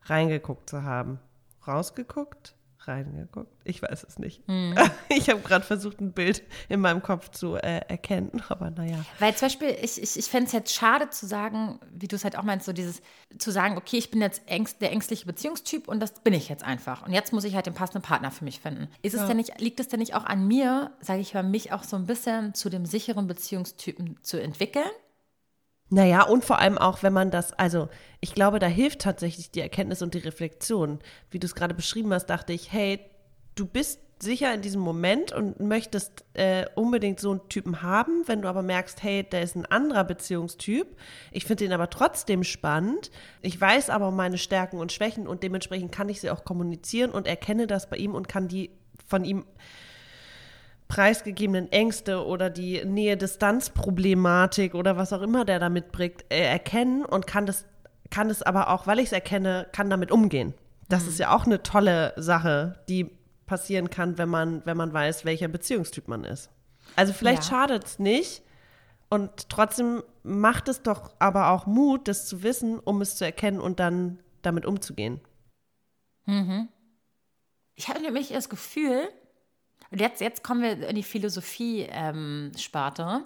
reingeguckt 0.05 0.69
zu 0.69 0.83
haben. 0.83 1.19
Rausgeguckt? 1.67 2.55
Reingeguckt? 2.87 3.51
Ich 3.63 3.81
weiß 3.81 4.03
es 4.07 4.17
nicht. 4.17 4.41
Ich 5.09 5.29
habe 5.29 5.41
gerade 5.41 5.65
versucht, 5.65 5.99
ein 5.99 6.13
Bild 6.13 6.41
in 6.69 6.79
meinem 6.79 7.03
Kopf 7.03 7.29
zu 7.29 7.55
äh, 7.55 7.81
erkennen. 7.87 8.41
Aber 8.47 8.71
naja. 8.71 9.03
Weil 9.19 9.35
zum 9.35 9.47
Beispiel, 9.47 9.75
ich, 9.81 10.01
ich, 10.01 10.17
ich 10.17 10.25
fände 10.25 10.47
es 10.47 10.53
jetzt 10.53 10.73
schade 10.73 11.09
zu 11.09 11.27
sagen, 11.27 11.79
wie 11.91 12.07
du 12.07 12.15
es 12.15 12.23
halt 12.23 12.37
auch 12.37 12.43
meinst, 12.43 12.65
so 12.65 12.71
dieses, 12.71 13.01
zu 13.37 13.51
sagen, 13.51 13.77
okay, 13.77 13.97
ich 13.97 14.09
bin 14.09 14.21
jetzt 14.21 14.41
ängst, 14.47 14.81
der 14.81 14.91
ängstliche 14.91 15.25
Beziehungstyp 15.25 15.89
und 15.89 15.99
das 15.99 16.13
bin 16.21 16.33
ich 16.33 16.47
jetzt 16.47 16.63
einfach. 16.63 17.05
Und 17.05 17.11
jetzt 17.11 17.33
muss 17.33 17.43
ich 17.43 17.55
halt 17.55 17.65
den 17.65 17.73
passenden 17.73 18.01
Partner 18.01 18.31
für 18.31 18.45
mich 18.45 18.61
finden. 18.61 18.87
Ist 19.01 19.13
es 19.13 19.27
denn 19.27 19.37
nicht, 19.37 19.59
liegt 19.59 19.81
es 19.81 19.89
denn 19.89 19.99
nicht 19.99 20.15
auch 20.15 20.23
an 20.23 20.47
mir, 20.47 20.91
sage 21.01 21.19
ich 21.19 21.33
mal, 21.33 21.43
mich 21.43 21.73
auch 21.73 21.83
so 21.83 21.97
ein 21.97 22.05
bisschen 22.05 22.53
zu 22.53 22.69
dem 22.69 22.85
sicheren 22.85 23.27
Beziehungstypen 23.27 24.17
zu 24.23 24.41
entwickeln? 24.41 24.89
Naja, 25.93 26.23
und 26.23 26.45
vor 26.45 26.59
allem 26.59 26.77
auch, 26.77 27.03
wenn 27.03 27.11
man 27.11 27.31
das, 27.31 27.51
also 27.51 27.89
ich 28.21 28.33
glaube, 28.33 28.59
da 28.59 28.67
hilft 28.67 29.01
tatsächlich 29.01 29.51
die 29.51 29.59
Erkenntnis 29.59 30.01
und 30.01 30.13
die 30.13 30.19
Reflexion. 30.19 30.99
Wie 31.29 31.37
du 31.37 31.45
es 31.45 31.53
gerade 31.53 31.73
beschrieben 31.73 32.13
hast, 32.13 32.27
dachte 32.27 32.53
ich, 32.53 32.71
hey, 32.71 33.01
du 33.55 33.65
bist 33.65 33.99
sicher 34.17 34.53
in 34.53 34.61
diesem 34.61 34.79
Moment 34.79 35.33
und 35.33 35.59
möchtest 35.59 36.23
äh, 36.33 36.65
unbedingt 36.75 37.19
so 37.19 37.31
einen 37.31 37.49
Typen 37.49 37.81
haben, 37.81 38.23
wenn 38.27 38.41
du 38.41 38.47
aber 38.47 38.61
merkst, 38.61 39.03
hey, 39.03 39.23
der 39.23 39.41
ist 39.41 39.57
ein 39.57 39.65
anderer 39.65 40.05
Beziehungstyp, 40.05 40.87
ich 41.31 41.43
finde 41.43 41.65
den 41.65 41.73
aber 41.73 41.89
trotzdem 41.89 42.45
spannend, 42.45 43.11
ich 43.41 43.59
weiß 43.59 43.89
aber 43.89 44.11
meine 44.11 44.37
Stärken 44.37 44.77
und 44.77 44.93
Schwächen 44.93 45.27
und 45.27 45.43
dementsprechend 45.43 45.91
kann 45.91 46.07
ich 46.07 46.21
sie 46.21 46.29
auch 46.29 46.45
kommunizieren 46.45 47.11
und 47.11 47.27
erkenne 47.27 47.67
das 47.67 47.89
bei 47.89 47.97
ihm 47.97 48.15
und 48.15 48.29
kann 48.29 48.47
die 48.47 48.69
von 49.07 49.25
ihm 49.25 49.45
preisgegebenen 50.91 51.71
Ängste 51.71 52.25
oder 52.25 52.49
die 52.49 52.83
Nähe-Distanz-Problematik 52.83 54.75
oder 54.75 54.97
was 54.97 55.13
auch 55.13 55.21
immer 55.21 55.45
der 55.45 55.57
da 55.57 55.69
mitbringt, 55.69 56.25
äh, 56.29 56.41
erkennen 56.43 57.05
und 57.05 57.25
kann 57.27 57.45
das, 57.45 57.65
kann 58.09 58.29
es 58.29 58.41
aber 58.41 58.69
auch, 58.69 58.87
weil 58.87 58.99
ich 58.99 59.05
es 59.05 59.11
erkenne, 59.13 59.67
kann 59.71 59.89
damit 59.89 60.11
umgehen. 60.11 60.53
Das 60.89 61.07
ist 61.07 61.17
ja 61.17 61.33
auch 61.33 61.45
eine 61.45 61.63
tolle 61.63 62.13
Sache, 62.17 62.83
die 62.89 63.09
passieren 63.45 63.89
kann, 63.89 64.17
wenn 64.17 64.27
man, 64.27 64.65
wenn 64.65 64.75
man 64.75 64.91
weiß, 64.91 65.23
welcher 65.23 65.47
Beziehungstyp 65.47 66.09
man 66.09 66.25
ist. 66.25 66.49
Also 66.97 67.13
vielleicht 67.13 67.43
Ja. 67.45 67.49
schadet 67.51 67.85
es 67.85 67.97
nicht 67.97 68.43
und 69.09 69.47
trotzdem 69.47 70.03
macht 70.23 70.67
es 70.67 70.81
doch 70.83 71.11
aber 71.19 71.51
auch 71.51 71.67
Mut, 71.67 72.09
das 72.09 72.27
zu 72.27 72.43
wissen, 72.43 72.79
um 72.79 72.99
es 73.01 73.15
zu 73.15 73.23
erkennen 73.23 73.61
und 73.61 73.79
dann 73.79 74.19
damit 74.41 74.65
umzugehen. 74.65 75.21
Ich 77.75 77.87
habe 77.87 78.01
nämlich 78.01 78.29
das 78.29 78.49
Gefühl, 78.49 79.07
und 79.91 79.99
jetzt, 80.01 80.21
jetzt 80.21 80.43
kommen 80.43 80.61
wir 80.61 80.87
in 80.87 80.95
die 80.95 81.03
Philosophie-Sparte, 81.03 83.25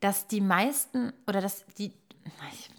dass 0.00 0.26
die 0.28 0.40
meisten 0.40 1.12
oder 1.26 1.40
dass 1.40 1.64
die. 1.76 1.92
Ich, 2.52 2.70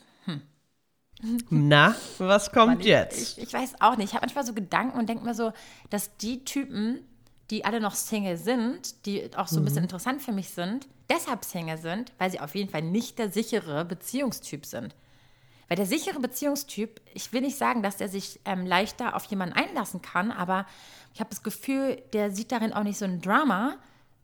Na, 1.49 1.95
was 2.17 2.51
kommt 2.51 2.77
Mann, 2.77 2.85
jetzt? 2.85 3.37
Ich, 3.37 3.43
ich 3.47 3.53
weiß 3.53 3.81
auch 3.81 3.97
nicht. 3.97 4.09
Ich 4.09 4.13
habe 4.13 4.25
manchmal 4.25 4.45
so 4.45 4.53
Gedanken 4.53 4.97
und 4.97 5.09
denke 5.09 5.25
mir 5.25 5.33
so, 5.33 5.51
dass 5.89 6.15
die 6.17 6.45
Typen, 6.45 7.05
die 7.49 7.65
alle 7.65 7.81
noch 7.81 7.95
Single 7.95 8.37
sind, 8.37 9.05
die 9.05 9.35
auch 9.35 9.47
so 9.47 9.57
ein 9.59 9.63
Mhm. 9.63 9.65
bisschen 9.65 9.83
interessant 9.83 10.21
für 10.21 10.31
mich 10.31 10.49
sind, 10.49 10.87
deshalb 11.09 11.43
Single 11.43 11.77
sind, 11.77 12.13
weil 12.19 12.31
sie 12.31 12.39
auf 12.39 12.55
jeden 12.55 12.69
Fall 12.69 12.83
nicht 12.83 13.19
der 13.19 13.31
sichere 13.31 13.83
Beziehungstyp 13.83 14.65
sind. 14.65 14.95
Weil 15.69 15.77
der 15.77 15.85
sichere 15.85 16.19
Beziehungstyp, 16.19 16.99
ich 17.13 17.31
will 17.31 17.41
nicht 17.41 17.57
sagen, 17.57 17.83
dass 17.83 17.97
der 17.97 18.09
sich 18.09 18.39
ähm, 18.43 18.65
leichter 18.65 19.15
auf 19.15 19.23
jemanden 19.25 19.55
einlassen 19.55 20.01
kann, 20.01 20.31
aber 20.31 20.65
ich 21.13 21.19
habe 21.19 21.29
das 21.29 21.43
Gefühl, 21.43 22.01
der 22.13 22.31
sieht 22.31 22.51
darin 22.51 22.73
auch 22.73 22.83
nicht 22.83 22.97
so 22.97 23.05
ein 23.05 23.21
Drama, 23.21 23.77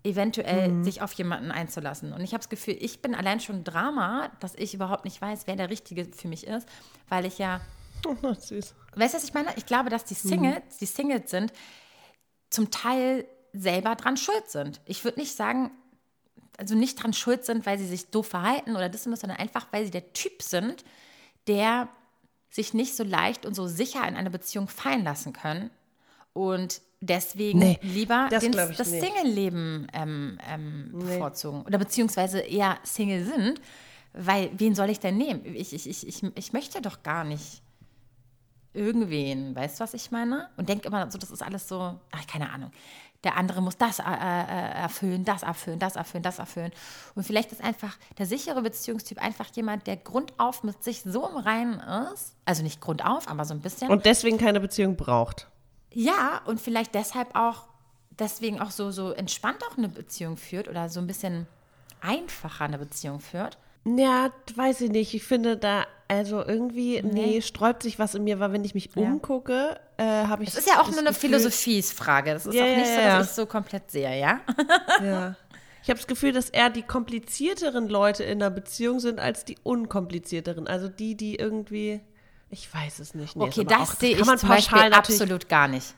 eventuell 0.04 0.70
Mhm. 0.72 0.84
sich 0.84 1.02
auf 1.02 1.14
jemanden 1.14 1.52
einzulassen. 1.52 2.14
Und 2.14 2.22
ich 2.22 2.32
habe 2.32 2.40
das 2.40 2.50
Gefühl, 2.50 2.78
ich 2.80 3.02
bin 3.02 3.16
allein 3.16 3.40
schon 3.40 3.58
ein 3.58 3.64
Drama, 3.64 4.30
dass 4.40 4.56
ich 4.56 4.74
überhaupt 4.74 5.06
nicht 5.06 5.22
weiß, 5.22 5.48
wer 5.48 5.56
der 5.56 5.70
Richtige 5.70 6.06
für 6.06 6.28
mich 6.28 6.46
ist, 6.46 6.68
weil 7.10 7.26
ich 7.26 7.38
ja 7.38 7.62
Oh, 8.06 8.34
süß. 8.34 8.76
Weißt 8.96 9.14
du, 9.14 9.18
was 9.18 9.24
ich 9.24 9.34
meine? 9.34 9.50
Ich 9.56 9.66
glaube, 9.66 9.90
dass 9.90 10.06
die 10.06 10.14
Singles, 10.14 10.78
die 10.80 10.86
Singles 10.86 11.32
sind, 11.32 11.52
zum 12.52 12.70
Teil 12.70 13.26
selber 13.52 13.96
dran 13.96 14.16
schuld 14.16 14.48
sind. 14.48 14.80
Ich 14.86 15.04
würde 15.04 15.20
nicht 15.20 15.36
sagen, 15.36 15.72
also 16.58 16.76
nicht 16.76 17.02
dran 17.02 17.14
schuld 17.14 17.46
sind, 17.46 17.66
weil 17.66 17.80
sie 17.80 17.88
sich 17.88 18.12
doof 18.12 18.28
verhalten 18.28 18.76
oder 18.76 18.90
das 18.90 19.06
und 19.08 19.12
das, 19.12 19.22
sondern 19.22 19.40
einfach, 19.40 19.68
weil 19.72 19.86
sie 19.86 19.92
der 19.92 20.14
Typ 20.14 20.44
sind, 20.44 20.86
der 21.48 21.90
sich 22.50 22.74
nicht 22.74 22.96
so 22.96 23.04
leicht 23.04 23.46
und 23.46 23.54
so 23.54 23.68
sicher 23.68 24.08
in 24.08 24.16
eine 24.16 24.30
Beziehung 24.30 24.68
fallen 24.68 25.04
lassen 25.04 25.34
können 25.34 25.70
und 26.34 26.82
deswegen 27.02 27.60
Nee, 27.60 27.80
lieber 27.82 28.28
das 28.30 28.44
den, 28.44 28.52
das. 28.54 28.78
Single-Leben 28.78 29.88
ähm, 29.94 30.40
ähm, 30.50 30.90
bevorzugen 30.94 31.62
oder 31.64 31.78
beziehungsweise 31.78 32.40
eher 32.40 32.78
Single 32.84 33.26
sind, 33.26 33.62
weil 34.14 34.50
wen 34.58 34.76
soll 34.76 34.90
ich 34.90 35.00
denn 35.00 35.18
nehmen? 35.18 35.42
Ich, 35.46 35.74
ich, 35.74 35.90
ich, 35.90 36.08
ich, 36.08 36.24
ich 36.36 36.54
möchte 36.54 36.82
doch 36.82 37.04
gar 37.04 37.24
nicht 37.24 37.62
irgendwen, 38.74 39.56
weißt 39.56 39.80
du, 39.80 39.84
was 39.84 39.94
ich 39.94 40.12
meine? 40.12 40.50
Und 40.58 40.70
denke 40.70 40.88
immer 40.88 41.10
so, 41.10 41.18
das 41.18 41.32
ist 41.32 41.42
alles 41.42 41.68
so, 41.68 42.00
ach, 42.12 42.28
keine 42.28 42.50
Ahnung. 42.50 42.72
Der 43.26 43.38
andere 43.38 43.62
muss 43.62 43.78
das 43.78 44.00
äh, 44.00 44.04
äh, 44.04 44.06
erfüllen, 44.06 45.26
das 45.26 45.44
erfüllen, 45.44 45.80
das 45.80 45.96
erfüllen, 45.96 46.24
das 46.24 46.40
erfüllen. 46.40 46.72
Und 47.16 47.24
vielleicht 47.24 47.52
ist 47.52 47.64
einfach 47.64 47.98
der 48.18 48.26
sichere 48.26 48.62
Beziehungstyp 48.62 49.22
einfach 49.22 49.48
jemand, 49.56 49.88
der 49.88 49.98
grundauf 49.98 50.64
mit 50.64 50.84
sich 50.84 51.02
so 51.02 51.28
im 51.28 51.36
Reinen 51.36 51.82
ist. 52.14 52.36
Also 52.46 52.64
nicht 52.64 52.80
grundauf, 52.80 53.28
aber 53.28 53.44
so 53.44 53.54
ein 53.54 53.62
bisschen. 53.62 53.90
Und 53.90 54.06
deswegen 54.06 54.38
keine 54.38 54.60
Beziehung 54.60 54.96
braucht. 54.96 55.48
ja, 55.92 56.42
und 56.46 56.62
vielleicht 56.62 56.96
deshalb 56.96 57.36
auch 57.36 57.64
deswegen 58.20 58.62
auch 58.62 58.72
so, 58.72 58.92
so 58.92 59.12
entspannt 59.12 59.64
auch 59.70 59.78
eine 59.78 59.90
Beziehung 59.90 60.38
führt 60.38 60.68
oder 60.68 60.90
so 60.90 61.00
ein 61.00 61.08
bisschen 61.08 61.48
einfacher 62.02 62.66
eine 62.66 62.78
Beziehung 62.78 63.20
führt. 63.20 63.58
Ja, 63.86 64.32
weiß 64.56 64.82
ich 64.82 64.92
nicht. 64.92 65.14
Ich 65.14 65.24
finde 65.24 65.58
da, 65.58 65.86
also 66.08 66.46
irgendwie, 66.46 67.02
nee, 67.02 67.42
sträubt 67.42 67.84
sich 67.84 67.98
was 68.00 68.14
in 68.16 68.24
mir, 68.24 68.40
weil 68.40 68.52
wenn 68.54 68.64
ich 68.64 68.74
mich 68.76 68.96
umgucke, 68.96 69.80
äh, 69.98 70.04
habe 70.04 70.44
ich. 70.44 70.50
Das 70.52 70.60
ist 70.60 70.70
ja 70.70 70.80
auch 70.80 70.86
das 70.88 70.96
nur 70.96 71.00
eine 71.06 71.14
Philosophiefrage. 71.14 72.34
Das 72.34 72.46
ist 72.46 72.54
Ja, 72.54 72.64
auch 72.64 72.78
nicht 72.78 72.88
so, 72.88 72.96
dass 73.02 73.28
ich 73.30 73.34
so 73.36 73.46
komplett 73.46 73.90
sehe, 73.92 74.20
ja? 74.20 74.40
Ja. 75.04 75.36
Ich 75.84 75.90
habe 75.90 76.00
das 76.00 76.08
Gefühl, 76.08 76.32
dass 76.32 76.50
eher 76.50 76.70
die 76.72 76.82
komplizierteren 76.82 77.88
Leute 77.88 78.24
in 78.24 78.40
der 78.40 78.50
Beziehung 78.50 79.00
sind 79.00 79.20
als 79.20 79.46
die 79.46 79.56
unkomplizierteren. 79.64 80.68
Also 80.68 80.88
die, 80.90 81.16
die 81.16 81.36
irgendwie. 81.36 82.02
Ich 82.50 82.74
weiß 82.74 83.00
es 83.00 83.14
nicht. 83.16 83.36
Nee, 83.36 83.44
Okay, 83.46 83.66
das 83.66 83.80
auch- 83.92 83.96
sehe 83.96 84.16
ich 84.18 84.26
man 84.26 84.38
zum 84.38 84.50
Beispiel 84.50 84.94
absolut 84.94 85.48
gar 85.50 85.68
nicht. 85.68 85.94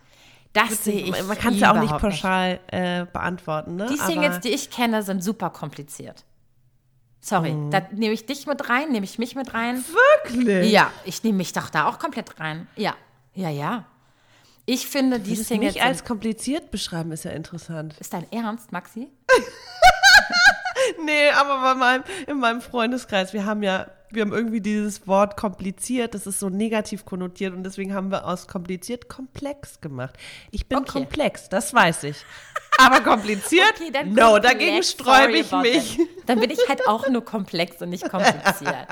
Das 0.53 0.83
sehe 0.83 1.01
ich 1.01 1.23
Man 1.27 1.37
kann 1.37 1.53
es 1.53 1.59
ja 1.59 1.71
auch 1.75 1.79
nicht 1.81 1.97
pauschal 1.97 2.59
Äh, 2.67 3.05
beantworten. 3.11 3.75
Ne? 3.75 3.87
Die 3.91 3.97
Singles, 3.97 4.35
aber, 4.35 4.39
die 4.39 4.49
ich 4.49 4.69
kenne, 4.71 5.03
sind 5.03 5.23
super 5.23 5.49
kompliziert. 5.51 6.23
Sorry, 7.19 7.49
Hm. 7.51 7.71
da 7.71 7.81
nehme 7.91 8.13
ich 8.13 8.25
dich 8.25 8.45
mit 8.47 8.69
rein, 8.69 8.91
nehme 8.91 9.03
ich 9.05 9.17
mich 9.19 9.35
mit 9.35 9.53
rein. 9.53 9.83
Wirklich? 10.23 10.71
Ja, 10.71 10.91
ich 11.03 11.23
nehme 11.23 11.37
mich 11.37 11.51
doch 11.53 11.69
da 11.69 11.87
auch 11.87 11.99
komplett 11.99 12.39
rein. 12.39 12.67
Ja, 12.75 12.95
ja, 13.33 13.49
ja. 13.49 13.85
Ich 14.65 14.87
finde, 14.87 15.19
die 15.19 15.35
Singles 15.35 15.75
nicht 15.75 15.83
als 15.83 16.03
kompliziert 16.03 16.71
beschreiben, 16.71 17.11
ist 17.11 17.23
ja 17.23 17.31
interessant. 17.31 17.95
Ist 17.99 18.13
dein 18.13 18.31
Ernst, 18.31 18.71
Maxi? 18.71 19.07
Nee, 21.03 21.29
aber 21.31 21.61
bei 21.61 21.75
meinem, 21.75 22.03
in 22.27 22.39
meinem 22.39 22.61
Freundeskreis, 22.61 23.33
wir 23.33 23.45
haben 23.45 23.61
ja, 23.63 23.87
wir 24.09 24.21
haben 24.21 24.31
irgendwie 24.31 24.61
dieses 24.61 25.05
Wort 25.07 25.35
kompliziert, 25.35 26.13
das 26.13 26.27
ist 26.27 26.39
so 26.39 26.49
negativ 26.49 27.03
konnotiert 27.03 27.53
und 27.53 27.63
deswegen 27.63 27.93
haben 27.93 28.09
wir 28.11 28.25
aus 28.25 28.47
kompliziert 28.47 29.09
komplex 29.09 29.81
gemacht. 29.81 30.15
Ich 30.51 30.67
bin 30.67 30.77
Okay. 30.79 30.91
komplex, 30.91 31.49
das 31.49 31.73
weiß 31.73 32.03
ich. 32.03 32.23
Aber 32.77 33.01
kompliziert? 33.01 33.73
Okay, 33.75 33.91
dann 33.91 34.13
no, 34.13 34.31
komplex, 34.33 34.41
dagegen 34.53 34.83
sträube 34.83 35.37
ich 35.37 35.51
mich. 35.51 35.99
Dann 36.25 36.39
bin 36.39 36.49
ich 36.49 36.59
halt 36.67 36.87
auch 36.87 37.07
nur 37.09 37.23
komplex 37.25 37.81
und 37.81 37.89
nicht 37.89 38.09
kompliziert. 38.09 38.87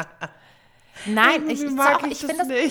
Nein, 1.05 1.49
ich, 1.49 1.61
ich, 1.61 1.79
auch, 1.79 2.03
ich 2.03 2.17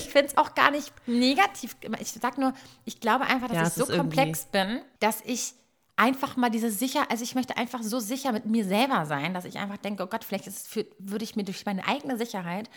finde 0.09 0.27
es 0.27 0.37
auch 0.37 0.55
gar 0.55 0.71
nicht 0.71 0.93
negativ. 1.07 1.77
Ich 2.01 2.13
sag 2.13 2.39
nur, 2.39 2.53
ich 2.85 3.01
glaube 3.01 3.25
einfach, 3.27 3.49
dass 3.49 3.57
Ja, 3.57 3.67
ich 3.67 3.73
so 3.75 3.81
irgendwie- 3.83 3.99
komplex 3.99 4.47
bin, 4.47 4.81
dass 4.99 5.21
ich 5.25 5.55
einfach 5.97 6.37
mal 6.37 6.51
diese 6.51 6.71
sicher, 6.71 7.05
also 7.11 7.23
ich 7.23 7.35
möchte 7.37 7.57
einfach 7.57 7.83
so 7.83 8.01
sicher 8.01 8.33
mit 8.33 8.47
mir 8.47 8.65
selber 8.65 9.07
sein, 9.07 9.35
dass 9.35 9.45
ich 9.45 9.59
einfach 9.59 9.77
denke, 9.77 10.03
oh 10.03 10.07
Gott, 10.07 10.25
vielleicht 10.25 10.47
für, 10.51 10.87
würde 10.99 11.25
ich 11.25 11.37
mir 11.37 11.45
durch 11.45 11.65
meine 11.67 11.87
eigene 11.87 12.17
Sicherheit 12.17 12.69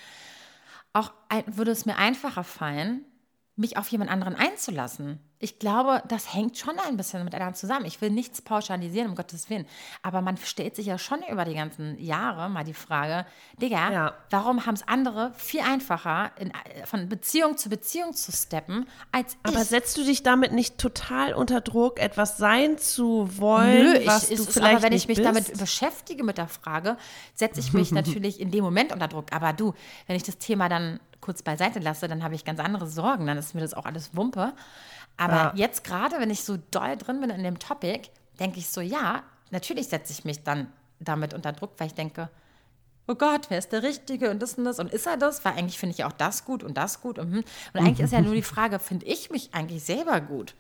auch 0.94 1.12
würde 1.48 1.72
es 1.72 1.86
mir 1.86 1.98
einfacher 1.98 2.44
fallen, 2.44 3.06
mich 3.56 3.78
auf 3.78 3.88
jemand 3.90 4.10
anderen 4.12 4.36
einzulassen. 4.36 5.20
Ich 5.40 5.60
glaube, 5.60 6.02
das 6.08 6.34
hängt 6.34 6.58
schon 6.58 6.80
ein 6.80 6.98
bisschen 6.98 7.24
miteinander 7.24 7.54
zusammen. 7.54 7.86
Ich 7.86 8.02
will 8.02 8.10
nichts 8.10 8.42
pauschalisieren, 8.42 9.10
um 9.10 9.16
Gottes 9.16 9.50
Willen. 9.52 9.68
Aber 10.02 10.22
man 10.22 10.36
stellt 10.38 10.76
sich 10.76 10.88
ja 10.88 10.98
schon 10.98 11.20
über 11.32 11.46
die 11.46 11.54
ganzen 11.54 11.98
Jahre 12.04 12.50
mal 12.50 12.64
die 12.64 12.74
Frage, 12.74 13.26
Digga, 13.62 13.92
Ja. 13.92 14.14
warum 14.32 14.66
haben 14.66 14.74
es 14.74 14.88
andere 14.88 15.32
viel 15.38 15.62
einfacher, 15.62 16.32
in, 16.40 16.52
von 16.86 17.08
Beziehung 17.08 17.56
zu 17.56 17.70
Beziehung 17.70 18.14
zu 18.14 18.32
steppen, 18.32 18.88
als 19.12 19.38
Aber 19.44 19.62
ich? 19.62 19.68
setzt 19.68 19.96
du 19.98 20.04
dich 20.04 20.24
damit 20.24 20.54
nicht 20.54 20.80
total 20.80 21.34
unter 21.34 21.62
Druck, 21.62 22.00
etwas 22.00 22.38
sein 22.38 22.80
zu 22.80 23.30
wollen, 23.38 23.84
Nö, 23.94 23.98
ich, 24.00 24.08
was 24.08 24.32
es 24.32 24.44
du 24.46 24.52
vielleicht 24.52 24.76
aber 24.78 24.84
wenn 24.84 24.94
ich 24.94 25.08
mich 25.08 25.18
bist? 25.18 25.28
damit 25.28 25.58
beschäftige 25.60 26.24
mit 26.24 26.40
der 26.40 26.48
Frage, 26.48 26.98
setze 27.36 27.60
ich 27.60 27.74
mich 27.74 27.92
natürlich 27.92 28.40
in 28.42 28.50
dem 28.50 28.64
Moment 28.64 28.92
unter 28.92 29.08
Druck. 29.08 29.32
Aber 29.34 29.54
du, 29.54 29.74
wenn 30.08 30.16
ich 30.16 30.24
das 30.24 30.40
Thema 30.40 30.68
dann 30.68 31.00
kurz 31.22 31.42
beiseite 31.44 31.80
lasse, 31.80 32.08
dann 32.08 32.24
habe 32.24 32.36
ich 32.36 32.46
ganz 32.46 32.60
andere 32.60 32.88
Sorgen. 32.88 33.26
Dann 33.28 33.38
ist 33.38 33.54
mir 33.56 33.62
das 33.62 33.74
auch 33.74 33.86
alles 33.86 34.16
Wumpe. 34.16 34.54
Aber 35.18 35.34
Ja. 35.34 35.54
jetzt 35.56 35.84
gerade, 35.84 36.20
wenn 36.20 36.30
ich 36.30 36.44
so 36.44 36.58
doll 36.72 36.96
drin 36.96 37.20
bin 37.22 37.30
in 37.30 37.44
dem 37.44 37.60
Topic, 37.60 38.10
denke 38.40 38.60
ich 38.60 38.70
so, 38.70 38.82
ja, 38.82 39.24
natürlich 39.52 39.88
setze 39.88 40.14
ich 40.14 40.26
mich 40.26 40.44
dann 40.44 40.68
damit 41.00 41.34
unter 41.34 41.52
Druck, 41.52 41.72
weil 41.78 41.88
ich 41.88 41.94
denke, 41.94 42.30
oh 43.08 43.16
Gott, 43.16 43.50
wer 43.50 43.58
ist 43.58 43.72
der 43.72 43.84
Richtige 43.84 44.30
und 44.30 44.42
das 44.42 44.56
und 44.56 44.66
das 44.66 44.80
und 44.80 44.92
ist 44.94 45.08
er 45.08 45.18
das? 45.18 45.44
Weil 45.46 45.54
eigentlich 45.54 45.80
finde 45.80 45.92
ich 45.92 46.00
ja 46.00 46.08
auch 46.08 46.14
das 46.14 46.46
gut 46.46 46.64
und 46.64 46.78
das 46.78 47.02
gut 47.02 47.20
und, 47.20 47.32
hm. 47.32 47.44
und 47.74 47.80
eigentlich 47.80 48.02
ist 48.02 48.14
ja 48.14 48.22
nur 48.22 48.36
die 48.36 48.42
Frage, 48.44 48.80
finde 48.80 49.06
ich 49.06 49.30
mich 49.30 49.54
eigentlich 49.54 49.84
selber 49.84 50.22
gut? 50.22 50.56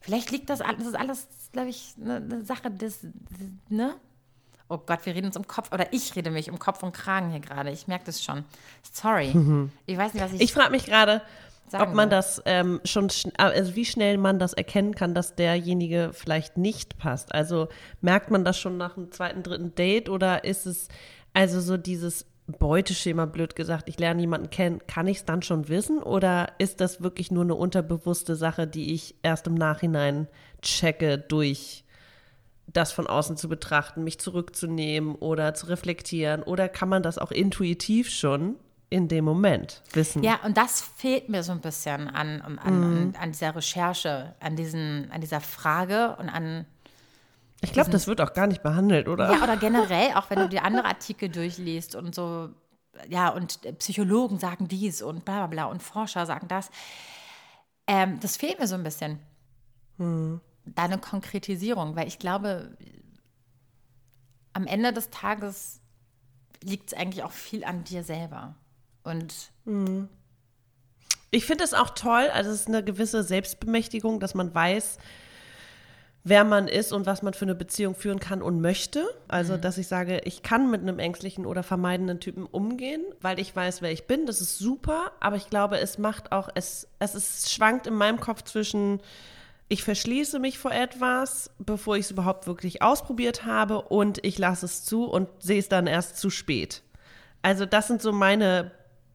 Vielleicht 0.00 0.30
liegt 0.32 0.50
das 0.50 0.60
alles, 0.60 0.78
das 0.78 0.88
ist 0.88 0.98
alles, 0.98 1.28
glaube 1.52 1.68
ich, 1.68 1.94
eine, 2.00 2.16
eine 2.16 2.44
Sache 2.44 2.70
des, 2.70 3.06
ne? 3.68 3.94
Oh 4.68 4.78
Gott, 4.78 5.04
wir 5.04 5.14
reden 5.14 5.26
uns 5.26 5.36
um 5.36 5.46
Kopf, 5.46 5.70
oder 5.72 5.92
ich 5.92 6.16
rede 6.16 6.30
mich 6.30 6.50
um 6.50 6.58
Kopf 6.58 6.82
und 6.82 6.92
Kragen 6.92 7.30
hier 7.30 7.40
gerade. 7.40 7.70
Ich 7.70 7.88
merke 7.88 8.06
das 8.06 8.24
schon. 8.24 8.44
Sorry. 8.90 9.28
Ich 9.86 9.98
weiß 9.98 10.14
nicht, 10.14 10.24
was 10.24 10.32
ich. 10.32 10.40
Ich 10.40 10.52
frage 10.54 10.70
mich 10.70 10.86
gerade, 10.86 11.20
Sagen 11.68 11.84
ob 11.84 11.94
man 11.94 12.10
will. 12.10 12.16
das 12.16 12.42
ähm, 12.44 12.80
schon, 12.84 13.08
schn- 13.08 13.32
also 13.38 13.74
wie 13.74 13.84
schnell 13.84 14.18
man 14.18 14.38
das 14.38 14.52
erkennen 14.52 14.94
kann, 14.94 15.14
dass 15.14 15.34
derjenige 15.34 16.10
vielleicht 16.12 16.58
nicht 16.58 16.98
passt. 16.98 17.34
Also 17.34 17.68
merkt 18.00 18.30
man 18.30 18.44
das 18.44 18.58
schon 18.58 18.76
nach 18.76 18.94
dem 18.94 19.10
zweiten, 19.10 19.42
dritten 19.42 19.74
Date 19.74 20.08
oder 20.08 20.44
ist 20.44 20.66
es 20.66 20.88
also 21.32 21.60
so 21.60 21.76
dieses 21.76 22.26
Beuteschema, 22.46 23.24
blöd 23.26 23.54
gesagt, 23.56 23.88
ich 23.88 23.98
lerne 23.98 24.20
jemanden 24.20 24.50
kennen, 24.50 24.80
kann 24.86 25.06
ich 25.06 25.18
es 25.18 25.24
dann 25.24 25.42
schon 25.42 25.68
wissen 25.68 26.02
oder 26.02 26.52
ist 26.58 26.80
das 26.80 27.02
wirklich 27.02 27.30
nur 27.30 27.44
eine 27.44 27.54
unterbewusste 27.54 28.36
Sache, 28.36 28.66
die 28.66 28.92
ich 28.92 29.14
erst 29.22 29.46
im 29.46 29.54
Nachhinein 29.54 30.28
checke 30.60 31.18
durch 31.18 31.84
das 32.66 32.92
von 32.92 33.06
außen 33.06 33.36
zu 33.36 33.48
betrachten, 33.48 34.04
mich 34.04 34.18
zurückzunehmen 34.18 35.14
oder 35.14 35.54
zu 35.54 35.66
reflektieren 35.66 36.42
oder 36.42 36.68
kann 36.68 36.88
man 36.88 37.02
das 37.02 37.18
auch 37.18 37.30
intuitiv 37.30 38.10
schon 38.10 38.56
in 38.92 39.08
dem 39.08 39.24
Moment 39.24 39.82
wissen? 39.92 40.22
ja, 40.22 40.38
und 40.44 40.56
das 40.56 40.82
fehlt 40.82 41.28
mir 41.28 41.42
so 41.42 41.52
ein 41.52 41.60
bisschen 41.60 42.08
an, 42.08 42.40
an, 42.42 42.58
an, 42.58 43.14
an 43.18 43.32
dieser 43.32 43.56
Recherche, 43.56 44.34
an, 44.40 44.54
diesen, 44.54 45.10
an 45.10 45.20
dieser 45.20 45.40
Frage 45.40 46.16
und 46.16 46.28
an, 46.28 46.66
Ich 47.62 47.72
glaube, 47.72 47.90
das 47.90 48.06
wird 48.06 48.20
auch 48.20 48.34
gar 48.34 48.46
nicht 48.46 48.62
behandelt, 48.62 49.08
oder? 49.08 49.32
ja, 49.32 49.42
oder 49.42 49.56
generell, 49.60 50.12
auch 50.14 50.28
wenn 50.30 50.38
du 50.38 50.48
dir 50.48 50.64
andere 50.64 50.84
Artikel 50.86 51.28
durchliest 51.28 51.94
und 51.94 52.14
so, 52.14 52.50
ja, 53.08 53.30
und 53.30 53.60
Psychologen 53.78 54.38
sagen 54.38 54.68
dies 54.68 55.00
und 55.02 55.24
bla 55.24 55.38
bla 55.38 55.46
bla 55.46 55.64
und 55.64 55.82
Forscher 55.82 56.26
sagen 56.26 56.48
das. 56.48 56.70
Ähm, 57.86 58.20
das 58.20 58.36
fehlt 58.36 58.58
mir 58.58 58.66
so 58.66 58.74
ein 58.74 58.82
bisschen. 58.82 59.18
Da 59.98 60.82
eine 60.82 60.98
Konkretisierung, 60.98 61.94
weil 61.96 62.08
ich 62.08 62.18
glaube, 62.18 62.76
am 64.52 64.66
Ende 64.66 64.92
des 64.92 65.10
Tages 65.10 65.80
liegt 66.62 66.88
es 66.92 66.98
eigentlich 66.98 67.22
auch 67.22 67.32
viel 67.32 67.64
an 67.64 67.84
dir 67.84 68.02
selber. 68.02 68.54
Und 69.04 69.50
Ich 71.30 71.46
finde 71.46 71.64
es 71.64 71.72
auch 71.72 71.90
toll, 71.90 72.28
also 72.32 72.50
es 72.50 72.60
ist 72.60 72.68
eine 72.68 72.84
gewisse 72.84 73.22
Selbstbemächtigung, 73.22 74.20
dass 74.20 74.34
man 74.34 74.54
weiß, 74.54 74.98
wer 76.24 76.44
man 76.44 76.68
ist 76.68 76.92
und 76.92 77.06
was 77.06 77.22
man 77.22 77.34
für 77.34 77.46
eine 77.46 77.54
Beziehung 77.54 77.94
führen 77.94 78.20
kann 78.20 78.42
und 78.42 78.60
möchte. 78.60 79.06
Also, 79.28 79.56
dass 79.56 79.78
ich 79.78 79.88
sage, 79.88 80.20
ich 80.24 80.42
kann 80.42 80.70
mit 80.70 80.82
einem 80.82 80.98
ängstlichen 80.98 81.46
oder 81.46 81.62
vermeidenden 81.62 82.20
Typen 82.20 82.46
umgehen, 82.46 83.02
weil 83.20 83.40
ich 83.40 83.56
weiß, 83.56 83.82
wer 83.82 83.90
ich 83.90 84.06
bin. 84.06 84.26
Das 84.26 84.40
ist 84.40 84.58
super, 84.58 85.12
aber 85.20 85.36
ich 85.36 85.48
glaube, 85.48 85.78
es 85.78 85.98
macht 85.98 86.32
auch, 86.32 86.48
es, 86.54 86.86
es 86.98 87.14
ist, 87.14 87.50
schwankt 87.50 87.86
in 87.86 87.94
meinem 87.94 88.20
Kopf 88.20 88.42
zwischen, 88.42 89.00
ich 89.68 89.82
verschließe 89.82 90.38
mich 90.38 90.58
vor 90.58 90.72
etwas, 90.72 91.50
bevor 91.58 91.96
ich 91.96 92.04
es 92.04 92.10
überhaupt 92.10 92.46
wirklich 92.46 92.82
ausprobiert 92.82 93.46
habe 93.46 93.80
und 93.80 94.22
ich 94.24 94.38
lasse 94.38 94.66
es 94.66 94.84
zu 94.84 95.06
und 95.06 95.28
sehe 95.38 95.58
es 95.58 95.70
dann 95.70 95.86
erst 95.86 96.18
zu 96.18 96.28
spät. 96.28 96.82
Also 97.40 97.64
das 97.64 97.88
sind 97.88 98.02
so 98.02 98.12
meine 98.12 98.70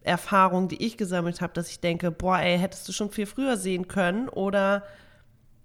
Erfahrungen, 0.08 0.68
die 0.68 0.84
ich 0.84 0.97
gesammelt 0.97 1.41
habe, 1.41 1.53
dass 1.53 1.70
ich 1.70 1.80
denke, 1.80 2.12
boah, 2.12 2.39
ey, 2.39 2.58
hättest 2.58 2.88
du 2.88 2.91
schon 2.91 3.12
viel 3.12 3.26
früher 3.26 3.58
sehen 3.58 3.88
können 3.88 4.30
oder 4.30 4.84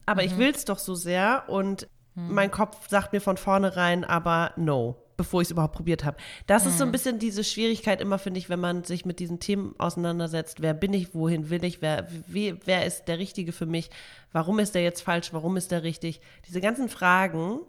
aber 0.05 0.24
ich 0.24 0.36
will 0.36 0.51
es 0.51 0.64
doch 0.64 0.78
so 0.78 0.95
sehr 0.95 1.45
und 1.49 1.88
mein 2.14 2.51
Kopf 2.51 2.88
sagt 2.88 3.12
mir 3.12 3.20
von 3.20 3.36
vornherein, 3.36 4.05
aber 4.05 4.53
no, 4.57 4.97
bevor 5.16 5.40
ich 5.40 5.47
es 5.47 5.53
überhaupt 5.53 5.76
probiert 5.76 6.05
habe. 6.05 6.18
Das 6.47 6.66
ist 6.66 6.76
so 6.76 6.84
ein 6.84 6.93
bisschen 6.93 7.18
diese 7.18 7.45
Schwierigkeit 7.45 8.01
immer, 8.01 8.18
finde 8.18 8.38
ich, 8.38 8.51
wenn 8.51 8.61
man 8.61 8.84
sich 8.84 9.07
mit 9.07 9.18
diesen 9.18 9.40
Themen 9.40 9.74
auseinandersetzt. 9.78 10.61
Wer 10.61 10.74
bin 10.74 10.93
ich, 10.93 11.14
wohin 11.14 11.49
will 11.49 11.64
ich, 11.64 11.80
wer, 11.80 12.07
wie, 12.26 12.57
wer 12.66 12.84
ist 12.84 13.07
der 13.07 13.18
Richtige 13.18 13.53
für 13.53 13.64
mich, 13.64 13.88
warum 14.32 14.59
ist 14.59 14.74
der 14.74 14.82
jetzt 14.82 15.01
falsch, 15.01 15.32
warum 15.32 15.57
ist 15.57 15.70
der 15.70 15.84
richtig? 15.84 16.20
Diese 16.49 16.61
ganzen 16.61 16.88
Fragen, 16.88 17.61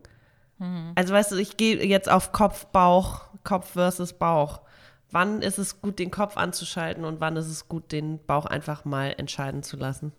also 0.96 1.14
weißt 1.14 1.32
du, 1.32 1.36
ich 1.38 1.58
gehe 1.58 1.86
jetzt 1.86 2.10
auf 2.10 2.32
Kopf, 2.32 2.68
Bauch, 2.68 3.22
Kopf 3.44 3.72
versus 3.72 4.14
Bauch. 4.14 4.62
Wann 5.14 5.42
ist 5.44 5.60
es 5.60 5.80
gut, 5.80 6.00
den 6.00 6.12
Kopf 6.12 6.36
anzuschalten 6.38 7.06
und 7.06 7.22
wann 7.22 7.38
ist 7.38 7.48
es 7.48 7.70
gut, 7.70 7.92
den 7.92 8.20
Bauch 8.26 8.46
einfach 8.46 8.84
mal 8.84 9.14
entscheiden 9.18 9.64
zu 9.64 9.78
lassen? 9.78 10.12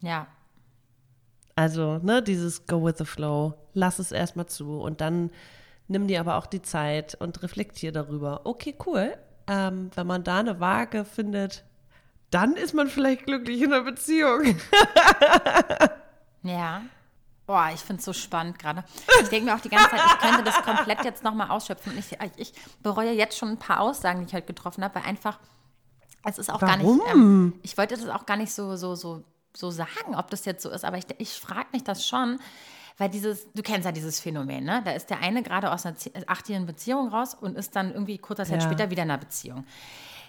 ja, 0.00 0.26
Also, 1.56 1.98
ne, 1.98 2.22
dieses 2.22 2.66
Go 2.66 2.84
with 2.84 2.96
the 2.98 3.04
Flow, 3.04 3.54
lass 3.74 3.98
es 3.98 4.12
erstmal 4.12 4.46
zu 4.46 4.78
und 4.80 5.00
dann 5.00 5.30
nimm 5.88 6.06
dir 6.06 6.20
aber 6.20 6.36
auch 6.36 6.46
die 6.46 6.62
Zeit 6.62 7.14
und 7.14 7.42
reflektier 7.42 7.92
darüber. 7.92 8.42
Okay, 8.44 8.74
cool. 8.86 9.14
Ähm, 9.46 9.90
wenn 9.94 10.06
man 10.06 10.24
da 10.24 10.40
eine 10.40 10.58
Waage 10.60 11.04
findet, 11.04 11.64
dann 12.30 12.54
ist 12.56 12.74
man 12.74 12.88
vielleicht 12.88 13.26
glücklich 13.26 13.62
in 13.62 13.72
einer 13.72 13.84
Beziehung. 13.84 14.56
Ja. 16.42 16.82
Boah, 17.46 17.70
ich 17.72 17.80
finde 17.80 18.00
es 18.00 18.04
so 18.04 18.12
spannend 18.12 18.58
gerade. 18.58 18.82
Ich 19.22 19.28
denke 19.28 19.46
mir 19.46 19.54
auch 19.54 19.60
die 19.60 19.68
ganze 19.68 19.90
Zeit, 19.90 20.00
ich 20.04 20.18
könnte 20.18 20.42
das 20.42 20.62
komplett 20.62 21.04
jetzt 21.04 21.22
nochmal 21.22 21.48
ausschöpfen. 21.50 21.96
Ich, 21.96 22.16
ich 22.36 22.52
bereue 22.82 23.12
jetzt 23.12 23.38
schon 23.38 23.50
ein 23.50 23.58
paar 23.58 23.80
Aussagen, 23.80 24.20
die 24.20 24.26
ich 24.26 24.34
heute 24.34 24.46
getroffen 24.46 24.82
habe, 24.82 24.96
weil 24.96 25.04
einfach, 25.04 25.38
es 26.24 26.38
ist 26.38 26.50
auch 26.52 26.58
gar 26.60 26.76
nicht, 26.76 26.86
Warum? 26.86 27.00
ähm, 27.08 27.52
ich 27.62 27.78
wollte 27.78 27.96
das 27.96 28.08
auch 28.08 28.26
gar 28.26 28.36
nicht 28.36 28.52
so, 28.52 28.74
so, 28.74 28.96
so, 28.96 29.22
so 29.54 29.70
sagen, 29.70 30.16
ob 30.16 30.28
das 30.30 30.44
jetzt 30.44 30.62
so 30.62 30.70
ist, 30.70 30.84
aber 30.84 30.98
ich, 30.98 31.04
ich 31.18 31.34
frage 31.34 31.68
mich 31.72 31.84
das 31.84 32.04
schon, 32.06 32.40
weil 32.98 33.10
dieses, 33.10 33.46
du 33.52 33.62
kennst 33.62 33.84
ja 33.84 33.92
dieses 33.92 34.18
Phänomen, 34.18 34.64
ne? 34.64 34.82
Da 34.84 34.92
ist 34.92 35.10
der 35.10 35.20
eine 35.20 35.42
gerade 35.42 35.70
aus 35.70 35.86
einer 35.86 35.94
achtjährigen 36.26 36.66
Beziehung 36.66 37.08
raus 37.10 37.34
und 37.38 37.56
ist 37.56 37.76
dann 37.76 37.92
irgendwie 37.92 38.18
kurzer 38.18 38.44
Zeit 38.44 38.62
Ja. 38.62 38.68
später 38.68 38.90
wieder 38.90 39.02
in 39.04 39.10
einer 39.10 39.18
Beziehung. 39.18 39.64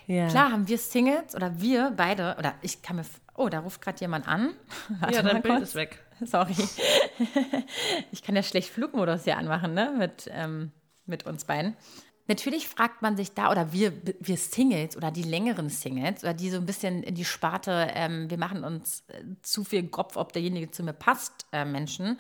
Ja. 0.06 0.28
Klar 0.28 0.52
haben 0.52 0.68
wir 0.68 0.78
Singles 0.78 1.34
oder 1.34 1.60
wir 1.60 1.92
beide, 1.96 2.36
oder 2.38 2.54
ich 2.62 2.82
kann 2.82 2.98
mir, 2.98 3.06
oh, 3.36 3.50
da 3.50 3.60
ruft 3.60 3.82
gerade 3.82 4.00
jemand 4.02 4.28
an. 4.28 4.54
Warte 5.00 5.16
Ja, 5.16 5.22
dein 5.24 5.42
Bild 5.42 5.56
kurz. 5.56 5.70
ist 5.70 5.76
weg. 5.76 6.04
Sorry. 6.26 6.56
ich 8.12 8.24
kann 8.24 8.36
ja 8.36 8.44
schlecht 8.44 8.70
Flugmodus 8.70 9.24
hier 9.24 9.38
anmachen, 9.38 9.74
ne? 9.74 9.94
Mit, 9.98 10.30
ähm, 10.32 10.72
mit 11.06 11.26
uns 11.26 11.46
beiden. 11.46 11.76
Natürlich 12.28 12.68
fragt 12.68 13.02
man 13.02 13.16
sich 13.16 13.34
da, 13.34 13.52
oder 13.52 13.72
wir, 13.72 13.94
wir 14.20 14.36
Singles 14.36 14.98
oder 14.98 15.12
die 15.12 15.24
längeren 15.24 15.70
Singles, 15.70 16.24
oder 16.24 16.34
die 16.34 16.50
so 16.50 16.58
ein 16.58 16.66
bisschen 16.66 17.02
in 17.04 17.16
die 17.16 17.24
Sparte, 17.24 17.90
ähm, 17.94 18.30
wir 18.30 18.38
machen 18.38 18.66
uns 18.66 19.06
äh, 19.08 19.24
zu 19.44 19.64
viel 19.64 19.88
Kopf, 19.88 20.18
ob 20.18 20.34
derjenige 20.34 20.70
zu 20.70 20.84
mir 20.84 20.94
passt, 20.94 21.46
äh, 21.54 21.64
Menschen, 21.64 22.20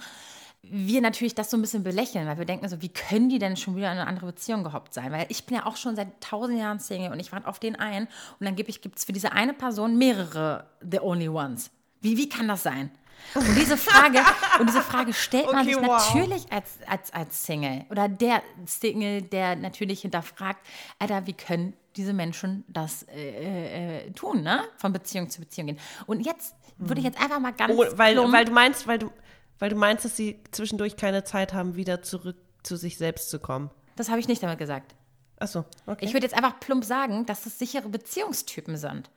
wir 0.61 1.01
natürlich 1.01 1.35
das 1.35 1.49
so 1.49 1.57
ein 1.57 1.61
bisschen 1.61 1.83
belächeln, 1.83 2.27
weil 2.27 2.37
wir 2.37 2.45
denken 2.45 2.67
so, 2.67 2.81
wie 2.81 2.89
können 2.89 3.29
die 3.29 3.39
denn 3.39 3.57
schon 3.57 3.75
wieder 3.75 3.91
in 3.91 3.97
eine 3.97 4.07
andere 4.07 4.27
Beziehung 4.27 4.63
gehoppt 4.63 4.93
sein? 4.93 5.11
Weil 5.11 5.25
ich 5.29 5.45
bin 5.45 5.57
ja 5.57 5.65
auch 5.65 5.77
schon 5.77 5.95
seit 5.95 6.21
tausend 6.21 6.59
Jahren 6.59 6.79
Single 6.79 7.11
und 7.11 7.19
ich 7.19 7.31
warte 7.31 7.47
auf 7.47 7.59
den 7.59 7.75
einen 7.75 8.07
und 8.39 8.45
dann 8.45 8.55
gibt 8.55 8.69
es 8.69 9.05
für 9.05 9.13
diese 9.13 9.33
eine 9.33 9.53
Person 9.53 9.97
mehrere 9.97 10.69
The 10.81 10.99
Only 11.01 11.29
Ones. 11.29 11.71
Wie, 12.01 12.17
wie 12.17 12.29
kann 12.29 12.47
das 12.47 12.63
sein? 12.63 12.91
Und 13.35 13.55
diese 13.55 13.77
Frage, 13.77 14.19
und 14.59 14.69
diese 14.69 14.81
Frage 14.81 15.13
stellt 15.13 15.45
man 15.51 15.61
Okay, 15.67 15.73
sich 15.75 15.83
wow. 15.83 16.15
natürlich 16.15 16.51
als, 16.51 16.77
als, 16.87 17.13
als 17.13 17.45
Single 17.45 17.85
oder 17.89 18.07
der 18.09 18.41
Single, 18.65 19.21
der 19.21 19.55
natürlich 19.55 20.01
hinterfragt, 20.01 20.65
Alter, 20.99 21.25
wie 21.27 21.33
können 21.33 21.73
diese 21.95 22.13
Menschen 22.13 22.63
das 22.67 23.03
äh, 23.03 24.05
äh, 24.05 24.11
tun, 24.11 24.41
ne? 24.43 24.63
Von 24.77 24.93
Beziehung 24.93 25.29
zu 25.29 25.39
Beziehung 25.41 25.67
gehen. 25.67 25.79
Und 26.05 26.21
jetzt 26.25 26.55
würde 26.77 26.99
ich 26.99 27.05
jetzt 27.05 27.19
einfach 27.19 27.39
mal 27.39 27.53
ganz 27.53 27.73
Oh, 27.75 27.83
weil, 27.97 28.17
plump- 28.17 28.31
weil 28.31 28.45
du 28.45 28.51
meinst, 28.51 28.87
weil 28.87 28.99
du, 28.99 29.11
weil 29.59 29.69
du 29.69 29.75
meinst, 29.75 30.05
dass 30.05 30.15
sie 30.15 30.39
zwischendurch 30.51 30.95
keine 30.95 31.23
Zeit 31.23 31.53
haben, 31.53 31.75
wieder 31.75 32.01
zurück 32.03 32.37
zu 32.63 32.75
sich 32.75 32.97
selbst 32.97 33.29
zu 33.29 33.39
kommen. 33.39 33.71
das 33.95 34.09
habe 34.09 34.19
ich 34.19 34.27
nicht 34.27 34.43
damit 34.43 34.59
gesagt. 34.59 34.93
Achso, 35.39 35.65
okay. 35.85 36.05
Ich 36.05 36.13
würde 36.13 36.25
jetzt 36.25 36.35
einfach 36.35 36.59
plump 36.59 36.83
sagen, 36.83 37.25
dass 37.27 37.43
das 37.43 37.57
sichere 37.59 37.89
Beziehungstypen 37.89 38.75
sind, 38.77 39.09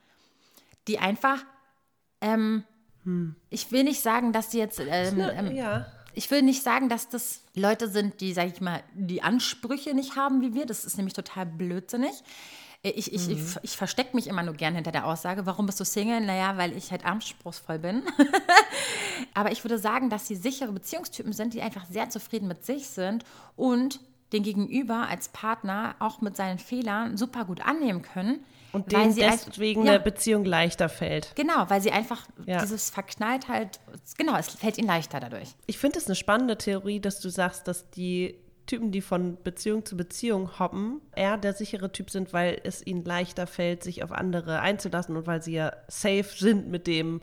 die 0.88 0.98
einfach, 0.98 1.38
ähm, 2.20 2.64
ich 3.50 3.72
will 3.72 3.84
nicht 3.84 4.02
sagen, 4.02 4.32
dass 4.32 4.50
die 4.50 4.58
jetzt, 4.58 4.80
ähm, 4.80 5.20
ähm, 5.20 5.54
ja. 5.54 5.86
ich 6.14 6.30
will 6.30 6.42
nicht 6.42 6.62
sagen, 6.62 6.88
dass 6.88 7.08
das 7.08 7.42
Leute 7.54 7.88
sind, 7.88 8.20
die, 8.20 8.32
sag 8.32 8.48
ich 8.48 8.60
mal, 8.60 8.82
die 8.94 9.22
Ansprüche 9.22 9.94
nicht 9.94 10.16
haben 10.16 10.40
wie 10.42 10.54
wir. 10.54 10.66
Das 10.66 10.84
ist 10.84 10.96
nämlich 10.96 11.14
total 11.14 11.46
blödsinnig. 11.46 12.12
Äh, 12.82 12.90
Ich, 12.90 13.12
ich, 13.12 13.28
ich, 13.28 13.40
ich 13.62 13.76
verstecke 13.76 14.14
mich 14.14 14.26
immer 14.26 14.42
nur 14.42 14.54
gern 14.54 14.74
hinter 14.74 14.92
der 14.92 15.06
Aussage, 15.06 15.46
warum 15.46 15.66
bist 15.66 15.80
du 15.80 15.84
Single? 15.84 16.20
Naja, 16.20 16.56
weil 16.56 16.76
ich 16.76 16.90
halt 16.90 17.04
anspruchsvoll 17.04 17.78
bin. 17.78 18.02
Aber 19.34 19.52
ich 19.52 19.64
würde 19.64 19.78
sagen, 19.78 20.10
dass 20.10 20.26
sie 20.26 20.36
sichere 20.36 20.72
Beziehungstypen 20.72 21.32
sind, 21.32 21.54
die 21.54 21.62
einfach 21.62 21.86
sehr 21.86 22.10
zufrieden 22.10 22.48
mit 22.48 22.64
sich 22.64 22.88
sind 22.88 23.24
und 23.56 24.00
den 24.32 24.42
Gegenüber 24.42 25.08
als 25.08 25.28
Partner 25.28 25.96
auch 25.98 26.20
mit 26.20 26.36
seinen 26.36 26.58
Fehlern 26.58 27.16
super 27.16 27.44
gut 27.44 27.60
annehmen 27.66 28.02
können. 28.02 28.44
Und 28.72 28.92
denen 28.92 29.14
deswegen 29.14 29.84
ja, 29.84 29.92
eine 29.92 30.00
Beziehung 30.00 30.44
leichter 30.44 30.88
fällt. 30.88 31.34
Genau, 31.36 31.68
weil 31.68 31.80
sie 31.80 31.90
einfach 31.90 32.28
Ja. 32.46 32.60
dieses 32.60 32.90
Verknalltheit, 32.90 33.80
genau, 34.16 34.36
es 34.36 34.50
fällt 34.50 34.78
ihnen 34.78 34.86
leichter 34.86 35.20
dadurch. 35.20 35.48
Ich 35.66 35.78
finde 35.78 35.98
es 35.98 36.06
eine 36.06 36.14
spannende 36.14 36.56
Theorie, 36.56 37.00
dass 37.00 37.20
du 37.20 37.28
sagst, 37.28 37.66
dass 37.68 37.90
die 37.90 38.36
Typen, 38.66 38.92
die 38.92 39.00
von 39.00 39.36
Beziehung 39.42 39.84
zu 39.84 39.96
Beziehung 39.96 40.58
hoppen, 40.60 41.00
eher 41.16 41.36
der 41.36 41.54
sichere 41.54 41.90
Typ 41.90 42.10
sind, 42.10 42.32
weil 42.32 42.60
es 42.62 42.86
ihnen 42.86 43.04
leichter 43.04 43.48
fällt, 43.48 43.82
sich 43.82 44.04
auf 44.04 44.12
andere 44.12 44.60
einzulassen 44.60 45.16
und 45.16 45.26
weil 45.26 45.42
sie 45.42 45.54
ja 45.54 45.72
safe 45.88 46.26
sind 46.36 46.68
mit 46.68 46.86
dem, 46.86 47.20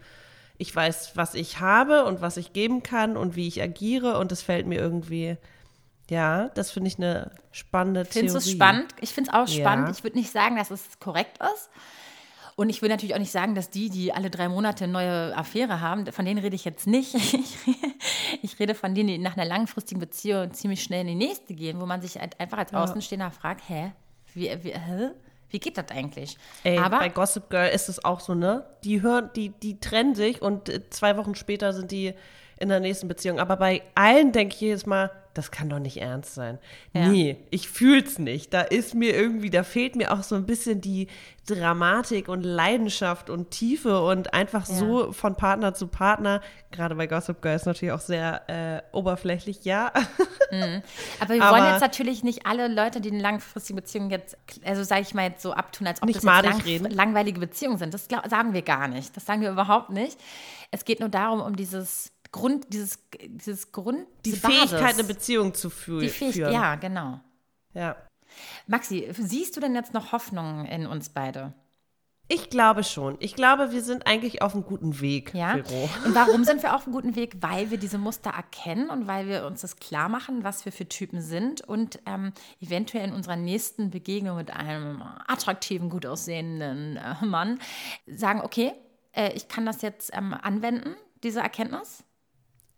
ich 0.58 0.76
weiß, 0.76 1.12
was 1.16 1.36
ich 1.36 1.62
habe 1.62 2.04
und 2.04 2.20
was 2.20 2.36
ich 2.36 2.52
geben 2.52 2.84
kann 2.84 3.16
und 3.16 3.38
wie 3.38 3.48
ich 3.48 3.62
agiere 3.62 4.18
und 4.18 4.32
es 4.34 4.42
fällt 4.42 4.68
mir 4.68 4.80
irgendwie, 4.80 5.38
ja, 6.10 6.50
das 6.50 6.72
finde 6.72 6.88
ich 6.88 6.98
eine 6.98 7.32
spannende 7.52 8.04
Theorie. 8.04 8.28
Findest 8.28 8.36
du 8.36 8.40
es 8.40 8.52
spannend? 8.52 8.88
Ich 9.02 9.14
finde 9.14 9.30
es 9.30 9.36
auch 9.36 9.48
spannend. 9.48 9.88
Ja. 9.88 9.94
Ich 9.94 10.04
würde 10.04 10.18
nicht 10.18 10.32
sagen, 10.32 10.56
dass 10.56 10.72
es 10.72 11.00
korrekt 11.00 11.40
ist. 11.42 11.70
Und 12.56 12.70
ich 12.70 12.82
will 12.82 12.90
natürlich 12.90 13.14
auch 13.14 13.20
nicht 13.20 13.32
sagen, 13.32 13.54
dass 13.54 13.70
die, 13.70 13.90
die 13.90 14.12
alle 14.12 14.32
drei 14.32 14.50
Monate 14.50 14.86
eine 14.86 14.94
neue 14.94 15.38
Affäre 15.38 15.80
haben, 15.80 16.12
von 16.12 16.26
denen 16.26 16.40
rede 16.40 16.56
ich 16.56 16.66
jetzt 16.66 16.88
nicht. 16.88 17.16
Ich, 18.42 18.60
rede 18.60 18.76
von 18.76 18.94
denen, 18.94 19.08
die 19.08 19.18
nach 19.18 19.38
einer 19.38 19.46
langfristigen 19.46 20.00
Beziehung 20.00 20.54
ziemlich 20.54 20.84
schnell 20.84 21.02
in 21.02 21.08
die 21.08 21.16
nächste 21.16 21.54
gehen, 21.54 21.80
wo 21.80 21.86
man 21.86 22.02
sich 22.02 22.20
halt 22.20 22.40
einfach 22.40 22.58
als 22.58 22.74
Außenstehender 22.74 23.32
fragt, 23.32 23.68
hä, 23.68 23.94
wie, 24.34 24.52
wie, 24.64 24.74
hä? 24.74 25.12
wie 25.50 25.60
geht 25.60 25.78
das 25.78 25.90
eigentlich? 25.90 26.38
Ey, 26.64 26.78
Aber 26.78 27.00
bei 27.00 27.10
Gossip 27.10 27.50
Girl 27.50 27.70
ist 27.70 27.90
es 27.90 28.04
auch 28.04 28.20
so, 28.20 28.36
ne? 28.36 28.66
Die 28.84 29.02
hören, 29.02 29.30
die, 29.36 29.50
die 29.50 29.80
trennen 29.80 30.14
sich 30.14 30.42
und 30.42 30.70
äh, 30.70 30.90
zwei 30.90 31.18
Wochen 31.18 31.36
später 31.36 31.74
sind 31.74 31.92
die 31.92 32.14
in 32.60 32.70
der 32.70 32.80
nächsten 32.80 33.08
Beziehung. 33.08 33.40
Aber 33.40 33.56
bei 33.58 33.82
allen 33.96 34.32
denke 34.32 34.56
ich 34.56 34.62
jedes 34.62 34.86
Mal, 34.86 35.12
das 35.38 35.52
kann 35.52 35.70
doch 35.70 35.80
nicht 35.80 35.98
ernst 36.02 36.34
sein. 36.36 36.58
Ja. 36.94 37.08
Nee, 37.08 37.38
ich 37.52 37.70
fühl's 37.70 38.20
nicht. 38.20 38.54
Da 38.54 38.62
ist 38.62 38.96
mir 38.96 39.16
irgendwie, 39.16 39.50
da 39.50 39.64
fehlt 39.64 39.96
mir 39.96 40.12
auch 40.14 40.24
so 40.24 40.36
ein 40.36 40.46
bisschen 40.46 40.82
die 40.82 41.08
Dramatik 41.46 42.28
und 42.28 42.44
Leidenschaft 42.44 43.30
und 43.30 43.52
Tiefe 43.52 44.02
und 44.02 44.34
einfach 44.34 44.66
so 44.66 45.14
von 45.14 45.36
Partner 45.36 45.74
zu 45.74 45.88
Partner. 45.88 46.42
Gerade 46.72 46.96
bei 46.96 47.08
Gossip 47.08 47.42
Girl 47.42 47.56
ist 47.56 47.66
natürlich 47.66 47.94
auch 47.94 48.02
sehr 48.02 48.42
äh, 48.50 48.82
oberflächlich, 48.96 49.64
ja. 49.64 49.94
Aber 51.20 51.34
wir 51.34 51.44
Aber- 51.44 51.58
wollen 51.58 51.72
jetzt 51.72 51.82
natürlich 51.82 52.24
nicht 52.24 52.46
alle 52.46 52.68
Leute, 52.68 53.00
die 53.02 53.10
in 53.10 53.20
langfristigen 53.20 53.78
Beziehungen 53.78 54.10
jetzt, 54.10 54.38
also 54.66 54.84
sage 54.84 55.02
ich 55.02 55.14
mal 55.14 55.30
jetzt 55.30 55.42
so 55.42 55.54
abtun, 55.54 55.88
als 55.88 56.02
ob 56.02 56.08
Nicht 56.08 56.18
das 56.18 56.24
lang, 56.24 56.62
reden. 56.62 56.90
langweilige 56.92 57.40
Beziehungen 57.40 57.78
sind. 57.78 57.94
Das 57.94 58.08
sagen 58.10 58.54
wir 58.54 58.62
gar 58.62 58.88
nicht. 58.88 59.16
Das 59.16 59.26
sagen 59.26 59.42
wir 59.42 59.52
überhaupt 59.52 59.90
nicht. 59.90 60.18
Es 60.72 60.84
geht 60.84 61.00
nur 61.00 61.10
darum, 61.10 61.40
um 61.42 61.56
dieses 61.56 62.12
Grund, 62.32 62.74
dieses, 62.74 63.00
dieses 63.22 63.72
Grund, 63.72 64.06
Die 64.26 64.32
diese 64.32 64.48
Fähigkeit, 64.48 64.80
Basis. 64.82 65.00
eine 65.00 65.08
Beziehung 65.08 65.54
zu 65.54 65.70
fü 65.70 66.00
Die 66.02 66.10
führen. 66.10 66.32
Fähigkeit, 66.34 66.54
ja, 66.54 66.76
genau. 66.76 67.20
ja. 67.74 67.96
Maxi, 68.68 69.08
siehst 69.18 69.56
du 69.56 69.62
denn 69.62 69.74
jetzt 69.76 69.94
noch 69.94 70.12
Hoffnung 70.12 70.66
in 70.66 70.86
uns 70.86 71.10
beide? 71.10 71.54
Ich 72.30 72.50
glaube 72.50 72.84
schon. 72.84 73.16
Ich 73.20 73.36
glaube, 73.36 73.72
wir 73.72 73.82
sind 73.82 74.06
eigentlich 74.06 74.42
auf 74.42 74.54
einem 74.54 74.66
guten 74.66 75.00
Weg, 75.00 75.34
Ja. 75.34 75.54
Vero. 75.64 75.90
Und 76.06 76.14
warum 76.14 76.44
sind 76.44 76.62
wir 76.62 76.76
auf 76.76 76.84
einem 76.86 76.94
guten 76.94 77.16
Weg? 77.16 77.38
Weil 77.40 77.72
wir 77.72 77.78
diese 77.78 77.98
Muster 77.98 78.32
erkennen 78.32 78.90
und 78.90 79.08
weil 79.08 79.28
wir 79.30 79.46
uns 79.46 79.62
das 79.62 79.78
klar 79.78 80.10
machen, 80.10 80.44
was 80.44 80.66
wir 80.66 80.74
für 80.74 80.90
Typen 80.90 81.22
sind 81.22 81.62
und 81.62 82.00
ähm, 82.06 82.34
eventuell 82.60 83.08
in 83.08 83.14
unserer 83.14 83.38
nächsten 83.38 83.92
Begegnung 83.92 84.36
mit 84.36 84.52
einem 84.52 85.02
attraktiven, 85.28 85.90
gut 85.90 86.06
aussehenden 86.06 86.98
äh, 86.98 87.26
Mann 87.26 87.60
sagen, 88.08 88.42
okay, 88.42 88.74
äh, 89.14 89.32
ich 89.34 89.48
kann 89.48 89.66
das 89.66 89.82
jetzt 89.82 90.12
ähm, 90.14 90.34
anwenden, 90.34 90.96
diese 91.24 91.40
Erkenntnis. 91.40 92.04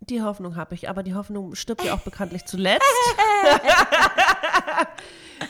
Die 0.02 0.22
Hoffnung 0.22 0.56
habe 0.56 0.76
ich, 0.76 0.90
aber 0.90 1.04
die 1.04 1.14
Hoffnung 1.14 1.56
stirbt 1.56 1.84
ja 1.84 1.94
auch 1.94 2.00
bekanntlich 2.00 2.46
zuletzt. 2.46 2.86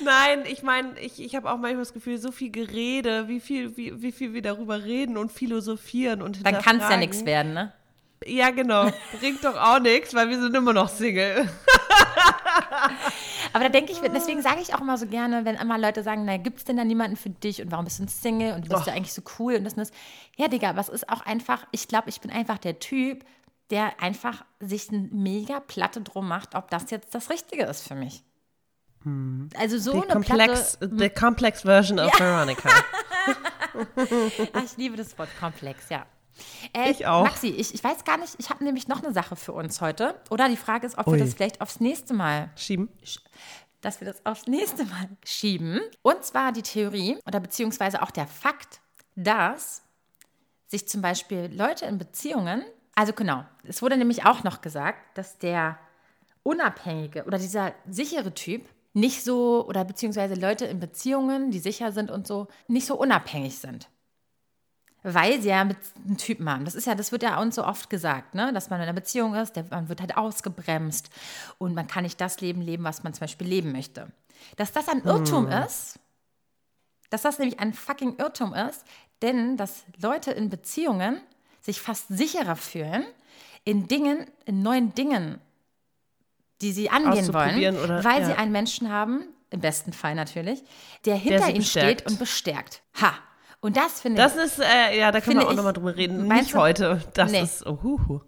Nein, 0.04 0.44
ich 0.46 0.64
meine, 0.64 1.00
ich, 1.00 1.24
ich 1.24 1.36
habe 1.36 1.50
auch 1.50 1.58
manchmal 1.58 1.84
das 1.84 1.94
Gefühl, 1.94 2.18
so 2.18 2.32
viel 2.32 2.52
Gerede, 2.52 3.28
wie 3.28 3.40
viel, 3.40 3.78
wie, 3.78 4.02
wie 4.02 4.12
viel 4.12 4.34
wir 4.34 4.42
darüber 4.42 4.84
reden 4.84 5.18
und 5.18 5.32
philosophieren 5.32 6.22
und 6.22 6.46
Dann 6.46 6.54
kann 6.54 6.56
es 6.56 6.64
ja 6.64 6.72
hinterfragen. 6.72 7.00
nichts 7.00 7.26
werden, 7.26 7.54
ne? 7.54 7.74
Ja, 8.26 8.50
genau. 8.50 8.90
Bringt 9.20 9.44
doch 9.46 9.56
auch 9.56 9.80
nichts, 9.80 10.14
weil 10.14 10.30
wir 10.30 10.42
sind 10.42 10.56
immer 10.56 10.74
noch 10.74 10.90
Single. 10.90 11.48
Aber 13.54 13.64
da 13.64 13.70
denke 13.70 13.92
ich, 13.92 14.00
deswegen 14.00 14.42
sage 14.42 14.62
ich 14.62 14.76
auch 14.76 14.82
immer 14.82 14.98
so 14.98 15.08
gerne, 15.08 15.46
wenn 15.46 15.56
immer 15.56 15.78
Leute 15.78 16.04
sagen, 16.04 16.24
na, 16.26 16.38
gibt 16.38 16.60
es 16.60 16.66
denn 16.66 16.78
da 16.78 16.84
niemanden 16.84 17.16
für 17.16 17.30
dich 17.30 17.62
und 17.62 17.72
warum 17.72 17.86
bist 17.86 18.00
du 18.00 18.04
ein 18.04 18.08
Single 18.08 18.54
und 18.54 18.66
du 18.66 18.70
bist 18.70 18.82
Och. 18.82 18.88
ja 18.88 18.94
eigentlich 18.94 19.14
so 19.14 19.22
cool 19.40 19.56
und 19.56 19.64
das 19.64 19.74
und 19.74 19.80
das. 19.80 19.92
Ja, 20.38 20.48
Digga, 20.48 20.70
aber 20.70 20.82
es 20.82 20.90
ist 20.90 21.10
auch 21.10 21.26
einfach, 21.26 21.66
ich 21.72 21.88
glaube, 21.88 22.10
ich 22.10 22.22
bin 22.22 22.32
einfach 22.32 22.58
der 22.58 22.80
Typ, 22.80 23.24
der 23.70 24.02
einfach 24.02 24.44
sich 24.60 24.92
ein 24.92 25.10
mega 25.12 25.60
Platte 25.60 26.02
drum 26.02 26.28
macht, 26.28 26.56
ob 26.56 26.70
das 26.72 26.90
jetzt 26.92 27.14
das 27.14 27.30
Richtige 27.30 27.64
ist 27.66 27.88
für 27.88 27.96
mich. 27.96 28.24
Also 29.56 29.78
so 29.78 29.92
The 29.94 29.98
eine 30.02 30.14
complex, 30.14 30.78
Platte, 30.78 30.96
the 30.98 31.10
complex 31.10 31.62
version 31.62 32.00
of 32.00 32.12
Veronica. 32.20 32.70
Ah, 34.54 34.62
ich 34.66 34.76
liebe 34.78 34.98
das 34.98 35.18
Wort 35.18 35.30
komplex, 35.40 35.90
ja. 35.90 36.06
Äh, 36.74 36.92
Ich 36.92 37.06
auch. 37.06 37.24
Maxi, 37.24 37.48
ich, 37.48 37.74
ich 37.74 37.84
weiß 37.84 38.04
gar 38.04 38.18
nicht, 38.18 38.36
ich 38.40 38.50
habe 38.50 38.64
nämlich 38.64 38.88
noch 38.88 39.04
eine 39.04 39.14
Sache 39.14 39.36
für 39.36 39.54
uns 39.54 39.80
heute. 39.82 40.20
Oder 40.30 40.50
die 40.50 40.58
Frage 40.58 40.88
ist, 40.88 40.98
ob 40.98 41.08
Ui. 41.08 41.18
wir 41.18 41.24
das 41.26 41.36
vielleicht 41.36 41.62
aufs 41.62 41.80
nächste 41.80 42.14
Mal 42.14 42.50
Schieben. 42.56 42.90
dass 43.82 44.02
wir 44.02 44.08
das 44.08 44.26
aufs 44.26 44.48
nächste 44.48 44.86
Mal 44.86 45.10
schieben. 45.24 45.80
Und 46.02 46.24
zwar 46.26 46.52
die 46.52 46.64
Theorie 46.64 47.18
oder 47.26 47.40
beziehungsweise 47.40 48.02
auch 48.02 48.12
der 48.12 48.28
Fakt, 48.28 48.82
dass 49.16 49.84
sich 50.68 50.88
zum 50.88 51.02
Beispiel 51.02 51.50
Leute 51.54 51.86
in 51.86 51.98
Beziehungen, 51.98 52.64
also 53.00 53.14
genau, 53.14 53.46
es 53.64 53.82
wurde 53.82 53.96
nämlich 53.96 54.26
auch 54.26 54.44
noch 54.44 54.60
gesagt, 54.60 55.18
dass 55.18 55.38
der 55.38 55.80
unabhängige 56.44 57.24
oder 57.24 57.38
dieser 57.38 57.72
sichere 57.88 58.34
Typ 58.34 58.68
nicht 58.92 59.24
so, 59.24 59.66
oder 59.66 59.86
beziehungsweise 59.86 60.36
Leute 60.36 60.66
in 60.66 60.82
Beziehungen, 60.82 61.50
die 61.50 61.60
sicher 61.60 61.94
sind 61.94 62.12
und 62.12 62.28
so, 62.28 62.50
nicht 62.68 62.86
so 62.86 63.00
unabhängig 63.00 63.58
sind. 63.58 63.88
Weil 65.02 65.42
sie 65.42 65.48
ja 65.48 65.64
mit 65.64 65.78
einem 65.96 66.18
Typen 66.18 66.50
haben. 66.50 66.66
Das 66.66 66.76
ist 66.76 66.88
ja, 66.88 66.94
das 66.94 67.14
wird 67.14 67.24
ja 67.24 67.40
uns 67.40 67.56
so 67.56 67.66
oft 67.66 67.90
gesagt, 67.90 68.36
ne? 68.36 68.52
dass 68.52 68.70
man 68.70 68.82
in 68.82 68.84
einer 68.84 68.94
Beziehung 68.94 69.34
ist, 69.34 69.56
der, 69.56 69.64
man 69.70 69.88
wird 69.88 70.02
halt 70.02 70.18
ausgebremst 70.18 71.10
und 71.58 71.74
man 71.76 71.88
kann 71.88 72.04
nicht 72.04 72.20
das 72.20 72.42
Leben 72.42 72.60
leben, 72.60 72.84
was 72.84 73.04
man 73.04 73.14
zum 73.14 73.22
Beispiel 73.22 73.48
leben 73.48 73.72
möchte. 73.72 74.12
Dass 74.58 74.74
das 74.74 74.90
ein 74.90 75.06
Irrtum 75.06 75.48
ist, 75.48 76.02
dass 77.12 77.22
das 77.22 77.40
nämlich 77.40 77.62
ein 77.62 77.74
fucking 77.74 78.18
Irrtum 78.18 78.54
ist, 78.54 78.84
denn 79.22 79.56
dass 79.56 79.86
Leute 80.02 80.32
in 80.32 80.50
Beziehungen 80.50 81.22
sich 81.62 81.82
fast 81.82 82.08
sicherer 82.10 82.56
fühlen 82.56 83.06
in 83.66 83.88
Dingen, 83.88 84.26
in 84.46 84.62
neuen 84.62 84.94
Dingen, 84.96 85.40
die 86.62 86.72
sie 86.72 86.90
angehen 86.90 87.34
wollen, 87.34 87.78
oder- 87.78 88.04
weil 88.04 88.22
ja. 88.22 88.28
sie 88.28 88.34
einen 88.34 88.52
Menschen 88.52 88.90
haben, 88.92 89.24
im 89.52 89.62
besten 89.62 89.94
Fall 89.94 90.16
natürlich, 90.16 90.64
der 91.06 91.16
hinter 91.16 91.46
sie 91.46 91.52
ihnen 91.54 91.64
steht 91.64 91.84
bestärkt. 92.04 92.08
und 92.12 92.20
bestärkt. 92.20 92.82
Ha! 93.02 93.14
Und 93.62 93.76
das 93.78 94.00
finde 94.02 94.22
Das 94.22 94.36
ich. 94.36 94.44
ist, 94.44 94.60
äh, 94.60 94.98
ja, 94.98 95.12
da 95.12 95.20
können 95.22 95.40
wir 95.40 95.48
auch 95.48 95.54
nochmal 95.54 95.74
drüber 95.74 95.96
reden. 95.96 96.28
Nicht 96.28 96.54
du- 96.54 96.60
heute. 96.60 97.02
Das 97.14 97.32
Nee. 97.32 97.42
ist, 97.42 97.66
oh, 97.66 97.78
hu, 97.84 98.00
hu. 98.08 98.22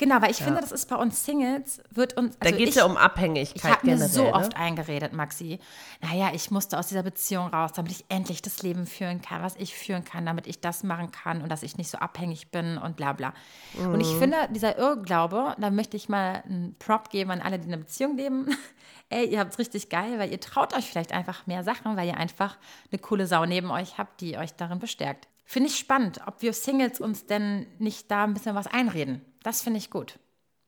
Genau, 0.00 0.22
weil 0.22 0.30
ich 0.30 0.38
finde, 0.38 0.62
das 0.62 0.72
ist 0.72 0.88
bei 0.88 0.96
uns 0.96 1.26
Singles, 1.26 1.82
wird 1.90 2.16
uns. 2.16 2.38
Da 2.38 2.46
also 2.46 2.56
geht 2.56 2.70
es 2.70 2.74
ja 2.76 2.86
um 2.86 2.96
Abhängigkeit 2.96 3.54
Ich 3.54 3.64
habe 3.64 3.86
mir 3.86 3.98
so 3.98 4.22
ne? 4.22 4.32
oft 4.32 4.56
eingeredet, 4.56 5.12
Maxi. 5.12 5.58
Naja, 6.00 6.30
ich 6.32 6.50
musste 6.50 6.78
aus 6.78 6.86
dieser 6.86 7.02
Beziehung 7.02 7.48
raus, 7.48 7.72
damit 7.74 7.92
ich 7.92 8.06
endlich 8.08 8.40
das 8.40 8.62
Leben 8.62 8.86
führen 8.86 9.20
kann, 9.20 9.42
was 9.42 9.56
ich 9.56 9.74
führen 9.74 10.02
kann, 10.02 10.24
damit 10.24 10.46
ich 10.46 10.58
das 10.62 10.84
machen 10.84 11.10
kann 11.10 11.42
und 11.42 11.52
dass 11.52 11.62
ich 11.62 11.76
nicht 11.76 11.90
so 11.90 11.98
abhängig 11.98 12.50
bin 12.50 12.78
und 12.78 12.96
bla 12.96 13.12
bla. 13.12 13.34
Und 13.76 13.92
Mhm. 13.96 14.00
ich 14.00 14.08
finde, 14.14 14.38
dieser 14.50 14.78
Irrglaube, 14.78 15.54
da 15.58 15.68
möchte 15.68 15.98
ich 15.98 16.08
mal 16.08 16.42
einen 16.46 16.76
Prop 16.78 17.10
geben 17.10 17.30
an 17.30 17.42
alle, 17.42 17.58
die 17.58 17.66
in 17.66 17.74
einer 17.74 17.82
Beziehung 17.82 18.16
leben. 18.16 18.46
Ey, 19.10 19.26
ihr 19.26 19.38
habt 19.38 19.52
es 19.52 19.58
richtig 19.58 19.90
geil, 19.90 20.18
weil 20.18 20.30
ihr 20.32 20.40
traut 20.40 20.74
euch 20.74 20.86
vielleicht 20.88 21.12
einfach 21.12 21.46
mehr 21.46 21.62
Sachen, 21.62 21.98
weil 21.98 22.08
ihr 22.08 22.16
einfach 22.16 22.56
eine 22.90 23.00
coole 23.00 23.26
Sau 23.26 23.44
neben 23.44 23.70
euch 23.70 23.98
habt, 23.98 24.22
die 24.22 24.38
euch 24.38 24.54
darin 24.54 24.78
bestärkt. 24.78 25.28
Finde 25.44 25.68
ich 25.68 25.76
spannend, 25.76 26.20
ob 26.26 26.40
wir 26.40 26.54
Singles 26.54 27.00
uns 27.00 27.26
denn 27.26 27.66
nicht 27.78 28.10
da 28.10 28.24
ein 28.24 28.32
bisschen 28.32 28.54
was 28.54 28.66
einreden. 28.66 29.20
Das 29.42 29.62
finde 29.62 29.78
ich 29.78 29.90
gut. 29.90 30.18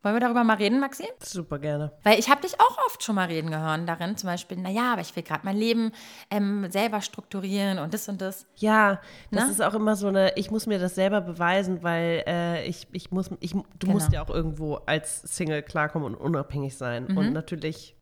Wollen 0.04 0.16
wir 0.16 0.20
darüber 0.20 0.42
mal 0.42 0.56
reden, 0.56 0.80
Maxi? 0.80 1.04
Super 1.22 1.60
gerne. 1.60 1.92
Weil 2.02 2.18
ich 2.18 2.28
habe 2.28 2.40
dich 2.40 2.58
auch 2.58 2.76
oft 2.86 3.04
schon 3.04 3.14
mal 3.14 3.28
reden 3.28 3.50
gehört 3.52 3.88
darin, 3.88 4.16
zum 4.16 4.26
Beispiel, 4.28 4.56
naja, 4.56 4.94
aber 4.94 5.00
ich 5.02 5.14
will 5.14 5.22
gerade 5.22 5.42
mein 5.44 5.56
Leben 5.56 5.92
ähm, 6.28 6.68
selber 6.72 7.00
strukturieren 7.00 7.78
und 7.78 7.94
das 7.94 8.08
und 8.08 8.20
das. 8.20 8.44
Ja, 8.56 9.00
das 9.30 9.44
Ne? 9.44 9.50
ist 9.52 9.62
auch 9.62 9.74
immer 9.74 9.94
so 9.94 10.08
eine, 10.08 10.36
ich 10.36 10.50
muss 10.50 10.66
mir 10.66 10.80
das 10.80 10.96
selber 10.96 11.20
beweisen, 11.20 11.84
weil 11.84 12.24
äh, 12.26 12.66
ich, 12.66 12.88
ich 12.90 13.12
muss, 13.12 13.30
ich, 13.38 13.52
du 13.52 13.62
Genau. 13.78 13.92
musst 13.92 14.12
ja 14.12 14.22
auch 14.24 14.30
irgendwo 14.30 14.74
als 14.86 15.22
Single 15.22 15.62
klarkommen 15.62 16.08
und 16.08 16.20
unabhängig 16.20 16.76
sein. 16.76 17.06
Mhm. 17.08 17.16
Und 17.18 17.32
natürlich 17.32 17.94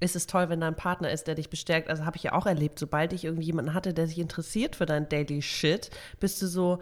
ist 0.00 0.16
es 0.16 0.26
toll, 0.26 0.50
wenn 0.50 0.60
da 0.60 0.66
ein 0.66 0.76
Partner 0.76 1.10
ist, 1.10 1.26
der 1.28 1.34
dich 1.36 1.48
bestärkt. 1.48 1.88
Also 1.88 2.04
habe 2.04 2.18
ich 2.18 2.24
ja 2.24 2.32
auch 2.32 2.44
erlebt, 2.44 2.78
sobald 2.78 3.14
ich 3.14 3.24
irgendwie 3.24 3.46
jemanden 3.46 3.72
hatte, 3.72 3.94
der 3.94 4.06
sich 4.06 4.18
interessiert 4.18 4.76
für 4.76 4.84
dein 4.84 5.08
Daily 5.08 5.40
Shit, 5.40 5.88
bist 6.20 6.42
du 6.42 6.46
so, 6.46 6.80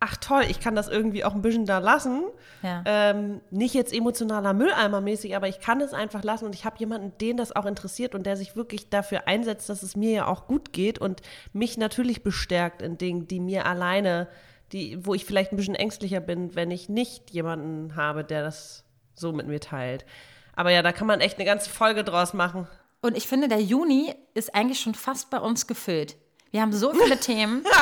ach 0.00 0.16
toll, 0.16 0.44
ich 0.48 0.60
kann 0.60 0.74
das 0.74 0.88
irgendwie 0.88 1.24
auch 1.24 1.34
ein 1.34 1.42
bisschen 1.42 1.66
da 1.66 1.78
lassen. 1.78 2.24
Ja. 2.62 2.82
Ähm, 2.86 3.42
nicht 3.50 3.74
jetzt 3.74 3.92
emotionaler 3.92 4.54
Mülleimer 4.54 5.02
mäßig, 5.02 5.36
aber 5.36 5.46
ich 5.46 5.60
kann 5.60 5.82
es 5.82 5.92
einfach 5.92 6.24
lassen 6.24 6.46
und 6.46 6.54
ich 6.54 6.64
habe 6.64 6.78
jemanden, 6.78 7.12
den 7.18 7.36
das 7.36 7.54
auch 7.54 7.66
interessiert 7.66 8.14
und 8.14 8.24
der 8.24 8.38
sich 8.38 8.56
wirklich 8.56 8.88
dafür 8.88 9.28
einsetzt, 9.28 9.68
dass 9.68 9.82
es 9.82 9.96
mir 9.96 10.10
ja 10.10 10.26
auch 10.26 10.46
gut 10.46 10.72
geht 10.72 10.98
und 10.98 11.20
mich 11.52 11.76
natürlich 11.76 12.22
bestärkt 12.22 12.80
in 12.80 12.96
Dingen, 12.96 13.28
die 13.28 13.40
mir 13.40 13.66
alleine, 13.66 14.26
die, 14.72 15.04
wo 15.04 15.14
ich 15.14 15.26
vielleicht 15.26 15.52
ein 15.52 15.56
bisschen 15.56 15.74
ängstlicher 15.74 16.20
bin, 16.20 16.54
wenn 16.54 16.70
ich 16.70 16.88
nicht 16.88 17.30
jemanden 17.30 17.94
habe, 17.94 18.24
der 18.24 18.42
das 18.42 18.84
so 19.14 19.32
mit 19.32 19.46
mir 19.46 19.60
teilt. 19.60 20.06
Aber 20.54 20.70
ja, 20.70 20.82
da 20.82 20.92
kann 20.92 21.06
man 21.06 21.20
echt 21.20 21.36
eine 21.36 21.44
ganze 21.44 21.68
Folge 21.68 22.04
draus 22.04 22.32
machen. 22.32 22.66
Und 23.02 23.16
ich 23.16 23.28
finde, 23.28 23.48
der 23.48 23.60
Juni 23.60 24.14
ist 24.32 24.54
eigentlich 24.54 24.80
schon 24.80 24.94
fast 24.94 25.30
bei 25.30 25.38
uns 25.38 25.66
gefüllt. 25.66 26.16
Wir 26.50 26.62
haben 26.62 26.72
so 26.72 26.92
viele 26.92 27.18
Themen. 27.18 27.64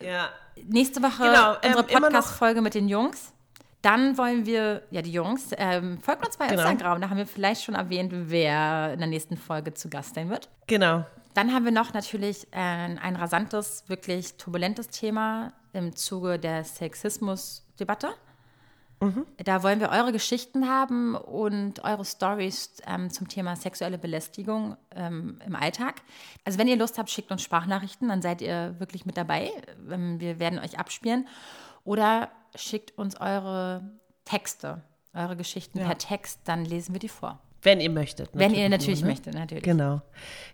Ja. 0.00 0.28
Nächste 0.68 1.02
Woche 1.02 1.24
Genau, 1.24 1.54
ähm, 1.60 1.74
unsere 1.76 2.00
Podcast-Folge 2.00 2.60
mit 2.60 2.74
den 2.74 2.88
Jungs. 2.88 3.32
Dann 3.82 4.16
wollen 4.16 4.46
wir, 4.46 4.82
ja, 4.92 5.02
die 5.02 5.10
Jungs, 5.10 5.50
ähm, 5.56 5.98
folgt 6.00 6.24
uns 6.24 6.36
bei 6.36 6.46
Genau. 6.46 6.62
Instagram. 6.68 7.00
Da 7.00 7.10
haben 7.10 7.16
wir 7.16 7.26
vielleicht 7.26 7.64
schon 7.64 7.74
erwähnt, 7.74 8.12
wer 8.12 8.92
in 8.92 9.00
der 9.00 9.08
nächsten 9.08 9.36
Folge 9.36 9.74
zu 9.74 9.90
Gast 9.90 10.14
sein 10.14 10.30
wird. 10.30 10.48
Genau. 10.68 11.04
Dann 11.34 11.52
haben 11.52 11.64
wir 11.64 11.72
noch 11.72 11.94
natürlich 11.94 12.46
äh, 12.52 12.58
ein 12.60 13.16
rasantes, 13.16 13.82
wirklich 13.88 14.34
turbulentes 14.36 14.86
Thema 14.88 15.52
im 15.72 15.96
Zuge 15.96 16.38
der 16.38 16.62
Sexismus-Debatte. 16.62 18.10
Da 19.44 19.62
wollen 19.62 19.80
wir 19.80 19.90
eure 19.90 20.12
Geschichten 20.12 20.68
haben 20.68 21.14
und 21.14 21.84
eure 21.84 22.04
Stories 22.04 22.78
ähm, 22.86 23.10
zum 23.10 23.28
Thema 23.28 23.54
sexuelle 23.54 23.96
Belästigung 23.98 24.76
ähm, 24.94 25.38
im 25.46 25.54
Alltag. 25.54 26.02
Also 26.44 26.58
wenn 26.58 26.66
ihr 26.66 26.76
Lust 26.76 26.98
habt, 26.98 27.08
schickt 27.10 27.30
uns 27.30 27.42
Sprachnachrichten, 27.42 28.08
dann 28.08 28.22
seid 28.22 28.42
ihr 28.42 28.74
wirklich 28.78 29.06
mit 29.06 29.16
dabei. 29.16 29.50
Ähm, 29.90 30.18
wir 30.20 30.40
werden 30.40 30.58
euch 30.58 30.78
abspielen. 30.78 31.28
Oder 31.84 32.30
schickt 32.56 32.98
uns 32.98 33.20
eure 33.20 33.82
Texte, 34.24 34.82
eure 35.14 35.36
Geschichten 35.36 35.78
per 35.78 35.96
Text, 35.96 36.40
dann 36.44 36.64
lesen 36.64 36.94
wir 36.94 37.00
die 37.00 37.08
vor. 37.08 37.38
Wenn 37.62 37.80
ihr 37.80 37.90
möchtet. 37.90 38.30
Wenn 38.32 38.54
ihr 38.54 38.68
natürlich 38.68 39.00
nur, 39.00 39.08
ne? 39.08 39.14
möchtet, 39.14 39.34
natürlich. 39.34 39.64
Genau. 39.64 40.00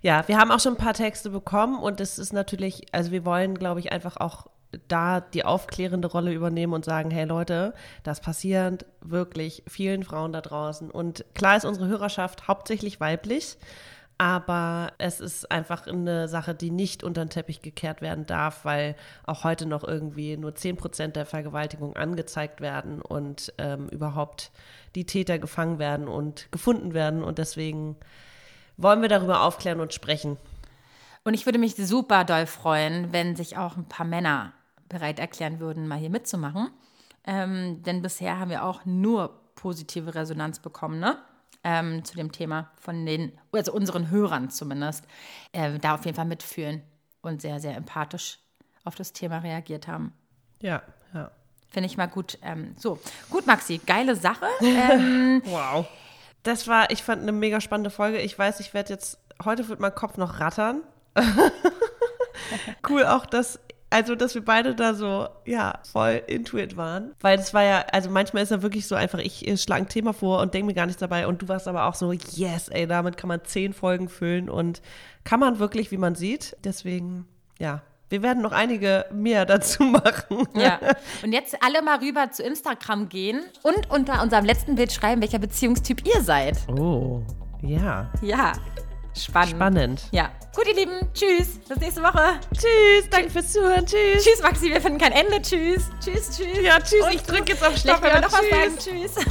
Ja, 0.01 0.27
wir 0.27 0.39
haben 0.39 0.51
auch 0.51 0.61
schon 0.61 0.75
ein 0.75 0.79
paar 0.79 0.95
Texte 0.95 1.31
bekommen 1.31 1.79
und 1.79 2.01
es 2.01 2.19
ist 2.19 2.33
natürlich, 2.33 2.87
also 2.93 3.11
wir 3.11 3.25
wollen, 3.25 3.57
glaube 3.57 3.81
ich, 3.81 3.93
einfach 3.93 4.17
auch 4.17 4.47
da 4.89 5.21
die 5.21 5.45
aufklärende 5.45 6.09
Rolle 6.09 6.33
übernehmen 6.33 6.73
und 6.73 6.85
sagen, 6.85 7.11
hey 7.11 7.25
Leute, 7.25 7.75
das 8.03 8.21
passiert 8.21 8.87
wirklich 9.01 9.63
vielen 9.67 10.03
Frauen 10.03 10.33
da 10.33 10.41
draußen. 10.41 10.91
Und 10.91 11.25
klar 11.35 11.57
ist 11.57 11.65
unsere 11.65 11.89
Hörerschaft 11.89 12.49
hauptsächlich 12.49 13.01
weiblich, 13.01 13.57
aber 14.17 14.93
es 14.99 15.21
ist 15.21 15.51
einfach 15.51 15.87
eine 15.87 16.29
Sache, 16.29 16.55
die 16.55 16.71
nicht 16.71 17.03
unter 17.03 17.25
den 17.25 17.31
Teppich 17.31 17.63
gekehrt 17.63 18.01
werden 18.01 18.27
darf, 18.27 18.65
weil 18.65 18.95
auch 19.27 19.43
heute 19.43 19.67
noch 19.67 19.83
irgendwie 19.83 20.37
nur 20.37 20.55
10 20.55 20.77
Prozent 20.77 21.17
der 21.17 21.27
Vergewaltigung 21.27 21.97
angezeigt 21.97 22.61
werden 22.61 23.03
und 23.03 23.53
ähm, 23.59 23.89
überhaupt 23.89 24.53
die 24.95 25.05
Täter 25.05 25.39
gefangen 25.39 25.79
werden 25.81 26.07
und 26.07 26.51
gefunden 26.53 26.95
werden. 26.95 27.25
Und 27.25 27.39
deswegen 27.39 27.97
wollen 28.77 29.03
wir 29.03 29.09
darüber 29.09 29.43
aufklären 29.43 29.81
und 29.81 29.93
sprechen. 29.93 30.37
Und 31.25 31.35
ich 31.35 31.47
würde 31.47 31.59
mich 31.59 31.75
super 31.75 32.25
doll 32.25 32.47
freuen, 32.47 33.13
wenn 33.13 33.35
sich 33.35 33.57
auch 33.57 33.77
ein 33.77 33.89
paar 33.89 34.07
Männer 34.07 34.53
bereit 34.89 35.19
erklären 35.19 35.61
würden, 35.61 35.89
mal 35.89 35.99
hier 35.99 36.11
mitzumachen. 36.11 36.71
Ähm, 37.27 37.83
denn 37.83 38.03
bisher 38.03 38.39
haben 38.39 38.51
wir 38.51 38.65
auch 38.65 38.85
nur 38.85 39.41
positive 39.55 40.15
Resonanz 40.15 40.59
bekommen, 40.59 41.01
ne? 41.01 41.19
Ähm, 41.67 42.05
zu 42.05 42.17
dem 42.17 42.31
Thema 42.31 42.71
von 42.77 43.07
den, 43.07 43.33
also 43.51 43.73
unseren 43.73 44.11
Hörern 44.11 44.51
zumindest, 44.51 45.07
äh, 45.53 45.79
da 45.79 45.95
auf 45.95 46.05
jeden 46.05 46.17
Fall 46.17 46.27
mitfühlen 46.27 46.83
und 47.23 47.41
sehr, 47.41 47.59
sehr 47.59 47.75
empathisch 47.75 48.39
auf 48.85 48.95
das 48.95 49.15
Thema 49.15 49.39
reagiert 49.39 49.89
haben. 49.89 50.13
Ja, 50.61 50.83
ja. 51.15 51.31
Finde 51.69 51.87
ich 51.87 51.97
mal 51.97 52.07
gut. 52.07 52.39
Ähm, 52.43 52.75
so, 52.79 53.01
gut, 53.31 53.47
Maxi, 53.47 53.79
geile 53.79 54.15
Sache. 54.15 54.47
Ähm, 54.61 55.43
Wow. 55.47 55.87
Das 56.43 56.69
war, 56.69 56.91
ich 56.91 57.03
fand 57.03 57.23
eine 57.23 57.33
mega 57.33 57.61
spannende 57.61 57.91
Folge. 57.91 58.21
Ich 58.21 58.39
weiß, 58.39 58.61
ich 58.61 58.75
werde 58.75 58.93
jetzt, 58.93 59.19
heute 59.45 59.67
wird 59.69 59.81
mein 59.81 59.95
Kopf 59.95 60.19
noch 60.19 60.41
rattern. 60.41 60.83
cool 62.89 63.07
auch, 63.07 63.25
dass, 63.25 63.59
also, 63.95 64.17
dass 64.17 64.35
wir 64.35 64.45
beide 64.45 64.75
da 64.75 64.93
so, 64.93 65.29
ja, 65.45 65.79
voll 65.93 66.21
into 66.27 66.59
it 66.59 66.77
waren. 66.77 67.13
Weil 67.21 67.37
das 67.37 67.55
war 67.55 67.63
ja, 67.63 67.85
also 67.93 68.11
manchmal 68.11 68.43
ist 68.43 68.51
ja 68.51 68.61
wirklich 68.61 68.89
so 68.89 68.97
einfach, 68.97 69.21
ich 69.21 69.45
schlage 69.63 69.83
ein 69.83 69.89
Thema 69.89 70.13
vor 70.13 70.41
und 70.41 70.53
denke 70.53 70.67
mir 70.67 70.75
gar 70.75 70.87
nichts 70.87 70.99
dabei 70.99 71.29
und 71.29 71.43
du 71.43 71.49
warst 71.49 71.69
aber 71.69 71.85
auch 71.87 71.95
so, 71.95 72.11
yes, 72.11 72.69
ey, 72.71 72.89
damit 72.89 73.17
kann 73.17 73.29
man 73.29 73.45
zehn 73.45 73.73
Folgen 73.73 74.09
füllen 74.09 74.51
und 74.51 74.83
kann 75.23 75.39
man 75.39 75.61
wirklich, 75.61 75.93
wie 75.93 75.97
man 75.97 76.17
sieht. 76.17 76.57
Deswegen, 76.65 77.29
ja, 77.61 77.83
wir 78.09 78.21
werden 78.25 78.43
noch 78.43 78.51
einige 78.51 79.07
mehr 79.13 79.47
dazu 79.47 79.85
machen. 79.85 80.49
Ja. 80.55 80.81
Und 81.23 81.33
jetzt 81.33 81.57
alle 81.63 81.81
mal 81.81 82.01
rüber 82.01 82.33
zu 82.33 82.43
Instagram 82.43 83.09
gehen 83.09 83.45
und 83.63 83.91
unter 83.91 84.21
unserem 84.25 84.45
letzten 84.45 84.75
Bild 84.75 84.93
schreiben, 84.93 85.21
welcher 85.23 85.39
Beziehungstyp 85.39 86.05
ihr 86.05 86.21
seid. 86.21 86.57
Oh, 86.69 87.23
ja, 87.63 88.11
Ja. 88.23 88.55
Spannend. 89.17 89.51
spannend. 89.57 90.03
Ja. 90.13 90.31
Gut, 90.55 90.67
ihr 90.69 90.75
Lieben. 90.75 91.09
Tschüss. 91.15 91.59
Bis 91.69 91.79
nächste 91.79 92.03
Woche. 92.03 92.41
Tschüss, 92.53 93.09
danke 93.11 93.31
fürs 93.31 93.53
Zuhören, 93.53 93.85
tschüss. 93.87 94.25
Tschüss, 94.25 94.43
Maxi. 94.43 94.71
Wir 94.71 94.81
finden 94.81 94.99
kein 94.99 95.13
Ende. 95.13 95.41
Tschüss. 95.43 95.85
Tschüss, 96.05 96.37
tschüss. 96.37 96.61
Ja, 96.63 96.79
tschüss, 96.81 97.05
Und 97.05 97.15
ich 97.15 97.23
drück 97.23 97.49
jetzt 97.49 97.63
auf 97.63 97.75
Vielleicht 97.75 97.81
Stopp. 97.99 98.05
ja, 98.05 98.21
noch 98.21 98.33
was 98.33 98.41
sagen. 98.51 98.79
tschüss. 98.79 99.15
Tschüss. 99.15 99.25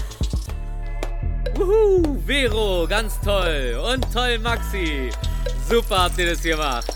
Uhu, 1.60 2.18
Vero, 2.26 2.88
ganz 2.88 3.20
toll. 3.22 3.80
Und 3.94 4.12
toll, 4.14 4.40
Maxi. 4.40 5.10
Super 5.70 6.04
habt 6.04 6.18
ihr 6.18 6.32
das 6.32 6.42
gemacht. 6.42 6.88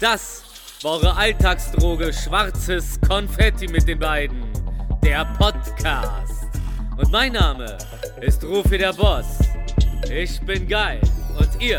Das 0.00 0.42
war 0.82 0.92
eure 0.92 1.14
Alltagsdroge 1.16 2.12
Schwarzes 2.12 2.98
Konfetti 3.06 3.68
mit 3.68 3.86
den 3.86 3.98
beiden. 3.98 4.42
Der 5.04 5.24
Podcast. 5.38 6.46
Und 6.96 7.10
mein 7.12 7.32
Name 7.32 7.78
ist 8.20 8.42
Rufi 8.44 8.78
der 8.78 8.92
Boss. 8.92 9.26
Ich 10.10 10.40
bin 10.42 10.66
geil. 10.68 11.00
Und 11.38 11.48
ihr 11.62 11.78